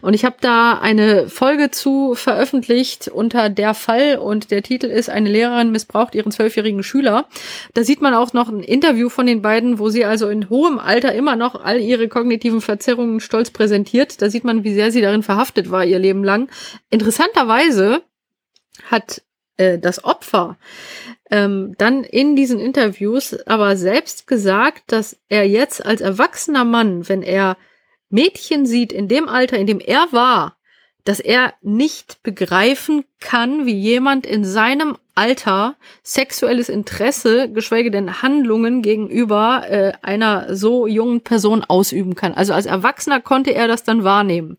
[0.00, 5.10] Und ich habe da eine Folge zu veröffentlicht unter der Fall und der Titel ist
[5.10, 7.26] Eine Lehrerin missbraucht ihren zwölfjährigen Schüler.
[7.74, 10.78] Da sieht man auch noch ein Interview von den beiden, wo sie also in hohem
[10.78, 14.22] Alter immer noch all ihre kognitiven Verzerrungen stolz präsentiert.
[14.22, 16.48] Da sieht man, wie sehr sie darin verhaftet war ihr Leben lang.
[16.88, 18.00] Interessanterweise
[18.90, 19.20] hat
[19.62, 20.56] äh, das Opfer
[21.32, 27.22] ähm, dann in diesen Interviews aber selbst gesagt, dass er jetzt als erwachsener Mann, wenn
[27.22, 27.56] er
[28.10, 30.58] Mädchen sieht in dem Alter, in dem er war,
[31.04, 38.82] dass er nicht begreifen kann, wie jemand in seinem Alter sexuelles Interesse, geschweige denn Handlungen
[38.82, 42.34] gegenüber äh, einer so jungen Person ausüben kann.
[42.34, 44.58] Also als Erwachsener konnte er das dann wahrnehmen.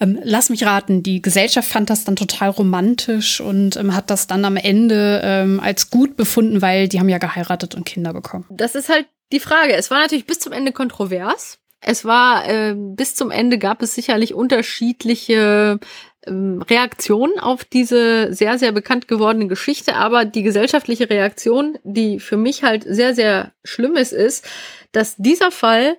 [0.00, 4.26] Ähm, lass mich raten, die Gesellschaft fand das dann total romantisch und ähm, hat das
[4.26, 8.46] dann am Ende ähm, als gut befunden, weil die haben ja geheiratet und Kinder bekommen.
[8.48, 9.74] Das ist halt die Frage.
[9.74, 11.58] Es war natürlich bis zum Ende kontrovers.
[11.82, 15.78] Es war äh, bis zum Ende gab es sicherlich unterschiedliche
[16.26, 19.96] ähm, Reaktionen auf diese sehr, sehr bekannt gewordene Geschichte.
[19.96, 24.46] Aber die gesellschaftliche Reaktion, die für mich halt sehr, sehr schlimm ist, ist,
[24.92, 25.96] dass dieser Fall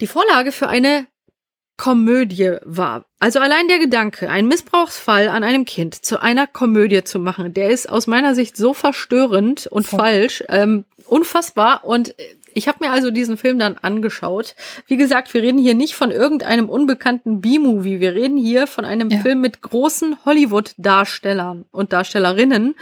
[0.00, 1.06] die Vorlage für eine
[1.80, 3.06] Komödie war.
[3.20, 7.70] Also allein der Gedanke, einen Missbrauchsfall an einem Kind zu einer Komödie zu machen, der
[7.70, 9.98] ist aus meiner Sicht so verstörend und Voll.
[9.98, 11.86] falsch, ähm, unfassbar.
[11.86, 12.14] Und
[12.52, 14.56] ich habe mir also diesen Film dann angeschaut.
[14.88, 17.98] Wie gesagt, wir reden hier nicht von irgendeinem unbekannten B-Movie.
[17.98, 19.20] Wir reden hier von einem ja.
[19.20, 22.74] Film mit großen Hollywood-Darstellern und Darstellerinnen.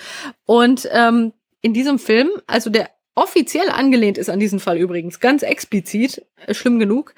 [0.45, 5.43] Und ähm, in diesem Film, also der offiziell angelehnt ist an diesen Fall übrigens, ganz
[5.43, 7.15] explizit, äh, schlimm genug,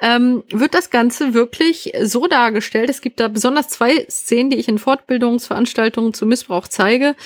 [0.00, 2.88] ähm, wird das Ganze wirklich so dargestellt.
[2.88, 7.16] Es gibt da besonders zwei Szenen, die ich in Fortbildungsveranstaltungen zu Missbrauch zeige.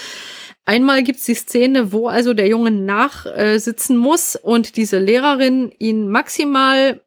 [0.65, 7.01] Einmal gibt's die Szene, wo also der Junge nachsitzen muss und diese Lehrerin ihn maximal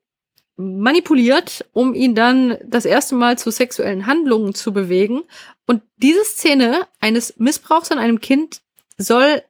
[0.56, 5.24] manipuliert, um ihn dann das erste Mal zu sexuellen Handlungen zu bewegen.
[5.66, 8.62] Und diese Szene eines Missbrauchs an einem Kind
[8.98, 9.42] soll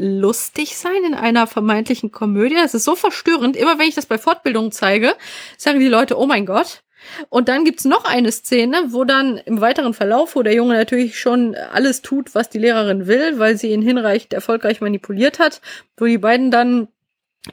[0.00, 2.56] lustig sein in einer vermeintlichen Komödie.
[2.56, 3.56] Das ist so verstörend.
[3.56, 5.14] Immer wenn ich das bei Fortbildungen zeige,
[5.56, 6.82] sagen die Leute, oh mein Gott.
[7.28, 11.18] Und dann gibt's noch eine Szene, wo dann im weiteren Verlauf, wo der Junge natürlich
[11.18, 15.60] schon alles tut, was die Lehrerin will, weil sie ihn hinreichend erfolgreich manipuliert hat,
[15.96, 16.88] wo die beiden dann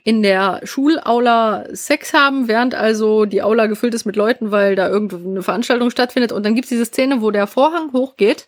[0.03, 4.89] in der Schulaula Sex haben, während also die Aula gefüllt ist mit Leuten, weil da
[4.89, 6.33] irgendwo eine Veranstaltung stattfindet.
[6.33, 8.45] Und dann gibt's diese Szene, wo der Vorhang hochgeht,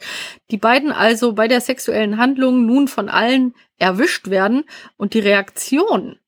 [0.51, 4.65] die beiden also bei der sexuellen Handlung nun von allen erwischt werden
[4.97, 6.19] und die Reaktion.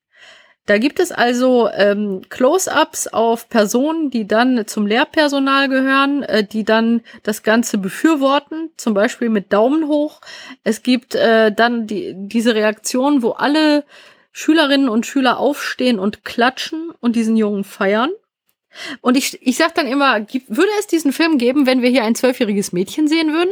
[0.67, 6.63] Da gibt es also ähm, Close-ups auf Personen, die dann zum Lehrpersonal gehören, äh, die
[6.63, 10.21] dann das Ganze befürworten, zum Beispiel mit Daumen hoch.
[10.63, 13.83] Es gibt äh, dann die, diese Reaktion, wo alle
[14.31, 18.11] Schülerinnen und Schüler aufstehen und klatschen und diesen Jungen feiern.
[19.01, 22.15] Und ich, ich sag dann immer, würde es diesen Film geben, wenn wir hier ein
[22.15, 23.51] zwölfjähriges Mädchen sehen würden?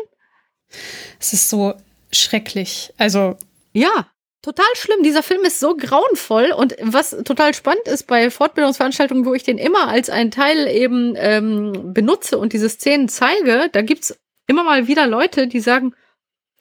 [1.20, 1.74] Es ist so
[2.12, 2.94] schrecklich.
[2.98, 3.36] Also.
[3.74, 4.08] Ja,
[4.42, 5.04] total schlimm.
[5.04, 6.52] Dieser Film ist so grauenvoll.
[6.56, 11.16] Und was total spannend ist bei Fortbildungsveranstaltungen, wo ich den immer als einen Teil eben
[11.18, 15.94] ähm, benutze und diese Szenen zeige, da gibt's immer mal wieder Leute, die sagen,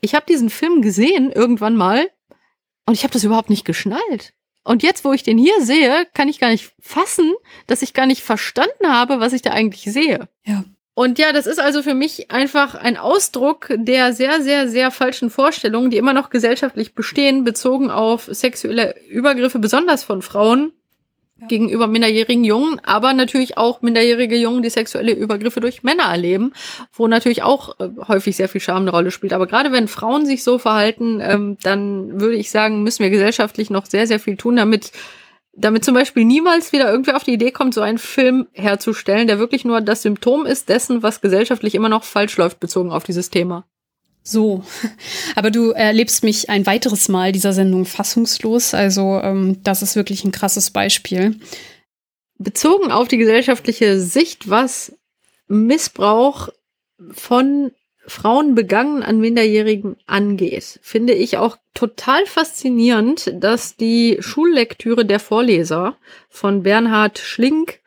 [0.00, 2.10] ich habe diesen Film gesehen irgendwann mal
[2.88, 4.32] und ich habe das überhaupt nicht geschnallt.
[4.64, 7.34] Und jetzt, wo ich den hier sehe, kann ich gar nicht fassen,
[7.66, 10.26] dass ich gar nicht verstanden habe, was ich da eigentlich sehe.
[10.46, 10.64] Ja.
[10.94, 15.28] Und ja, das ist also für mich einfach ein Ausdruck der sehr, sehr, sehr falschen
[15.28, 20.72] Vorstellungen, die immer noch gesellschaftlich bestehen, bezogen auf sexuelle Übergriffe, besonders von Frauen.
[21.46, 26.52] Gegenüber minderjährigen Jungen, aber natürlich auch minderjährige Jungen, die sexuelle Übergriffe durch Männer erleben,
[26.92, 29.32] wo natürlich auch äh, häufig sehr viel Scham eine Rolle spielt.
[29.32, 33.70] Aber gerade wenn Frauen sich so verhalten, ähm, dann würde ich sagen, müssen wir gesellschaftlich
[33.70, 34.92] noch sehr, sehr viel tun, damit
[35.60, 39.40] damit zum Beispiel niemals wieder irgendwer auf die Idee kommt, so einen Film herzustellen, der
[39.40, 43.30] wirklich nur das Symptom ist dessen, was gesellschaftlich immer noch falsch läuft, bezogen auf dieses
[43.30, 43.64] Thema.
[44.22, 44.64] So,
[45.36, 48.74] aber du erlebst mich ein weiteres Mal dieser Sendung fassungslos.
[48.74, 51.36] Also ähm, das ist wirklich ein krasses Beispiel.
[52.38, 54.92] Bezogen auf die gesellschaftliche Sicht, was
[55.48, 56.50] Missbrauch
[57.10, 57.72] von
[58.06, 65.96] Frauen begangen an Minderjährigen angeht, finde ich auch total faszinierend, dass die Schullektüre der Vorleser
[66.28, 67.80] von Bernhard Schlink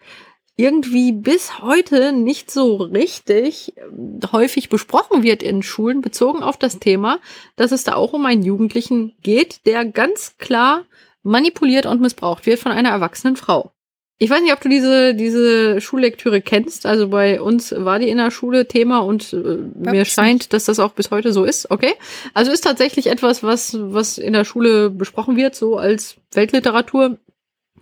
[0.56, 6.80] irgendwie bis heute nicht so richtig ähm, häufig besprochen wird in Schulen, bezogen auf das
[6.80, 7.20] Thema,
[7.56, 10.86] dass es da auch um einen Jugendlichen geht, der ganz klar
[11.24, 13.72] manipuliert und missbraucht wird von einer erwachsenen Frau.
[14.18, 16.86] Ich weiß nicht, ob du diese, diese Schullektüre kennst.
[16.86, 20.78] Also bei uns war die in der Schule Thema und äh, mir scheint, dass das
[20.78, 21.72] auch bis heute so ist.
[21.72, 21.96] Okay.
[22.36, 27.18] Also ist tatsächlich etwas, was, was in der Schule besprochen wird, so als Weltliteratur.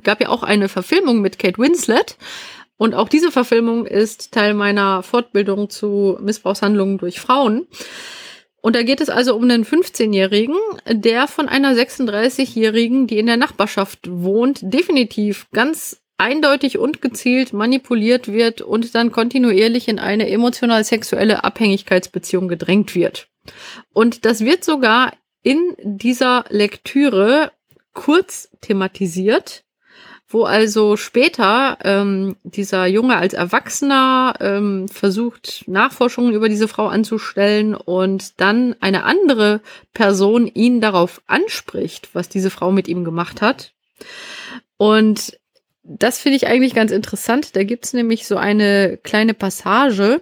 [0.01, 2.15] Gab ja auch eine Verfilmung mit Kate Winslet.
[2.79, 7.67] Und auch diese Verfilmung ist Teil meiner Fortbildung zu Missbrauchshandlungen durch Frauen.
[8.61, 10.55] Und da geht es also um einen 15-Jährigen,
[10.87, 18.31] der von einer 36-Jährigen, die in der Nachbarschaft wohnt, definitiv ganz eindeutig und gezielt manipuliert
[18.31, 23.27] wird und dann kontinuierlich in eine emotional-sexuelle Abhängigkeitsbeziehung gedrängt wird.
[23.91, 25.11] Und das wird sogar
[25.43, 27.51] in dieser Lektüre
[27.93, 29.65] kurz thematisiert,
[30.29, 37.73] wo also später ähm, dieser Junge als Erwachsener ähm, versucht, Nachforschungen über diese Frau anzustellen
[37.73, 39.61] und dann eine andere
[39.93, 43.73] Person ihn darauf anspricht, was diese Frau mit ihm gemacht hat.
[44.77, 45.39] Und
[45.83, 47.55] das finde ich eigentlich ganz interessant.
[47.55, 50.21] Da gibt's nämlich so eine kleine Passage.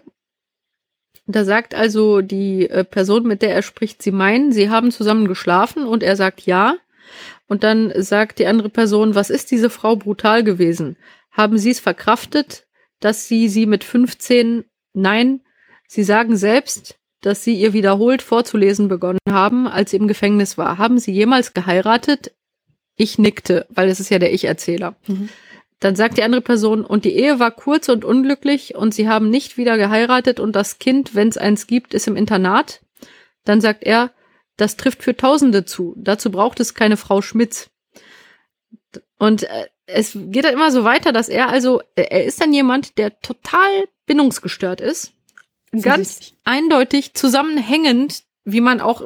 [1.25, 5.27] Da sagt also die äh, Person, mit der er spricht, sie meinen, sie haben zusammen
[5.27, 6.77] geschlafen und er sagt ja.
[7.47, 10.97] Und dann sagt die andere Person, was ist diese Frau brutal gewesen?
[11.31, 12.67] Haben Sie es verkraftet,
[12.99, 15.41] dass Sie sie mit 15, nein,
[15.87, 20.77] Sie sagen selbst, dass Sie ihr wiederholt vorzulesen begonnen haben, als sie im Gefängnis war.
[20.77, 22.33] Haben Sie jemals geheiratet?
[22.95, 24.95] Ich nickte, weil es ist ja der Ich-Erzähler.
[25.07, 25.29] Mhm.
[25.79, 29.29] Dann sagt die andere Person, und die Ehe war kurz und unglücklich und sie haben
[29.29, 32.81] nicht wieder geheiratet und das Kind, wenn es eins gibt, ist im Internat.
[33.45, 34.11] Dann sagt er,
[34.57, 35.93] das trifft für Tausende zu.
[35.97, 37.69] Dazu braucht es keine Frau Schmitz.
[39.17, 42.97] Und äh, es geht dann immer so weiter, dass er also, er ist dann jemand,
[42.97, 45.13] der total bindungsgestört ist.
[45.81, 49.05] Ganz eindeutig zusammenhängend wie man auch äh,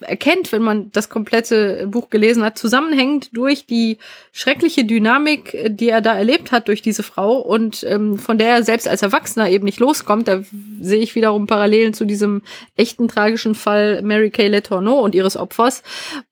[0.00, 3.98] erkennt, wenn man das komplette Buch gelesen hat, zusammenhängend durch die
[4.32, 8.48] schreckliche Dynamik, äh, die er da erlebt hat durch diese Frau und ähm, von der
[8.48, 10.26] er selbst als Erwachsener eben nicht loskommt.
[10.26, 10.42] Da
[10.80, 12.40] sehe ich wiederum Parallelen zu diesem
[12.76, 15.82] echten tragischen Fall Mary Kay Letourneau und ihres Opfers.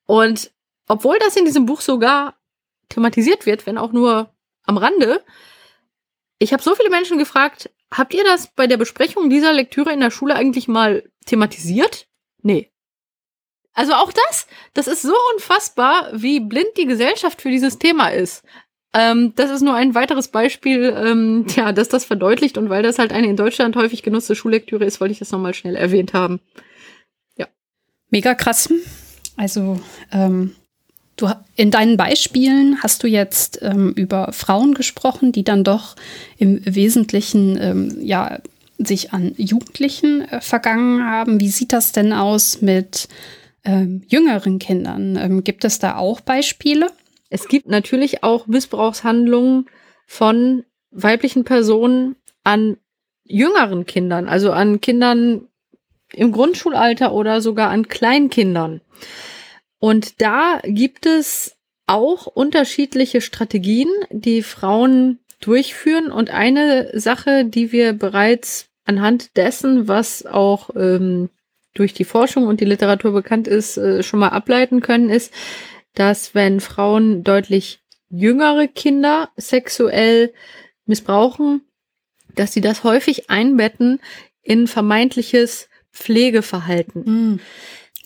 [0.06, 0.50] Und
[0.88, 2.36] obwohl das in diesem Buch sogar
[2.88, 4.30] thematisiert wird, wenn auch nur
[4.64, 5.22] am Rande,
[6.38, 10.00] ich habe so viele Menschen gefragt, habt ihr das bei der Besprechung dieser Lektüre in
[10.00, 12.06] der Schule eigentlich mal thematisiert?
[12.42, 12.70] Nee.
[13.72, 18.42] Also auch das, das ist so unfassbar, wie blind die Gesellschaft für dieses Thema ist.
[18.94, 22.98] Ähm, das ist nur ein weiteres Beispiel, ähm, ja, dass das verdeutlicht und weil das
[22.98, 26.40] halt eine in Deutschland häufig genutzte Schullektüre ist, wollte ich das nochmal schnell erwähnt haben.
[27.36, 27.46] Ja.
[28.10, 28.72] Mega krass.
[29.36, 29.78] Also,
[30.10, 30.56] ähm,
[31.16, 35.96] du in deinen Beispielen hast du jetzt ähm, über Frauen gesprochen, die dann doch
[36.38, 38.38] im Wesentlichen ähm, ja
[38.78, 41.40] sich an Jugendlichen äh, vergangen haben.
[41.40, 43.08] Wie sieht das denn aus mit
[43.64, 45.16] ähm, jüngeren Kindern?
[45.16, 46.90] Ähm, gibt es da auch Beispiele?
[47.30, 49.66] Es gibt natürlich auch Missbrauchshandlungen
[50.06, 52.76] von weiblichen Personen an
[53.24, 55.48] jüngeren Kindern, also an Kindern
[56.12, 58.80] im Grundschulalter oder sogar an Kleinkindern.
[59.78, 66.10] Und da gibt es auch unterschiedliche Strategien, die Frauen durchführen.
[66.10, 71.30] Und eine Sache, die wir bereits anhand dessen, was auch ähm,
[71.74, 75.32] durch die Forschung und die Literatur bekannt ist, äh, schon mal ableiten können, ist,
[75.94, 80.32] dass wenn Frauen deutlich jüngere Kinder sexuell
[80.86, 81.62] missbrauchen,
[82.34, 84.00] dass sie das häufig einbetten
[84.42, 87.02] in vermeintliches Pflegeverhalten.
[87.04, 87.40] Mhm.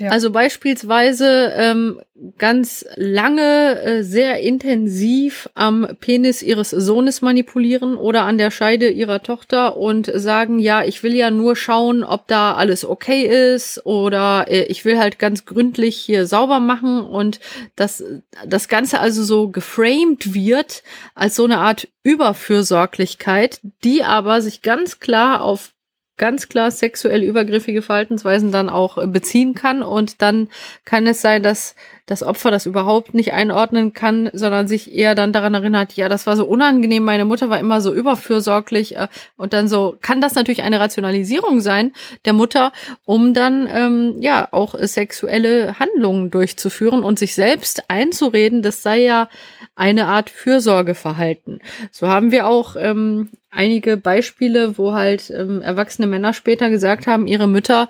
[0.00, 0.12] Ja.
[0.12, 2.00] Also beispielsweise ähm,
[2.38, 9.22] ganz lange äh, sehr intensiv am Penis ihres Sohnes manipulieren oder an der Scheide ihrer
[9.22, 14.46] Tochter und sagen, ja, ich will ja nur schauen, ob da alles okay ist oder
[14.48, 17.38] äh, ich will halt ganz gründlich hier sauber machen und
[17.76, 18.02] dass
[18.46, 20.82] das Ganze also so geframed wird
[21.14, 25.74] als so eine Art Überfürsorglichkeit, die aber sich ganz klar auf
[26.20, 29.82] ganz klar sexuell übergriffige Verhaltensweisen dann auch äh, beziehen kann.
[29.82, 30.48] Und dann
[30.84, 31.74] kann es sein, dass
[32.04, 36.26] das Opfer das überhaupt nicht einordnen kann, sondern sich eher dann daran erinnert, ja, das
[36.26, 38.96] war so unangenehm, meine Mutter war immer so überfürsorglich.
[38.96, 41.92] Äh, und dann so kann das natürlich eine Rationalisierung sein
[42.26, 42.72] der Mutter,
[43.06, 49.30] um dann ähm, ja auch sexuelle Handlungen durchzuführen und sich selbst einzureden, das sei ja
[49.74, 51.60] eine Art Fürsorgeverhalten.
[51.90, 57.26] So haben wir auch ähm, einige Beispiele, wo halt ähm, erwachsene Männer später gesagt haben,
[57.26, 57.88] ihre Mütter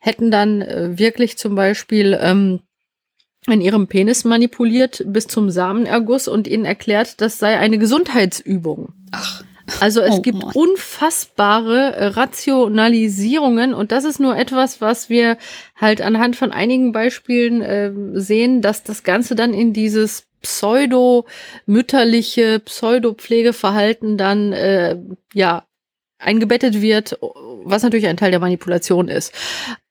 [0.00, 2.60] hätten dann äh, wirklich zum Beispiel ähm,
[3.46, 8.92] in ihrem Penis manipuliert bis zum Samenerguss und ihnen erklärt, das sei eine Gesundheitsübung.
[9.12, 9.42] Ach.
[9.80, 10.52] Also es oh, gibt Mann.
[10.54, 15.36] unfassbare äh, Rationalisierungen und das ist nur etwas, was wir
[15.76, 24.16] halt anhand von einigen Beispielen äh, sehen, dass das Ganze dann in dieses pseudo-mütterliche, pseudo-Pflegeverhalten
[24.16, 24.96] dann äh,
[25.34, 25.64] ja
[26.18, 27.18] eingebettet wird,
[27.64, 29.34] was natürlich ein Teil der Manipulation ist.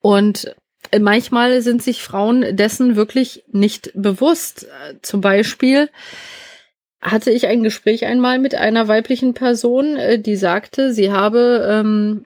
[0.00, 0.54] Und
[0.98, 4.66] manchmal sind sich Frauen dessen wirklich nicht bewusst.
[5.02, 5.88] Zum Beispiel
[7.00, 12.24] hatte ich ein Gespräch einmal mit einer weiblichen Person, äh, die sagte, sie habe, ähm,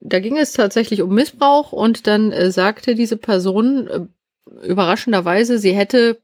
[0.00, 5.72] da ging es tatsächlich um Missbrauch und dann äh, sagte diese Person äh, überraschenderweise, sie
[5.72, 6.20] hätte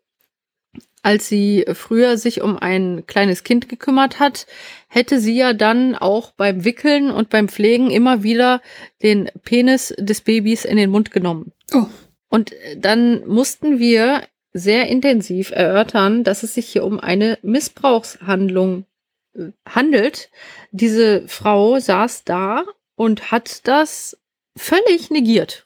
[1.02, 4.46] als sie früher sich um ein kleines Kind gekümmert hat,
[4.88, 8.60] hätte sie ja dann auch beim Wickeln und beim Pflegen immer wieder
[9.02, 11.52] den Penis des Babys in den Mund genommen.
[11.72, 11.86] Oh.
[12.28, 14.22] Und dann mussten wir
[14.52, 18.86] sehr intensiv erörtern, dass es sich hier um eine Missbrauchshandlung
[19.34, 20.30] äh, handelt.
[20.72, 22.64] Diese Frau saß da
[22.96, 24.18] und hat das
[24.56, 25.65] völlig negiert.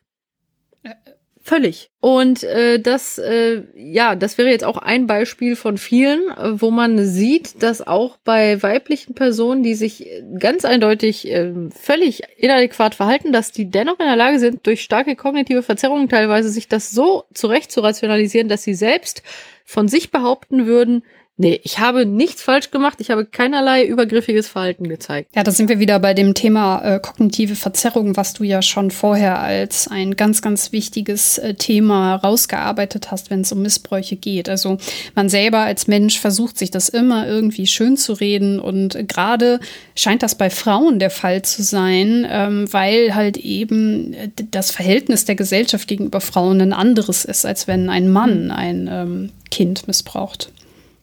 [1.51, 1.91] Völlig.
[1.99, 7.05] Und äh, das, äh, ja, das wäre jetzt auch ein Beispiel von vielen, wo man
[7.05, 10.07] sieht, dass auch bei weiblichen Personen, die sich
[10.39, 15.17] ganz eindeutig äh, völlig inadäquat verhalten, dass die dennoch in der Lage sind, durch starke
[15.17, 19.25] kognitive Verzerrungen teilweise sich das so zurecht zu rationalisieren, dass sie selbst
[19.65, 21.03] von sich behaupten würden,
[21.41, 22.99] Nee, ich habe nichts falsch gemacht.
[23.01, 25.31] Ich habe keinerlei übergriffiges Verhalten gezeigt.
[25.35, 28.91] Ja, da sind wir wieder bei dem Thema äh, kognitive Verzerrung, was du ja schon
[28.91, 34.51] vorher als ein ganz, ganz wichtiges äh, Thema rausgearbeitet hast, wenn es um Missbräuche geht.
[34.51, 34.77] Also
[35.15, 39.61] man selber als Mensch versucht sich das immer irgendwie schön zu reden und gerade
[39.97, 45.25] scheint das bei Frauen der Fall zu sein, ähm, weil halt eben äh, das Verhältnis
[45.25, 50.53] der Gesellschaft gegenüber Frauen ein anderes ist, als wenn ein Mann ein ähm, Kind missbraucht.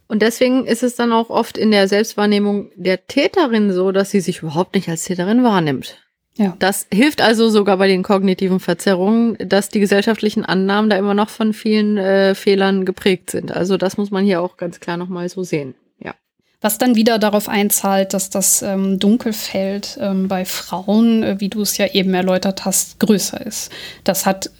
[0.07, 4.21] Und deswegen ist es dann auch oft in der Selbstwahrnehmung der Täterin so, dass sie
[4.21, 5.97] sich überhaupt nicht als Täterin wahrnimmt.
[6.37, 6.55] Ja.
[6.59, 11.29] Das hilft also sogar bei den kognitiven Verzerrungen, dass die gesellschaftlichen Annahmen da immer noch
[11.29, 13.51] von vielen äh, Fehlern geprägt sind.
[13.51, 15.73] Also das muss man hier auch ganz klar nochmal so sehen.
[15.99, 16.13] Ja.
[16.61, 21.61] Was dann wieder darauf einzahlt, dass das ähm, Dunkelfeld ähm, bei Frauen, äh, wie du
[21.61, 23.71] es ja eben erläutert hast, größer ist.
[24.03, 24.51] Das hat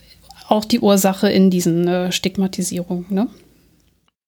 [0.48, 3.06] auch die Ursache in diesen äh, Stigmatisierungen.
[3.10, 3.28] Ne?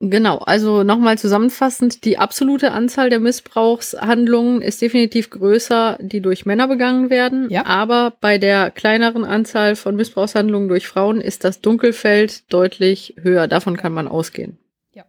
[0.01, 6.69] Genau, also nochmal zusammenfassend, die absolute Anzahl der Missbrauchshandlungen ist definitiv größer, die durch Männer
[6.69, 7.49] begangen werden.
[7.49, 7.65] Ja.
[7.65, 13.49] Aber bei der kleineren Anzahl von Missbrauchshandlungen durch Frauen ist das Dunkelfeld deutlich höher.
[13.49, 14.57] Davon kann man ausgehen.
[14.93, 15.03] Ja.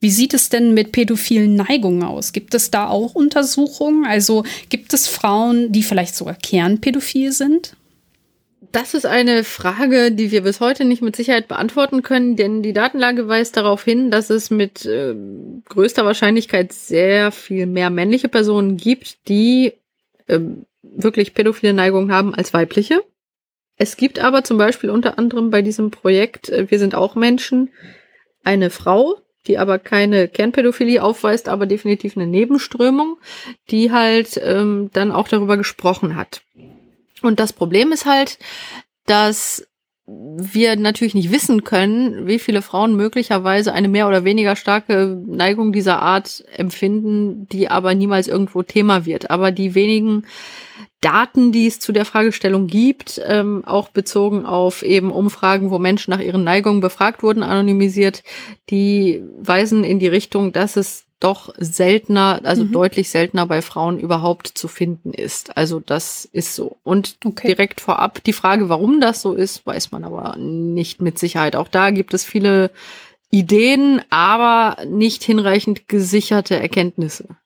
[0.00, 2.32] Wie sieht es denn mit pädophilen Neigungen aus?
[2.32, 4.04] Gibt es da auch Untersuchungen?
[4.04, 7.76] Also gibt es Frauen, die vielleicht sogar kernpädophil sind?
[8.72, 12.74] Das ist eine Frage, die wir bis heute nicht mit Sicherheit beantworten können, denn die
[12.74, 15.14] Datenlage weist darauf hin, dass es mit äh,
[15.68, 19.72] größter Wahrscheinlichkeit sehr viel mehr männliche Personen gibt, die
[20.26, 20.40] äh,
[20.82, 23.02] wirklich pädophile Neigungen haben als weibliche.
[23.76, 27.70] Es gibt aber zum Beispiel unter anderem bei diesem Projekt äh, Wir sind auch Menschen
[28.44, 29.16] eine Frau,
[29.46, 33.18] die aber keine Kernpädophilie aufweist, aber definitiv eine Nebenströmung,
[33.70, 36.42] die halt ähm, dann auch darüber gesprochen hat.
[37.22, 38.38] Und das Problem ist halt,
[39.06, 39.66] dass
[40.10, 45.70] wir natürlich nicht wissen können, wie viele Frauen möglicherweise eine mehr oder weniger starke Neigung
[45.70, 49.30] dieser Art empfinden, die aber niemals irgendwo Thema wird.
[49.30, 50.24] Aber die wenigen
[51.02, 56.10] Daten, die es zu der Fragestellung gibt, ähm, auch bezogen auf eben Umfragen, wo Menschen
[56.10, 58.24] nach ihren Neigungen befragt wurden, anonymisiert,
[58.70, 62.72] die weisen in die Richtung, dass es doch seltener, also mhm.
[62.72, 65.56] deutlich seltener bei Frauen überhaupt zu finden ist.
[65.56, 66.76] Also das ist so.
[66.84, 67.48] Und okay.
[67.48, 71.56] direkt vorab die Frage, warum das so ist, weiß man aber nicht mit Sicherheit.
[71.56, 72.70] Auch da gibt es viele
[73.30, 77.36] Ideen, aber nicht hinreichend gesicherte Erkenntnisse.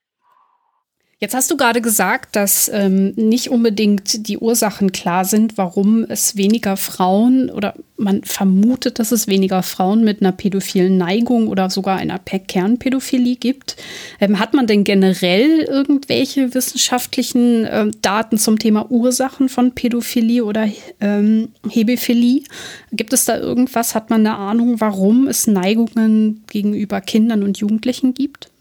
[1.23, 6.37] Jetzt hast du gerade gesagt, dass ähm, nicht unbedingt die Ursachen klar sind, warum es
[6.37, 11.99] weniger Frauen oder man vermutet, dass es weniger Frauen mit einer pädophilen Neigung oder sogar
[11.99, 13.77] einer Kernpädophilie gibt.
[14.19, 20.69] Ähm, hat man denn generell irgendwelche wissenschaftlichen ähm, Daten zum Thema Ursachen von Pädophilie oder
[21.01, 22.43] ähm, Hebephilie?
[22.91, 23.95] Gibt es da irgendwas?
[23.95, 28.52] Hat man eine Ahnung, warum es Neigungen gegenüber Kindern und Jugendlichen gibt?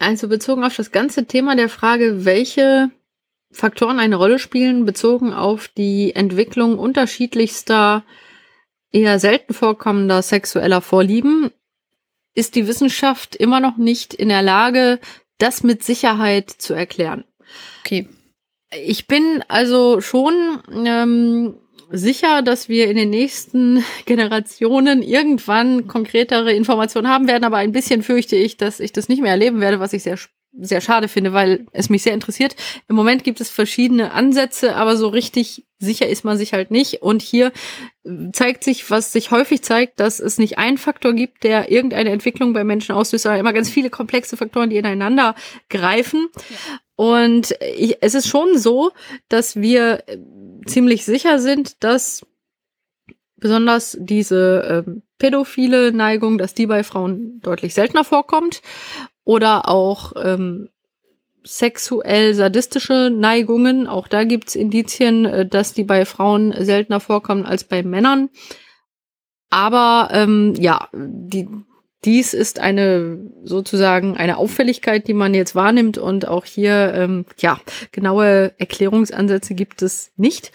[0.00, 2.90] Also bezogen auf das ganze Thema der Frage, welche
[3.52, 8.02] Faktoren eine Rolle spielen, bezogen auf die Entwicklung unterschiedlichster,
[8.90, 11.50] eher selten vorkommender sexueller Vorlieben,
[12.34, 15.00] ist die Wissenschaft immer noch nicht in der Lage,
[15.36, 17.24] das mit Sicherheit zu erklären.
[17.82, 18.08] Okay.
[18.72, 21.56] Ich bin also schon ähm,
[21.90, 28.02] sicher, dass wir in den nächsten Generationen irgendwann konkretere Informationen haben werden, aber ein bisschen
[28.02, 30.18] fürchte ich, dass ich das nicht mehr erleben werde, was ich sehr
[30.52, 32.56] sehr schade finde, weil es mich sehr interessiert.
[32.88, 37.02] Im Moment gibt es verschiedene Ansätze, aber so richtig sicher ist man sich halt nicht.
[37.02, 37.52] Und hier
[38.32, 42.52] zeigt sich, was sich häufig zeigt, dass es nicht einen Faktor gibt, der irgendeine Entwicklung
[42.52, 45.34] bei Menschen auslöst, sondern immer ganz viele komplexe Faktoren, die ineinander
[45.68, 46.28] greifen.
[46.34, 46.56] Ja.
[47.00, 48.92] Und ich, es ist schon so,
[49.30, 50.04] dass wir
[50.66, 52.26] ziemlich sicher sind, dass
[53.38, 58.60] besonders diese ähm, pädophile Neigung, dass die bei Frauen deutlich seltener vorkommt
[59.24, 60.68] oder auch ähm,
[61.42, 63.86] sexuell sadistische Neigungen.
[63.86, 68.28] Auch da gibt's Indizien, äh, dass die bei Frauen seltener vorkommen als bei Männern.
[69.48, 71.48] Aber ähm, ja, die,
[72.04, 77.60] dies ist eine sozusagen eine Auffälligkeit, die man jetzt wahrnimmt und auch hier ähm, ja
[77.92, 80.52] genaue Erklärungsansätze gibt es nicht.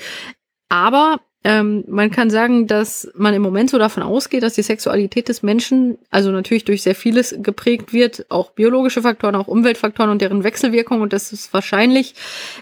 [0.70, 5.30] Aber ähm, man kann sagen, dass man im Moment so davon ausgeht, dass die Sexualität
[5.30, 10.24] des Menschen, also natürlich durch sehr vieles geprägt wird, auch biologische Faktoren, auch Umweltfaktoren und
[10.24, 12.16] deren Wechselwirkung und dass es wahrscheinlich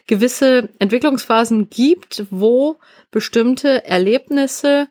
[0.06, 2.78] gewisse Entwicklungsphasen gibt, wo
[3.10, 4.90] bestimmte Erlebnisse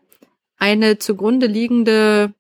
[0.57, 2.33] eine zugrunde liegende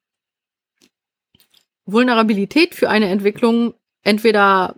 [1.86, 4.76] Vulnerabilität für eine Entwicklung entweder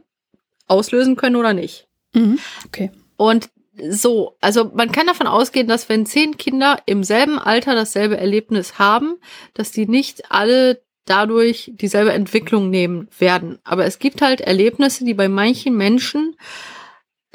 [0.66, 1.86] auslösen können oder nicht.
[2.14, 2.90] Mhm, okay.
[3.16, 3.50] Und
[3.90, 8.78] so, also man kann davon ausgehen, dass wenn zehn Kinder im selben Alter dasselbe Erlebnis
[8.78, 9.16] haben,
[9.54, 13.58] dass die nicht alle dadurch dieselbe Entwicklung nehmen werden.
[13.64, 16.36] Aber es gibt halt Erlebnisse, die bei manchen Menschen,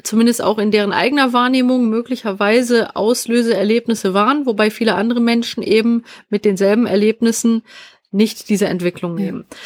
[0.02, 6.46] zumindest auch in deren eigener Wahrnehmung, möglicherweise Auslöseerlebnisse waren, wobei viele andere Menschen eben mit
[6.46, 7.64] denselben Erlebnissen
[8.12, 9.46] nicht diese Entwicklung nehmen.
[9.50, 9.58] Ja.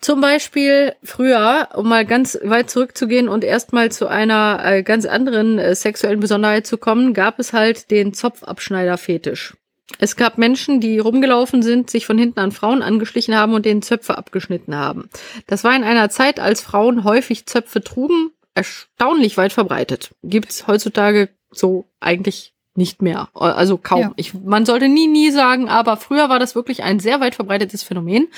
[0.00, 5.58] Zum Beispiel früher, um mal ganz weit zurückzugehen und erstmal zu einer äh, ganz anderen
[5.58, 9.54] äh, sexuellen Besonderheit zu kommen, gab es halt den Zopfabschneider-Fetisch.
[9.98, 13.82] Es gab Menschen, die rumgelaufen sind, sich von hinten an Frauen angeschlichen haben und denen
[13.82, 15.08] Zöpfe abgeschnitten haben.
[15.46, 20.10] Das war in einer Zeit, als Frauen häufig Zöpfe trugen, erstaunlich weit verbreitet.
[20.22, 23.28] Gibt's heutzutage so eigentlich nicht mehr.
[23.34, 24.00] Also kaum.
[24.00, 24.12] Ja.
[24.16, 27.82] Ich, man sollte nie, nie sagen, aber früher war das wirklich ein sehr weit verbreitetes
[27.82, 28.28] Phänomen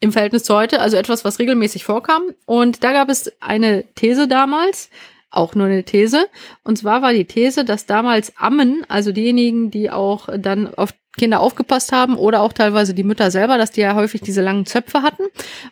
[0.00, 2.22] im Verhältnis zu heute, also etwas, was regelmäßig vorkam.
[2.46, 4.88] Und da gab es eine These damals,
[5.30, 6.26] auch nur eine These.
[6.64, 11.40] Und zwar war die These, dass damals Ammen, also diejenigen, die auch dann auf Kinder
[11.40, 15.02] aufgepasst haben oder auch teilweise die Mütter selber, dass die ja häufig diese langen Zöpfe
[15.02, 15.24] hatten.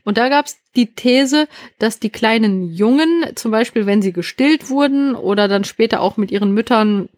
[0.04, 4.68] Und da gab es die These, dass die kleinen Jungen, zum Beispiel wenn sie gestillt
[4.68, 7.08] wurden oder dann später auch mit ihren Müttern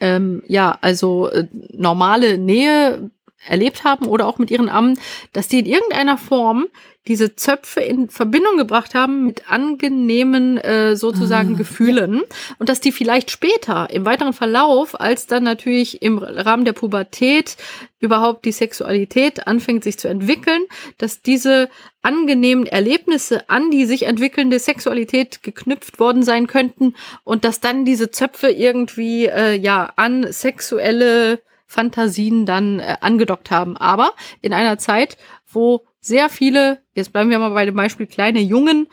[0.00, 3.10] ähm, ja, also äh, normale Nähe
[3.46, 4.98] erlebt haben oder auch mit ihren Ammen,
[5.32, 6.66] dass die in irgendeiner Form
[7.08, 12.54] diese Zöpfe in Verbindung gebracht haben mit angenehmen äh, sozusagen ah, Gefühlen ja.
[12.58, 17.56] und dass die vielleicht später im weiteren Verlauf, als dann natürlich im Rahmen der Pubertät
[18.00, 20.62] überhaupt die Sexualität anfängt sich zu entwickeln,
[20.98, 21.70] dass diese
[22.02, 26.94] angenehmen Erlebnisse an die sich entwickelnde Sexualität geknüpft worden sein könnten
[27.24, 33.76] und dass dann diese Zöpfe irgendwie äh, ja an sexuelle Fantasien dann äh, angedockt haben.
[33.76, 34.12] Aber
[34.42, 35.16] in einer Zeit,
[35.50, 38.88] wo sehr viele, jetzt bleiben wir mal bei dem Beispiel kleine Jungen,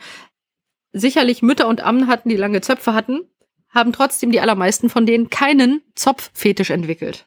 [0.92, 3.20] sicherlich Mütter und Ammen hatten, die lange Zöpfe hatten,
[3.68, 7.26] haben trotzdem die allermeisten von denen keinen Zopffetisch entwickelt.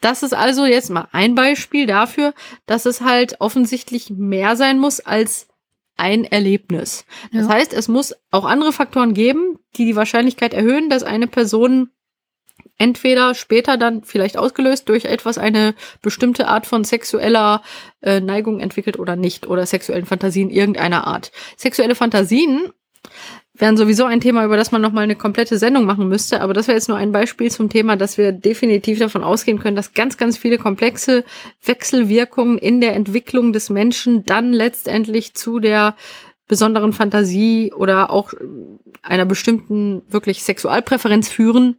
[0.00, 2.34] Das ist also jetzt mal ein Beispiel dafür,
[2.66, 5.48] dass es halt offensichtlich mehr sein muss als
[5.96, 7.04] ein Erlebnis.
[7.32, 7.54] Das ja.
[7.54, 11.90] heißt, es muss auch andere Faktoren geben, die die Wahrscheinlichkeit erhöhen, dass eine Person
[12.78, 17.62] entweder später dann vielleicht ausgelöst durch etwas eine bestimmte Art von sexueller
[18.00, 21.32] äh, Neigung entwickelt oder nicht oder sexuellen Fantasien irgendeiner Art.
[21.56, 22.72] Sexuelle Fantasien
[23.54, 26.40] wären sowieso ein Thema, über das man nochmal eine komplette Sendung machen müsste.
[26.40, 29.76] Aber das wäre jetzt nur ein Beispiel zum Thema, dass wir definitiv davon ausgehen können,
[29.76, 31.24] dass ganz, ganz viele komplexe
[31.64, 35.96] Wechselwirkungen in der Entwicklung des Menschen dann letztendlich zu der
[36.46, 38.32] besonderen Fantasie oder auch
[39.02, 41.76] einer bestimmten wirklich Sexualpräferenz führen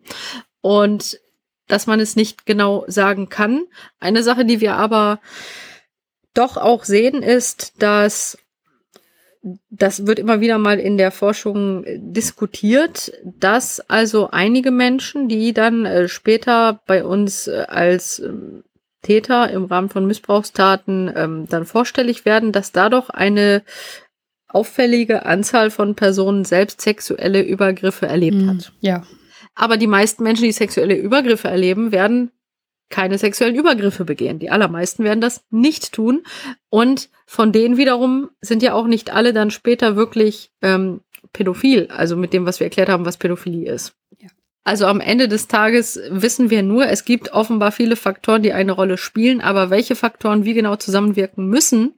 [0.62, 1.20] und
[1.68, 3.64] dass man es nicht genau sagen kann.
[4.00, 5.20] Eine Sache, die wir aber
[6.34, 8.38] doch auch sehen, ist, dass
[9.70, 15.54] das wird immer wieder mal in der Forschung äh, diskutiert, dass also einige Menschen, die
[15.54, 18.64] dann äh, später bei uns äh, als ähm,
[19.02, 23.64] Täter im Rahmen von Missbrauchstaten ähm, dann vorstellig werden, dass dadurch eine
[24.50, 28.74] auffällige Anzahl von Personen selbst sexuelle Übergriffe erlebt mhm, hat.
[28.82, 29.04] Ja.
[29.56, 32.32] Aber die meisten Menschen, die sexuelle Übergriffe erleben, werden
[32.90, 34.40] keine sexuellen Übergriffe begehen.
[34.40, 36.24] Die allermeisten werden das nicht tun.
[36.70, 41.02] Und von denen wiederum sind ja auch nicht alle dann später wirklich ähm,
[41.34, 43.94] pädophil, also mit dem, was wir erklärt haben, was Pädophilie ist.
[44.20, 44.30] Ja.
[44.64, 48.72] Also am Ende des Tages wissen wir nur, es gibt offenbar viele Faktoren, die eine
[48.72, 51.94] Rolle spielen, aber welche Faktoren wie genau zusammenwirken müssen,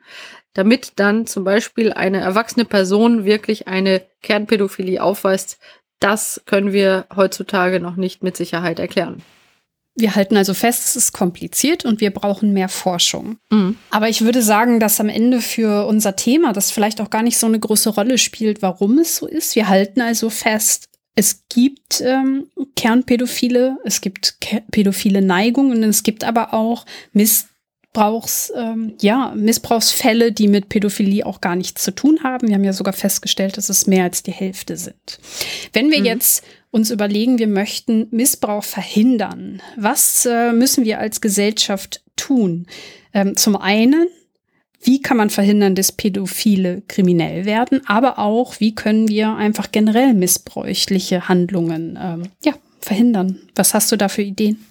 [0.54, 5.60] damit dann zum Beispiel eine erwachsene Person wirklich eine Kernpädophilie aufweist,
[6.02, 9.22] das können wir heutzutage noch nicht mit Sicherheit erklären.
[9.96, 13.38] Wir halten also fest, es ist kompliziert und wir brauchen mehr Forschung.
[13.50, 13.78] Mhm.
[13.90, 17.38] Aber ich würde sagen, dass am Ende für unser Thema das vielleicht auch gar nicht
[17.38, 19.56] so eine große Rolle spielt, warum es so ist.
[19.56, 24.38] Wir halten also fest, es gibt ähm, Kernpädophile, es gibt
[24.72, 27.50] pädophile Neigungen und es gibt aber auch Mist
[27.94, 32.48] Missbrauchs, ähm, ja, Missbrauchsfälle, die mit Pädophilie auch gar nichts zu tun haben.
[32.48, 35.20] Wir haben ja sogar festgestellt, dass es mehr als die Hälfte sind.
[35.74, 36.06] Wenn wir mhm.
[36.06, 42.66] jetzt uns überlegen, wir möchten Missbrauch verhindern, was äh, müssen wir als Gesellschaft tun?
[43.14, 44.08] Ähm, zum einen,
[44.82, 50.14] wie kann man verhindern, dass Pädophile kriminell werden, aber auch, wie können wir einfach generell
[50.14, 53.42] missbräuchliche Handlungen ähm, ja, verhindern?
[53.54, 54.66] Was hast du da für Ideen?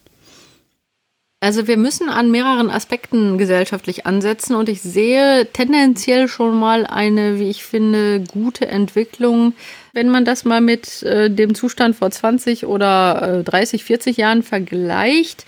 [1.43, 7.39] Also wir müssen an mehreren Aspekten gesellschaftlich ansetzen und ich sehe tendenziell schon mal eine,
[7.39, 9.55] wie ich finde, gute Entwicklung,
[9.95, 14.43] wenn man das mal mit äh, dem Zustand vor 20 oder äh, 30, 40 Jahren
[14.43, 15.47] vergleicht.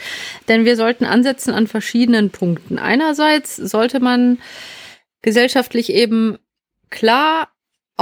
[0.48, 2.78] Denn wir sollten ansetzen an verschiedenen Punkten.
[2.78, 4.38] Einerseits sollte man
[5.20, 6.38] gesellschaftlich eben
[6.88, 7.51] klar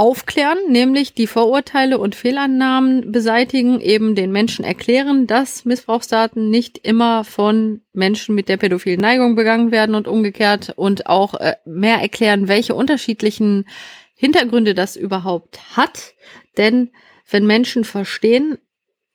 [0.00, 7.22] aufklären, nämlich die Vorurteile und Fehlannahmen beseitigen, eben den Menschen erklären, dass Missbrauchsdaten nicht immer
[7.22, 12.48] von Menschen mit der pädophilen Neigung begangen werden und umgekehrt und auch äh, mehr erklären,
[12.48, 13.68] welche unterschiedlichen
[14.14, 16.14] Hintergründe das überhaupt hat.
[16.56, 16.92] Denn
[17.30, 18.56] wenn Menschen verstehen,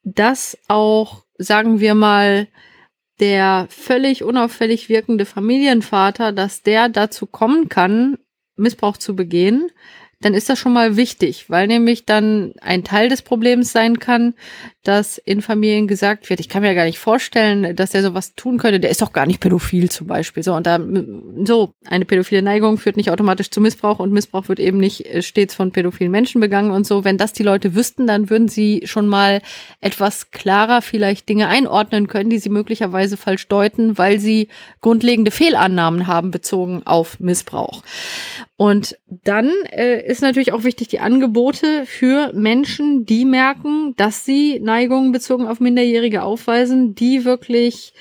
[0.04, 2.48] dass auch, sagen wir mal,
[3.20, 8.20] der völlig unauffällig wirkende Familienvater, dass der dazu kommen kann,
[8.56, 9.72] Missbrauch zu begehen,
[10.22, 14.34] dann ist das schon mal wichtig, weil nämlich dann ein Teil des Problems sein kann,
[14.84, 18.58] dass in Familien gesagt wird, ich kann mir gar nicht vorstellen, dass er sowas tun
[18.58, 20.44] könnte, der ist doch gar nicht pädophil zum Beispiel.
[20.44, 20.80] So, und da,
[21.44, 25.22] so, eine pädophile Neigung führt nicht automatisch zu Missbrauch und Missbrauch wird eben nicht äh,
[25.22, 27.04] stets von pädophilen Menschen begangen und so.
[27.04, 29.42] Wenn das die Leute wüssten, dann würden sie schon mal
[29.82, 34.50] etwas klarer vielleicht Dinge einordnen können, die sie möglicherweise falsch deuten, weil sie
[34.82, 37.82] grundlegende Fehlannahmen haben bezogen auf Missbrauch.
[38.58, 44.60] Und dann äh, ist natürlich auch wichtig die Angebote für Menschen, die merken, dass sie
[44.60, 47.94] Neigungen bezogen auf Minderjährige aufweisen, die wirklich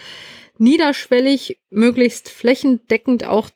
[0.59, 3.49] niederschwellig, möglichst flächendeckend auch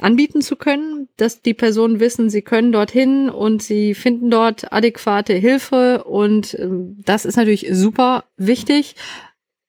[0.00, 5.34] anbieten zu können, dass die Personen wissen, sie können dorthin und sie finden dort adäquate
[5.34, 6.04] Hilfe.
[6.04, 8.96] Und ähm, das ist natürlich super wichtig.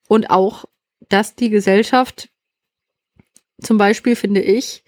[0.07, 0.63] Und auch,
[1.09, 2.29] dass die Gesellschaft
[3.61, 4.82] zum Beispiel finde ich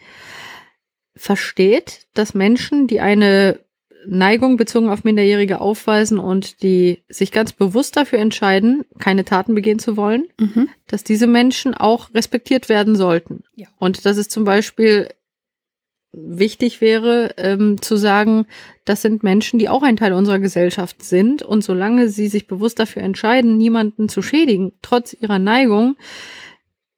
[1.16, 3.60] versteht, dass Menschen, die eine
[4.08, 9.80] Neigung bezogen auf Minderjährige aufweisen und die sich ganz bewusst dafür entscheiden, keine Taten begehen
[9.80, 10.70] zu wollen, mhm.
[10.88, 13.44] dass diese Menschen auch respektiert werden sollten.
[13.56, 13.68] Ja.
[13.78, 15.10] Und dass es zum Beispiel
[16.16, 18.46] wichtig wäre, ähm, zu sagen,
[18.86, 21.44] das sind Menschen, die auch ein Teil unserer Gesellschaft sind.
[21.44, 25.98] Und solange sie sich bewusst dafür entscheiden, niemanden zu schädigen, trotz ihrer Neigung,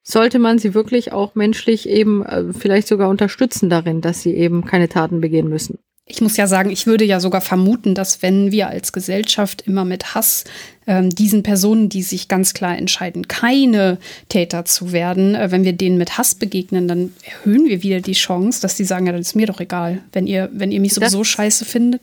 [0.08, 4.64] sollte man sie wirklich auch menschlich eben äh, vielleicht sogar unterstützen darin, dass sie eben
[4.64, 5.80] keine Taten begehen müssen.
[6.10, 9.84] Ich muss ja sagen, ich würde ja sogar vermuten, dass wenn wir als Gesellschaft immer
[9.84, 10.46] mit Hass
[10.88, 13.98] ähm, diesen Personen, die sich ganz klar entscheiden, keine
[14.30, 18.14] Täter zu werden, äh, wenn wir denen mit Hass begegnen, dann erhöhen wir wieder die
[18.14, 20.94] Chance, dass die sagen, ja, das ist mir doch egal, wenn ihr, wenn ihr mich
[20.94, 22.02] sowieso das scheiße findet.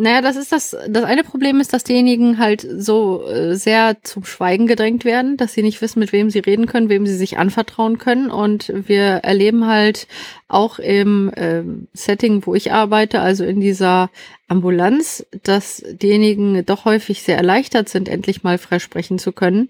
[0.00, 4.24] Naja, das ist das, das eine Problem ist, dass diejenigen halt so äh, sehr zum
[4.24, 7.36] Schweigen gedrängt werden, dass sie nicht wissen, mit wem sie reden können, wem sie sich
[7.36, 8.30] anvertrauen können.
[8.30, 10.06] Und wir erleben halt
[10.48, 11.62] auch im äh,
[11.92, 14.08] Setting, wo ich arbeite, also in dieser
[14.48, 19.68] Ambulanz, dass diejenigen doch häufig sehr erleichtert sind, endlich mal frei sprechen zu können.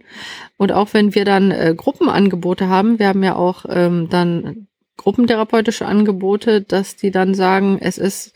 [0.57, 5.87] Und auch wenn wir dann äh, Gruppenangebote haben, wir haben ja auch ähm, dann gruppentherapeutische
[5.87, 8.33] Angebote, dass die dann sagen, es ist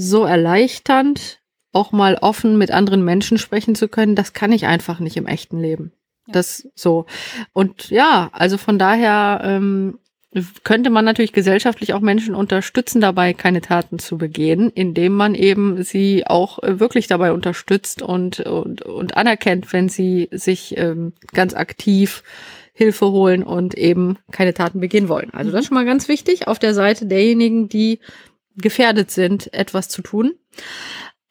[0.00, 1.40] so erleichternd,
[1.72, 5.26] auch mal offen mit anderen Menschen sprechen zu können, das kann ich einfach nicht im
[5.26, 5.92] echten Leben.
[6.26, 6.32] Ja.
[6.32, 7.06] Das so.
[7.52, 9.98] Und ja, also von daher ähm,
[10.64, 15.82] könnte man natürlich gesellschaftlich auch Menschen unterstützen, dabei keine Taten zu begehen, indem man eben
[15.82, 21.54] sie auch äh, wirklich dabei unterstützt und, und, und anerkennt, wenn sie sich ähm, ganz
[21.54, 22.22] aktiv
[22.72, 25.30] Hilfe holen und eben keine Taten begehen wollen.
[25.34, 27.98] Also das ist schon mal ganz wichtig auf der Seite derjenigen, die
[28.56, 30.32] gefährdet sind, etwas zu tun.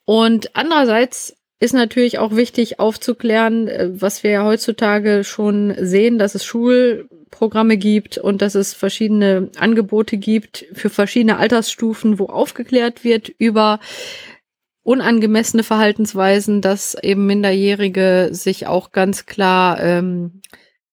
[0.04, 6.34] Und andererseits ist natürlich auch wichtig aufzuklären, äh, was wir ja heutzutage schon sehen, dass
[6.34, 13.28] es Schulprogramme gibt und dass es verschiedene Angebote gibt für verschiedene Altersstufen, wo aufgeklärt wird
[13.28, 13.78] über
[14.82, 20.40] unangemessene Verhaltensweisen, dass eben Minderjährige sich auch ganz klar ähm,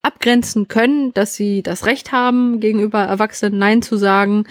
[0.02, 4.44] abgrenzen können, dass sie das Recht haben, gegenüber Erwachsenen Nein zu sagen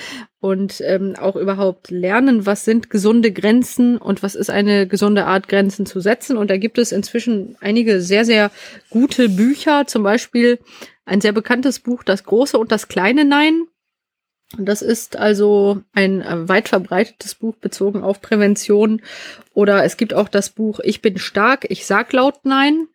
[0.47, 5.49] und ähm, auch überhaupt lernen, was sind gesunde Grenzen und was ist eine gesunde Art,
[5.49, 6.37] Grenzen zu setzen.
[6.37, 8.49] Und da gibt es inzwischen einige sehr, sehr
[8.89, 10.59] gute Bücher, zum Beispiel
[11.05, 13.65] ein sehr bekanntes Buch, Das große und das kleine Nein.
[14.57, 19.01] Das ist also ein äh, weit verbreitetes Buch bezogen auf Prävention.
[19.53, 22.87] Oder es gibt auch das Buch Ich bin stark, ich sag laut Nein.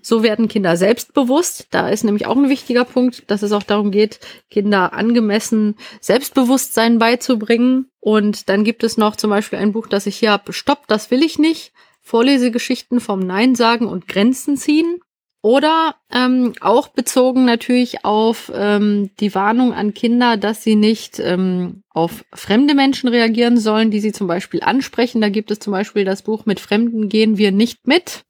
[0.00, 1.68] So werden Kinder selbstbewusst.
[1.70, 6.98] Da ist nämlich auch ein wichtiger Punkt, dass es auch darum geht, Kinder angemessen Selbstbewusstsein
[6.98, 7.86] beizubringen.
[8.00, 11.10] Und dann gibt es noch zum Beispiel ein Buch, das ich hier habe, Stopp, das
[11.10, 11.72] will ich nicht.
[12.00, 14.98] Vorlesegeschichten vom Nein sagen und Grenzen ziehen.
[15.44, 21.82] Oder ähm, auch bezogen natürlich auf ähm, die Warnung an Kinder, dass sie nicht ähm,
[21.90, 25.20] auf fremde Menschen reagieren sollen, die sie zum Beispiel ansprechen.
[25.20, 28.22] Da gibt es zum Beispiel das Buch Mit Fremden gehen wir nicht mit.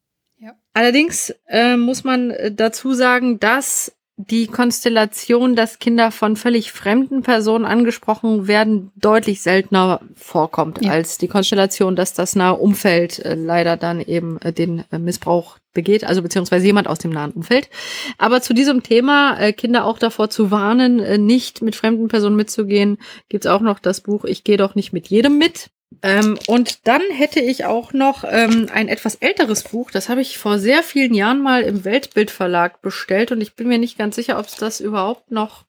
[0.74, 7.22] Allerdings äh, muss man äh, dazu sagen, dass die Konstellation, dass Kinder von völlig fremden
[7.22, 10.92] Personen angesprochen werden, deutlich seltener vorkommt ja.
[10.92, 15.58] als die Konstellation, dass das nahe Umfeld äh, leider dann eben äh, den äh, Missbrauch
[15.72, 17.70] begeht, also beziehungsweise jemand aus dem nahen Umfeld.
[18.18, 22.36] Aber zu diesem Thema, äh, Kinder auch davor zu warnen, äh, nicht mit fremden Personen
[22.36, 25.70] mitzugehen, gibt's auch noch das Buch Ich gehe doch nicht mit jedem mit.
[26.02, 30.38] Ähm, und dann hätte ich auch noch ähm, ein etwas älteres Buch, das habe ich
[30.38, 34.38] vor sehr vielen Jahren mal im Weltbildverlag bestellt und ich bin mir nicht ganz sicher,
[34.38, 35.64] ob es das überhaupt noch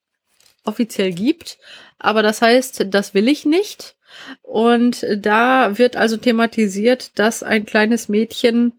[0.63, 1.57] offiziell gibt.
[1.99, 3.95] Aber das heißt, das will ich nicht.
[4.41, 8.73] Und da wird also thematisiert, dass ein kleines Mädchen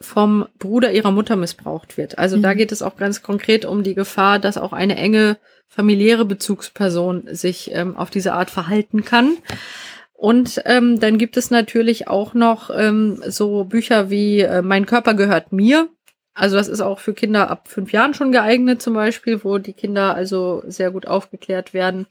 [0.00, 2.18] vom Bruder ihrer Mutter missbraucht wird.
[2.18, 2.42] Also mhm.
[2.42, 7.24] da geht es auch ganz konkret um die Gefahr, dass auch eine enge familiäre Bezugsperson
[7.30, 9.36] sich ähm, auf diese Art verhalten kann.
[10.18, 15.14] Und ähm, dann gibt es natürlich auch noch ähm, so Bücher wie äh, Mein Körper
[15.14, 15.88] gehört mir.
[16.34, 19.74] Also das ist auch für Kinder ab fünf Jahren schon geeignet zum Beispiel, wo die
[19.74, 22.08] Kinder also sehr gut aufgeklärt werden.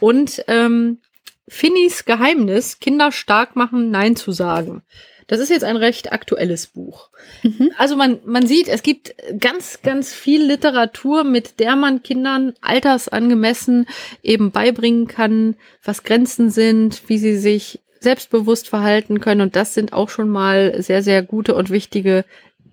[0.00, 0.98] Und ähm,
[1.46, 4.82] Finnys Geheimnis, Kinder stark machen, Nein zu sagen.
[5.26, 7.08] Das ist jetzt ein recht aktuelles Buch.
[7.42, 7.70] Mhm.
[7.78, 13.86] Also man, man sieht, es gibt ganz, ganz viel Literatur, mit der man Kindern altersangemessen
[14.22, 19.40] eben beibringen kann, was Grenzen sind, wie sie sich selbstbewusst verhalten können.
[19.40, 22.24] Und das sind auch schon mal sehr, sehr gute und wichtige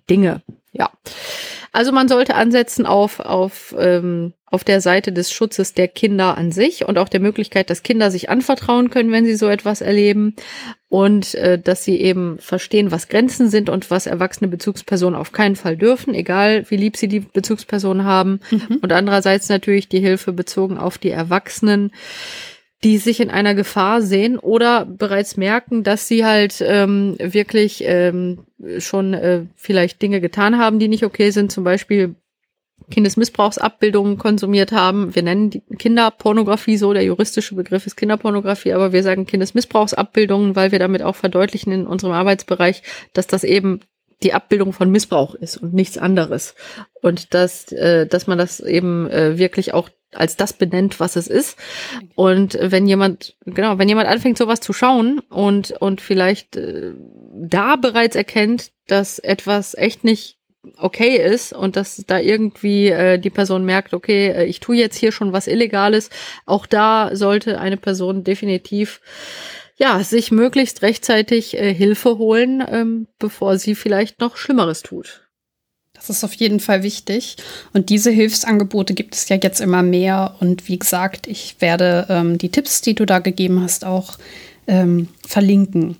[0.08, 0.42] Dinge.
[0.72, 0.90] Ja.
[1.72, 6.52] Also man sollte ansetzen auf, auf, ähm, auf der Seite des Schutzes der Kinder an
[6.52, 10.36] sich und auch der Möglichkeit, dass Kinder sich anvertrauen können, wenn sie so etwas erleben
[10.90, 15.56] und äh, dass sie eben verstehen, was Grenzen sind und was erwachsene Bezugspersonen auf keinen
[15.56, 18.40] Fall dürfen, egal wie lieb sie die Bezugsperson haben.
[18.50, 18.80] Mhm.
[18.82, 21.92] Und andererseits natürlich die Hilfe bezogen auf die Erwachsenen
[22.84, 28.40] die sich in einer Gefahr sehen oder bereits merken, dass sie halt ähm, wirklich ähm,
[28.78, 32.16] schon äh, vielleicht Dinge getan haben, die nicht okay sind, zum Beispiel
[32.90, 35.14] Kindesmissbrauchsabbildungen konsumiert haben.
[35.14, 40.72] Wir nennen die Kinderpornografie so, der juristische Begriff ist Kinderpornografie, aber wir sagen Kindesmissbrauchsabbildungen, weil
[40.72, 42.82] wir damit auch verdeutlichen in unserem Arbeitsbereich,
[43.12, 43.80] dass das eben
[44.22, 46.54] die Abbildung von Missbrauch ist und nichts anderes.
[47.00, 51.26] Und dass, äh, dass man das eben äh, wirklich auch als das benennt, was es
[51.26, 51.58] ist.
[52.14, 56.92] Und wenn jemand, genau, wenn jemand anfängt, sowas zu schauen und, und vielleicht äh,
[57.34, 60.38] da bereits erkennt, dass etwas echt nicht
[60.76, 64.96] okay ist und dass da irgendwie äh, die Person merkt, okay, äh, ich tue jetzt
[64.96, 66.10] hier schon was Illegales,
[66.46, 69.00] auch da sollte eine Person definitiv
[69.76, 75.21] ja, sich möglichst rechtzeitig äh, Hilfe holen, ähm, bevor sie vielleicht noch Schlimmeres tut.
[76.06, 77.36] Das ist auf jeden Fall wichtig.
[77.72, 80.34] Und diese Hilfsangebote gibt es ja jetzt immer mehr.
[80.40, 84.18] Und wie gesagt, ich werde ähm, die Tipps, die du da gegeben hast, auch
[84.66, 85.96] ähm, verlinken.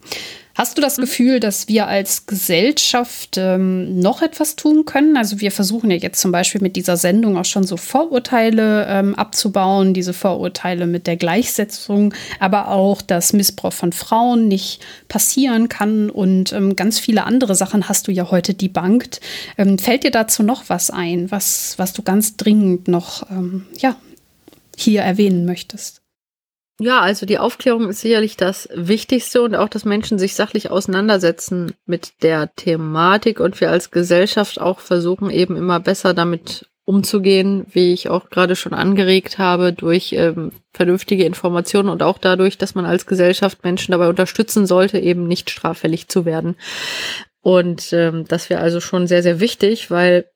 [0.54, 1.02] Hast du das mhm.
[1.02, 5.16] Gefühl, dass wir als Gesellschaft ähm, noch etwas tun können?
[5.16, 9.14] Also wir versuchen ja jetzt zum Beispiel mit dieser Sendung auch schon so Vorurteile ähm,
[9.14, 16.10] abzubauen, diese Vorurteile mit der Gleichsetzung, aber auch, dass Missbrauch von Frauen nicht passieren kann
[16.10, 19.20] und ähm, ganz viele andere Sachen hast du ja heute debunked.
[19.56, 23.96] Ähm, fällt dir dazu noch was ein, was, was du ganz dringend noch ähm, ja,
[24.76, 26.01] hier erwähnen möchtest?
[26.80, 31.74] Ja, also die Aufklärung ist sicherlich das Wichtigste und auch, dass Menschen sich sachlich auseinandersetzen
[31.86, 37.92] mit der Thematik und wir als Gesellschaft auch versuchen eben immer besser damit umzugehen, wie
[37.92, 42.86] ich auch gerade schon angeregt habe, durch ähm, vernünftige Informationen und auch dadurch, dass man
[42.86, 46.56] als Gesellschaft Menschen dabei unterstützen sollte, eben nicht straffällig zu werden.
[47.40, 50.26] Und ähm, das wäre also schon sehr, sehr wichtig, weil,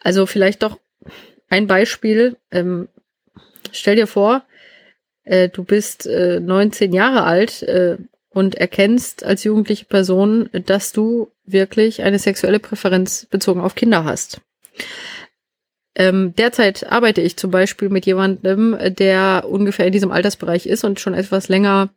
[0.00, 0.78] also vielleicht doch
[1.48, 2.88] ein Beispiel, ähm,
[3.72, 4.44] stell dir vor,
[5.26, 7.98] äh, du bist äh, 19 Jahre alt äh,
[8.30, 14.40] und erkennst als jugendliche Person, dass du wirklich eine sexuelle Präferenz bezogen auf Kinder hast.
[15.94, 21.00] Ähm, derzeit arbeite ich zum Beispiel mit jemandem, der ungefähr in diesem Altersbereich ist und
[21.00, 21.90] schon etwas länger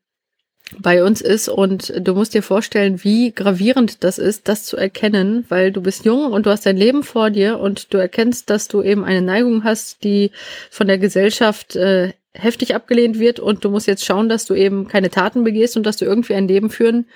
[0.78, 5.46] bei uns ist und du musst dir vorstellen, wie gravierend das ist, das zu erkennen,
[5.50, 8.68] weil du bist jung und du hast dein Leben vor dir und du erkennst, dass
[8.68, 10.32] du eben eine Neigung hast, die
[10.70, 14.88] von der Gesellschaft äh, heftig abgelehnt wird und du musst jetzt schauen, dass du eben
[14.88, 17.08] keine Taten begehst und dass du irgendwie ein Leben führen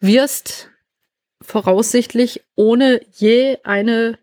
[0.00, 0.70] wirst,
[1.40, 4.18] voraussichtlich ohne je eine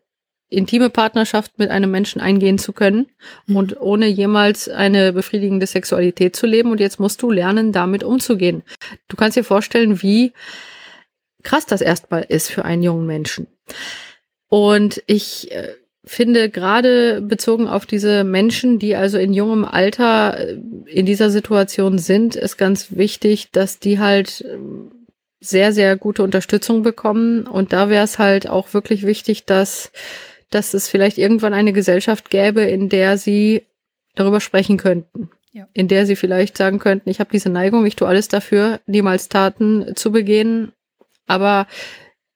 [0.49, 3.07] intime Partnerschaft mit einem Menschen eingehen zu können
[3.47, 3.55] mhm.
[3.55, 6.71] und ohne jemals eine befriedigende Sexualität zu leben.
[6.71, 8.63] Und jetzt musst du lernen, damit umzugehen.
[9.07, 10.33] Du kannst dir vorstellen, wie
[11.41, 13.47] krass das erstmal ist für einen jungen Menschen.
[14.47, 15.73] Und ich äh,
[16.05, 21.97] finde gerade bezogen auf diese Menschen, die also in jungem Alter äh, in dieser Situation
[21.97, 24.91] sind, ist ganz wichtig, dass die halt ähm,
[25.39, 27.47] sehr, sehr gute Unterstützung bekommen.
[27.47, 29.91] Und da wäre es halt auch wirklich wichtig, dass,
[30.49, 33.63] dass es vielleicht irgendwann eine Gesellschaft gäbe, in der sie
[34.15, 35.29] darüber sprechen könnten.
[35.51, 35.67] Ja.
[35.73, 39.29] In der sie vielleicht sagen könnten, ich habe diese Neigung, ich tue alles dafür, niemals
[39.29, 40.71] Taten zu begehen.
[41.27, 41.67] Aber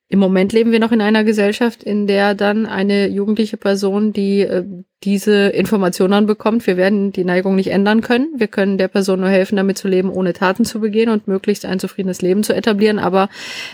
[0.09, 4.41] im Moment leben wir noch in einer Gesellschaft, in der dann eine jugendliche Person, die
[4.41, 4.63] äh,
[5.03, 8.29] diese Informationen bekommt, wir werden die Neigung nicht ändern können.
[8.37, 11.65] Wir können der Person nur helfen, damit zu leben, ohne Taten zu begehen und möglichst
[11.65, 12.99] ein zufriedenes Leben zu etablieren.
[12.99, 13.27] Aber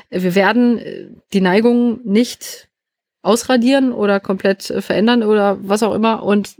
[0.10, 2.68] wir werden äh, die Neigung nicht
[3.22, 6.24] ausradieren oder komplett äh, verändern oder was auch immer.
[6.24, 6.56] Und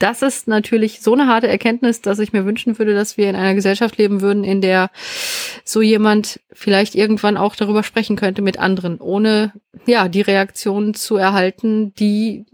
[0.00, 3.36] das ist natürlich so eine harte Erkenntnis, dass ich mir wünschen würde, dass wir in
[3.36, 4.90] einer Gesellschaft leben würden, in der
[5.64, 9.52] so jemand vielleicht irgendwann auch darüber sprechen könnte mit anderen, ohne
[9.86, 12.46] ja die Reaktion zu erhalten, die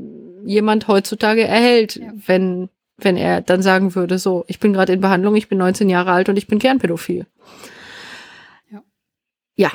[0.44, 2.12] jemand heutzutage erhält, ja.
[2.27, 2.68] wenn
[2.98, 6.12] wenn er dann sagen würde, so, ich bin gerade in Behandlung, ich bin 19 Jahre
[6.12, 7.27] alt und ich bin Kernpädophil.
[8.70, 8.82] Ja.
[9.55, 9.70] ja.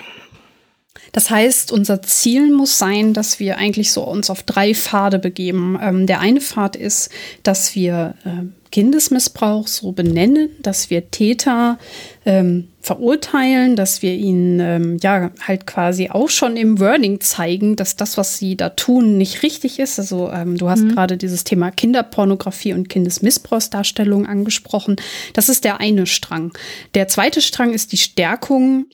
[1.12, 5.78] Das heißt, unser Ziel muss sein, dass wir eigentlich so uns auf drei Pfade begeben.
[5.82, 7.10] Ähm, der eine Pfad ist,
[7.44, 11.78] dass wir äh, Kindesmissbrauch so benennen, dass wir Täter
[12.26, 17.98] ähm, verurteilen, dass wir ihnen ähm, ja halt quasi auch schon im Wording zeigen, dass
[17.98, 20.00] das, was sie da tun, nicht richtig ist.
[20.00, 20.96] Also ähm, du hast mhm.
[20.96, 24.96] gerade dieses Thema Kinderpornografie und Kindesmissbrauchsdarstellung angesprochen.
[25.34, 26.54] Das ist der eine Strang.
[26.96, 28.86] Der zweite Strang ist die Stärkung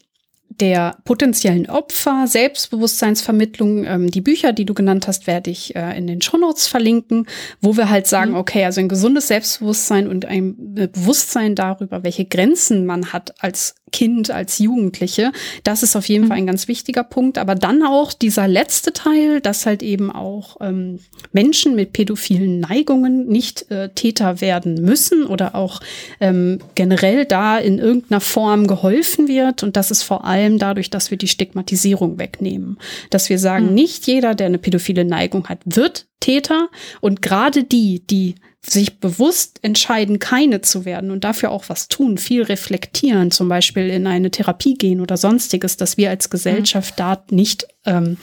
[0.59, 3.85] der potenziellen Opfer, Selbstbewusstseinsvermittlung.
[3.85, 7.27] Ähm, die Bücher, die du genannt hast, werde ich äh, in den Shownotes verlinken,
[7.61, 8.38] wo wir halt sagen, mhm.
[8.38, 14.31] okay, also ein gesundes Selbstbewusstsein und ein Bewusstsein darüber, welche Grenzen man hat als Kind,
[14.31, 15.31] als Jugendliche.
[15.64, 16.27] Das ist auf jeden mhm.
[16.27, 17.38] Fall ein ganz wichtiger Punkt.
[17.38, 20.99] Aber dann auch dieser letzte Teil, dass halt eben auch ähm,
[21.31, 25.80] Menschen mit pädophilen Neigungen nicht äh, Täter werden müssen oder auch
[26.19, 29.64] ähm, generell da in irgendeiner Form geholfen wird.
[29.64, 32.77] Und das ist vor allem dadurch, dass wir die Stigmatisierung wegnehmen.
[33.09, 33.73] Dass wir sagen, mhm.
[33.73, 36.69] nicht jeder, der eine pädophile Neigung hat, wird Täter.
[36.99, 38.35] Und gerade die, die
[38.65, 43.89] sich bewusst entscheiden, keine zu werden und dafür auch was tun, viel reflektieren, zum Beispiel
[43.89, 46.97] in eine Therapie gehen oder sonstiges, dass wir als Gesellschaft mhm.
[46.97, 48.17] da nicht ähm,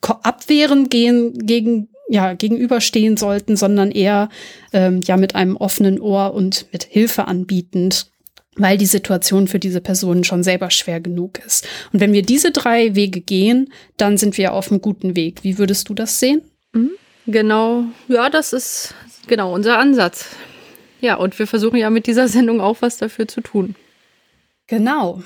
[0.00, 4.28] abwehren gehen gegen ja gegenüberstehen sollten, sondern eher
[4.72, 8.12] ähm, ja mit einem offenen Ohr und mit Hilfe anbietend
[8.56, 11.66] weil die Situation für diese Personen schon selber schwer genug ist.
[11.92, 15.42] Und wenn wir diese drei Wege gehen, dann sind wir auf einem guten Weg.
[15.42, 16.42] Wie würdest du das sehen?
[16.72, 16.90] Mhm.
[17.26, 18.94] Genau, ja, das ist
[19.26, 20.26] genau unser Ansatz.
[21.00, 23.74] Ja, und wir versuchen ja mit dieser Sendung auch was dafür zu tun.
[24.66, 25.22] Genau.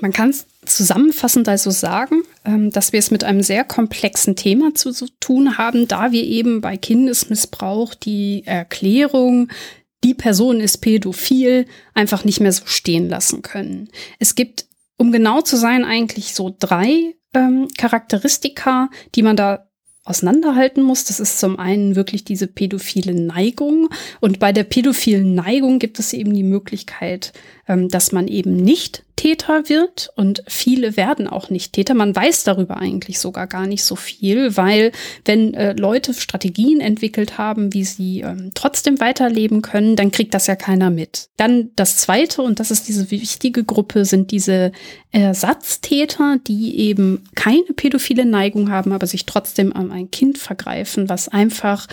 [0.00, 4.74] Man kann es zusammenfassend also sagen, ähm, dass wir es mit einem sehr komplexen Thema
[4.74, 9.48] zu, tun haben, da wir eben bei Kindesmissbrauch die Erklärung,
[10.04, 13.88] die Person ist pädophil, einfach nicht mehr so stehen lassen können.
[14.18, 14.66] Es gibt,
[14.98, 19.65] um genau zu sein, eigentlich so drei ähm, Charakteristika, die man da
[20.06, 21.04] auseinanderhalten muss.
[21.04, 23.88] Das ist zum einen wirklich diese pädophile Neigung.
[24.20, 27.32] Und bei der pädophilen Neigung gibt es eben die Möglichkeit,
[27.66, 31.94] dass man eben nicht Täter wird und viele werden auch nicht Täter.
[31.94, 34.92] Man weiß darüber eigentlich sogar gar nicht so viel, weil
[35.24, 40.46] wenn äh, Leute Strategien entwickelt haben, wie sie ähm, trotzdem weiterleben können, dann kriegt das
[40.46, 41.30] ja keiner mit.
[41.38, 44.70] Dann das Zweite, und das ist diese wichtige Gruppe, sind diese
[45.12, 51.28] Ersatztäter, die eben keine pädophile Neigung haben, aber sich trotzdem an ein Kind vergreifen, was
[51.28, 51.86] einfach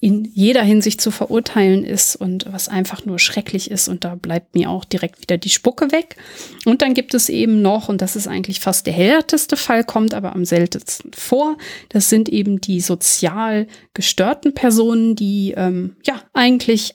[0.00, 3.86] in jeder Hinsicht zu verurteilen ist und was einfach nur schrecklich ist.
[3.86, 6.16] Und da bleibt mir auch direkt wieder die Spucke weg.
[6.64, 10.14] Und dann gibt es eben noch, und das ist eigentlich fast der härteste Fall, kommt
[10.14, 11.58] aber am seltensten vor,
[11.90, 16.94] das sind eben die sozial gestörten Personen, die ähm, ja eigentlich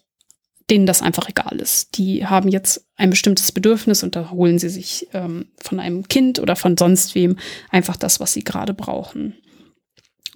[0.72, 1.98] denen das einfach egal ist.
[1.98, 6.40] Die haben jetzt ein bestimmtes Bedürfnis und da holen sie sich ähm, von einem Kind
[6.40, 7.38] oder von sonst wem
[7.70, 9.36] einfach das, was sie gerade brauchen.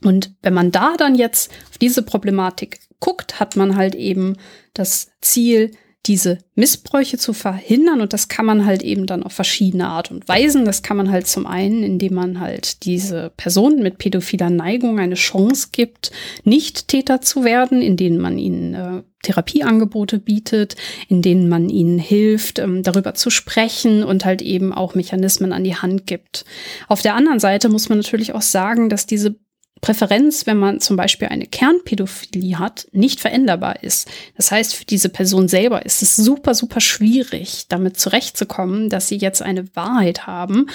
[0.03, 4.37] Und wenn man da dann jetzt auf diese Problematik guckt, hat man halt eben
[4.73, 5.71] das Ziel,
[6.05, 8.01] diese Missbräuche zu verhindern.
[8.01, 10.65] Und das kann man halt eben dann auf verschiedene Art und Weisen.
[10.65, 15.15] Das kann man halt zum einen, indem man halt diese Personen mit pädophiler Neigung eine
[15.15, 16.11] Chance gibt,
[16.43, 20.77] nicht Täter zu werden, in denen man ihnen äh, Therapieangebote bietet,
[21.09, 25.65] in denen man ihnen hilft, ähm, darüber zu sprechen und halt eben auch Mechanismen an
[25.65, 26.45] die Hand gibt.
[26.87, 29.35] Auf der anderen Seite muss man natürlich auch sagen, dass diese
[29.81, 34.09] Präferenz, wenn man zum Beispiel eine Kernpädophilie hat, nicht veränderbar ist.
[34.35, 39.17] Das heißt, für diese Person selber ist es super, super schwierig, damit zurechtzukommen, dass sie
[39.17, 40.67] jetzt eine Wahrheit haben,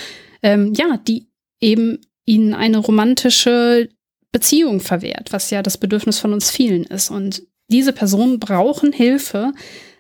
[0.43, 1.27] ähm, ja, die
[1.61, 3.89] eben ihnen eine romantische
[4.33, 7.11] Beziehung verwehrt, was ja das Bedürfnis von uns vielen ist.
[7.11, 9.53] Und diese Personen brauchen Hilfe,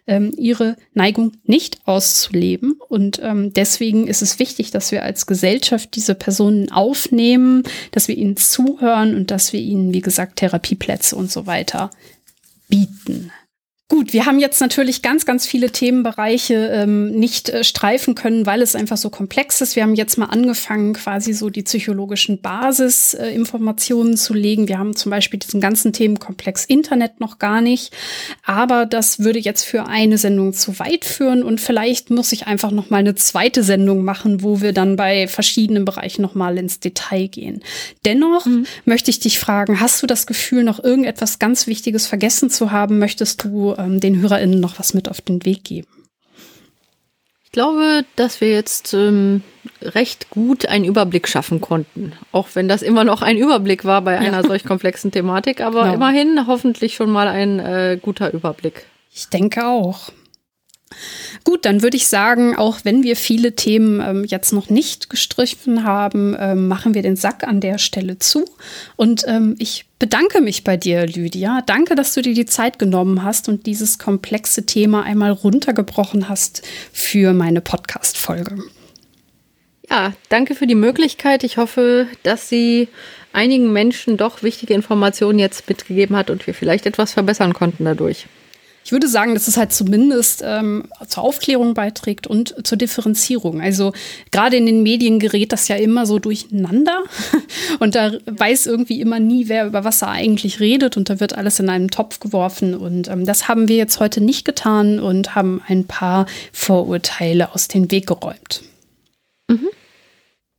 [0.06, 2.80] ähm, ihre Neigung nicht auszuleben.
[2.88, 8.16] Und ähm, deswegen ist es wichtig, dass wir als Gesellschaft diese Personen aufnehmen, dass wir
[8.16, 11.90] ihnen zuhören und dass wir ihnen, wie gesagt, Therapieplätze und so weiter
[12.68, 13.30] bieten.
[13.90, 18.62] Gut, wir haben jetzt natürlich ganz, ganz viele Themenbereiche ähm, nicht äh, streifen können, weil
[18.62, 19.76] es einfach so komplex ist.
[19.76, 24.68] Wir haben jetzt mal angefangen, quasi so die psychologischen Basisinformationen äh, zu legen.
[24.68, 27.92] Wir haben zum Beispiel diesen ganzen Themenkomplex Internet noch gar nicht.
[28.42, 32.70] Aber das würde jetzt für eine Sendung zu weit führen und vielleicht muss ich einfach
[32.70, 36.80] noch mal eine zweite Sendung machen, wo wir dann bei verschiedenen Bereichen noch mal ins
[36.80, 37.62] Detail gehen.
[38.06, 38.64] Dennoch mhm.
[38.86, 42.98] möchte ich dich fragen, hast du das Gefühl, noch irgendetwas ganz Wichtiges vergessen zu haben?
[42.98, 45.88] Möchtest du ähm, den HörerInnen noch was mit auf den Weg geben?
[47.44, 49.42] Ich glaube, dass wir jetzt ähm,
[49.80, 52.12] recht gut einen Überblick schaffen konnten.
[52.32, 54.42] Auch wenn das immer noch ein Überblick war bei einer ja.
[54.42, 55.94] solch komplexen Thematik, aber genau.
[55.94, 58.86] immerhin hoffentlich schon mal ein äh, guter Überblick.
[59.12, 60.10] Ich denke auch.
[61.44, 65.84] Gut, dann würde ich sagen, auch wenn wir viele Themen ähm, jetzt noch nicht gestrichen
[65.84, 68.44] haben, ähm, machen wir den Sack an der Stelle zu.
[68.96, 71.62] Und ähm, ich bedanke mich bei dir, Lydia.
[71.66, 76.62] Danke, dass du dir die Zeit genommen hast und dieses komplexe Thema einmal runtergebrochen hast
[76.92, 78.58] für meine Podcast-Folge.
[79.90, 81.44] Ja, danke für die Möglichkeit.
[81.44, 82.88] Ich hoffe, dass sie
[83.32, 88.26] einigen Menschen doch wichtige Informationen jetzt mitgegeben hat und wir vielleicht etwas verbessern konnten dadurch
[88.84, 93.60] ich würde sagen, dass es halt zumindest ähm, zur Aufklärung beiträgt und zur Differenzierung.
[93.60, 93.92] Also
[94.30, 97.02] gerade in den Medien gerät das ja immer so durcheinander
[97.80, 101.36] und da weiß irgendwie immer nie, wer über was er eigentlich redet und da wird
[101.36, 105.34] alles in einen Topf geworfen und ähm, das haben wir jetzt heute nicht getan und
[105.34, 108.62] haben ein paar Vorurteile aus dem Weg geräumt.
[109.48, 109.68] Mhm.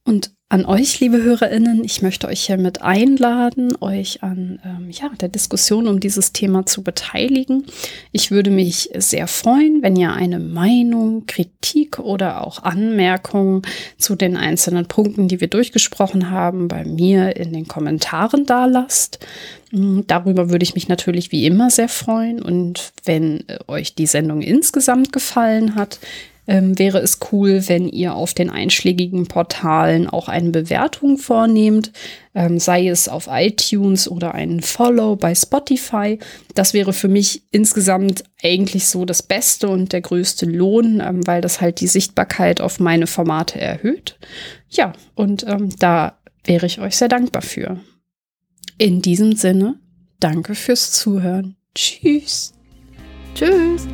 [0.03, 5.27] Und an euch, liebe HörerInnen, ich möchte euch hiermit einladen, euch an ähm, ja, der
[5.27, 7.65] Diskussion um dieses Thema zu beteiligen.
[8.11, 13.63] Ich würde mich sehr freuen, wenn ihr eine Meinung, Kritik oder auch Anmerkung
[13.97, 19.17] zu den einzelnen Punkten, die wir durchgesprochen haben, bei mir in den Kommentaren da lasst.
[19.71, 22.39] Mm, darüber würde ich mich natürlich wie immer sehr freuen.
[22.39, 25.99] Und wenn äh, euch die Sendung insgesamt gefallen hat,
[26.47, 31.91] ähm, wäre es cool, wenn ihr auf den einschlägigen Portalen auch eine Bewertung vornehmt,
[32.33, 36.19] ähm, sei es auf iTunes oder einen Follow bei Spotify.
[36.53, 41.41] Das wäre für mich insgesamt eigentlich so das Beste und der größte Lohn, ähm, weil
[41.41, 44.17] das halt die Sichtbarkeit auf meine Formate erhöht.
[44.69, 47.79] Ja, und ähm, da wäre ich euch sehr dankbar für.
[48.77, 49.79] In diesem Sinne,
[50.19, 51.55] danke fürs Zuhören.
[51.73, 52.53] Tschüss.
[53.33, 53.87] Tschüss.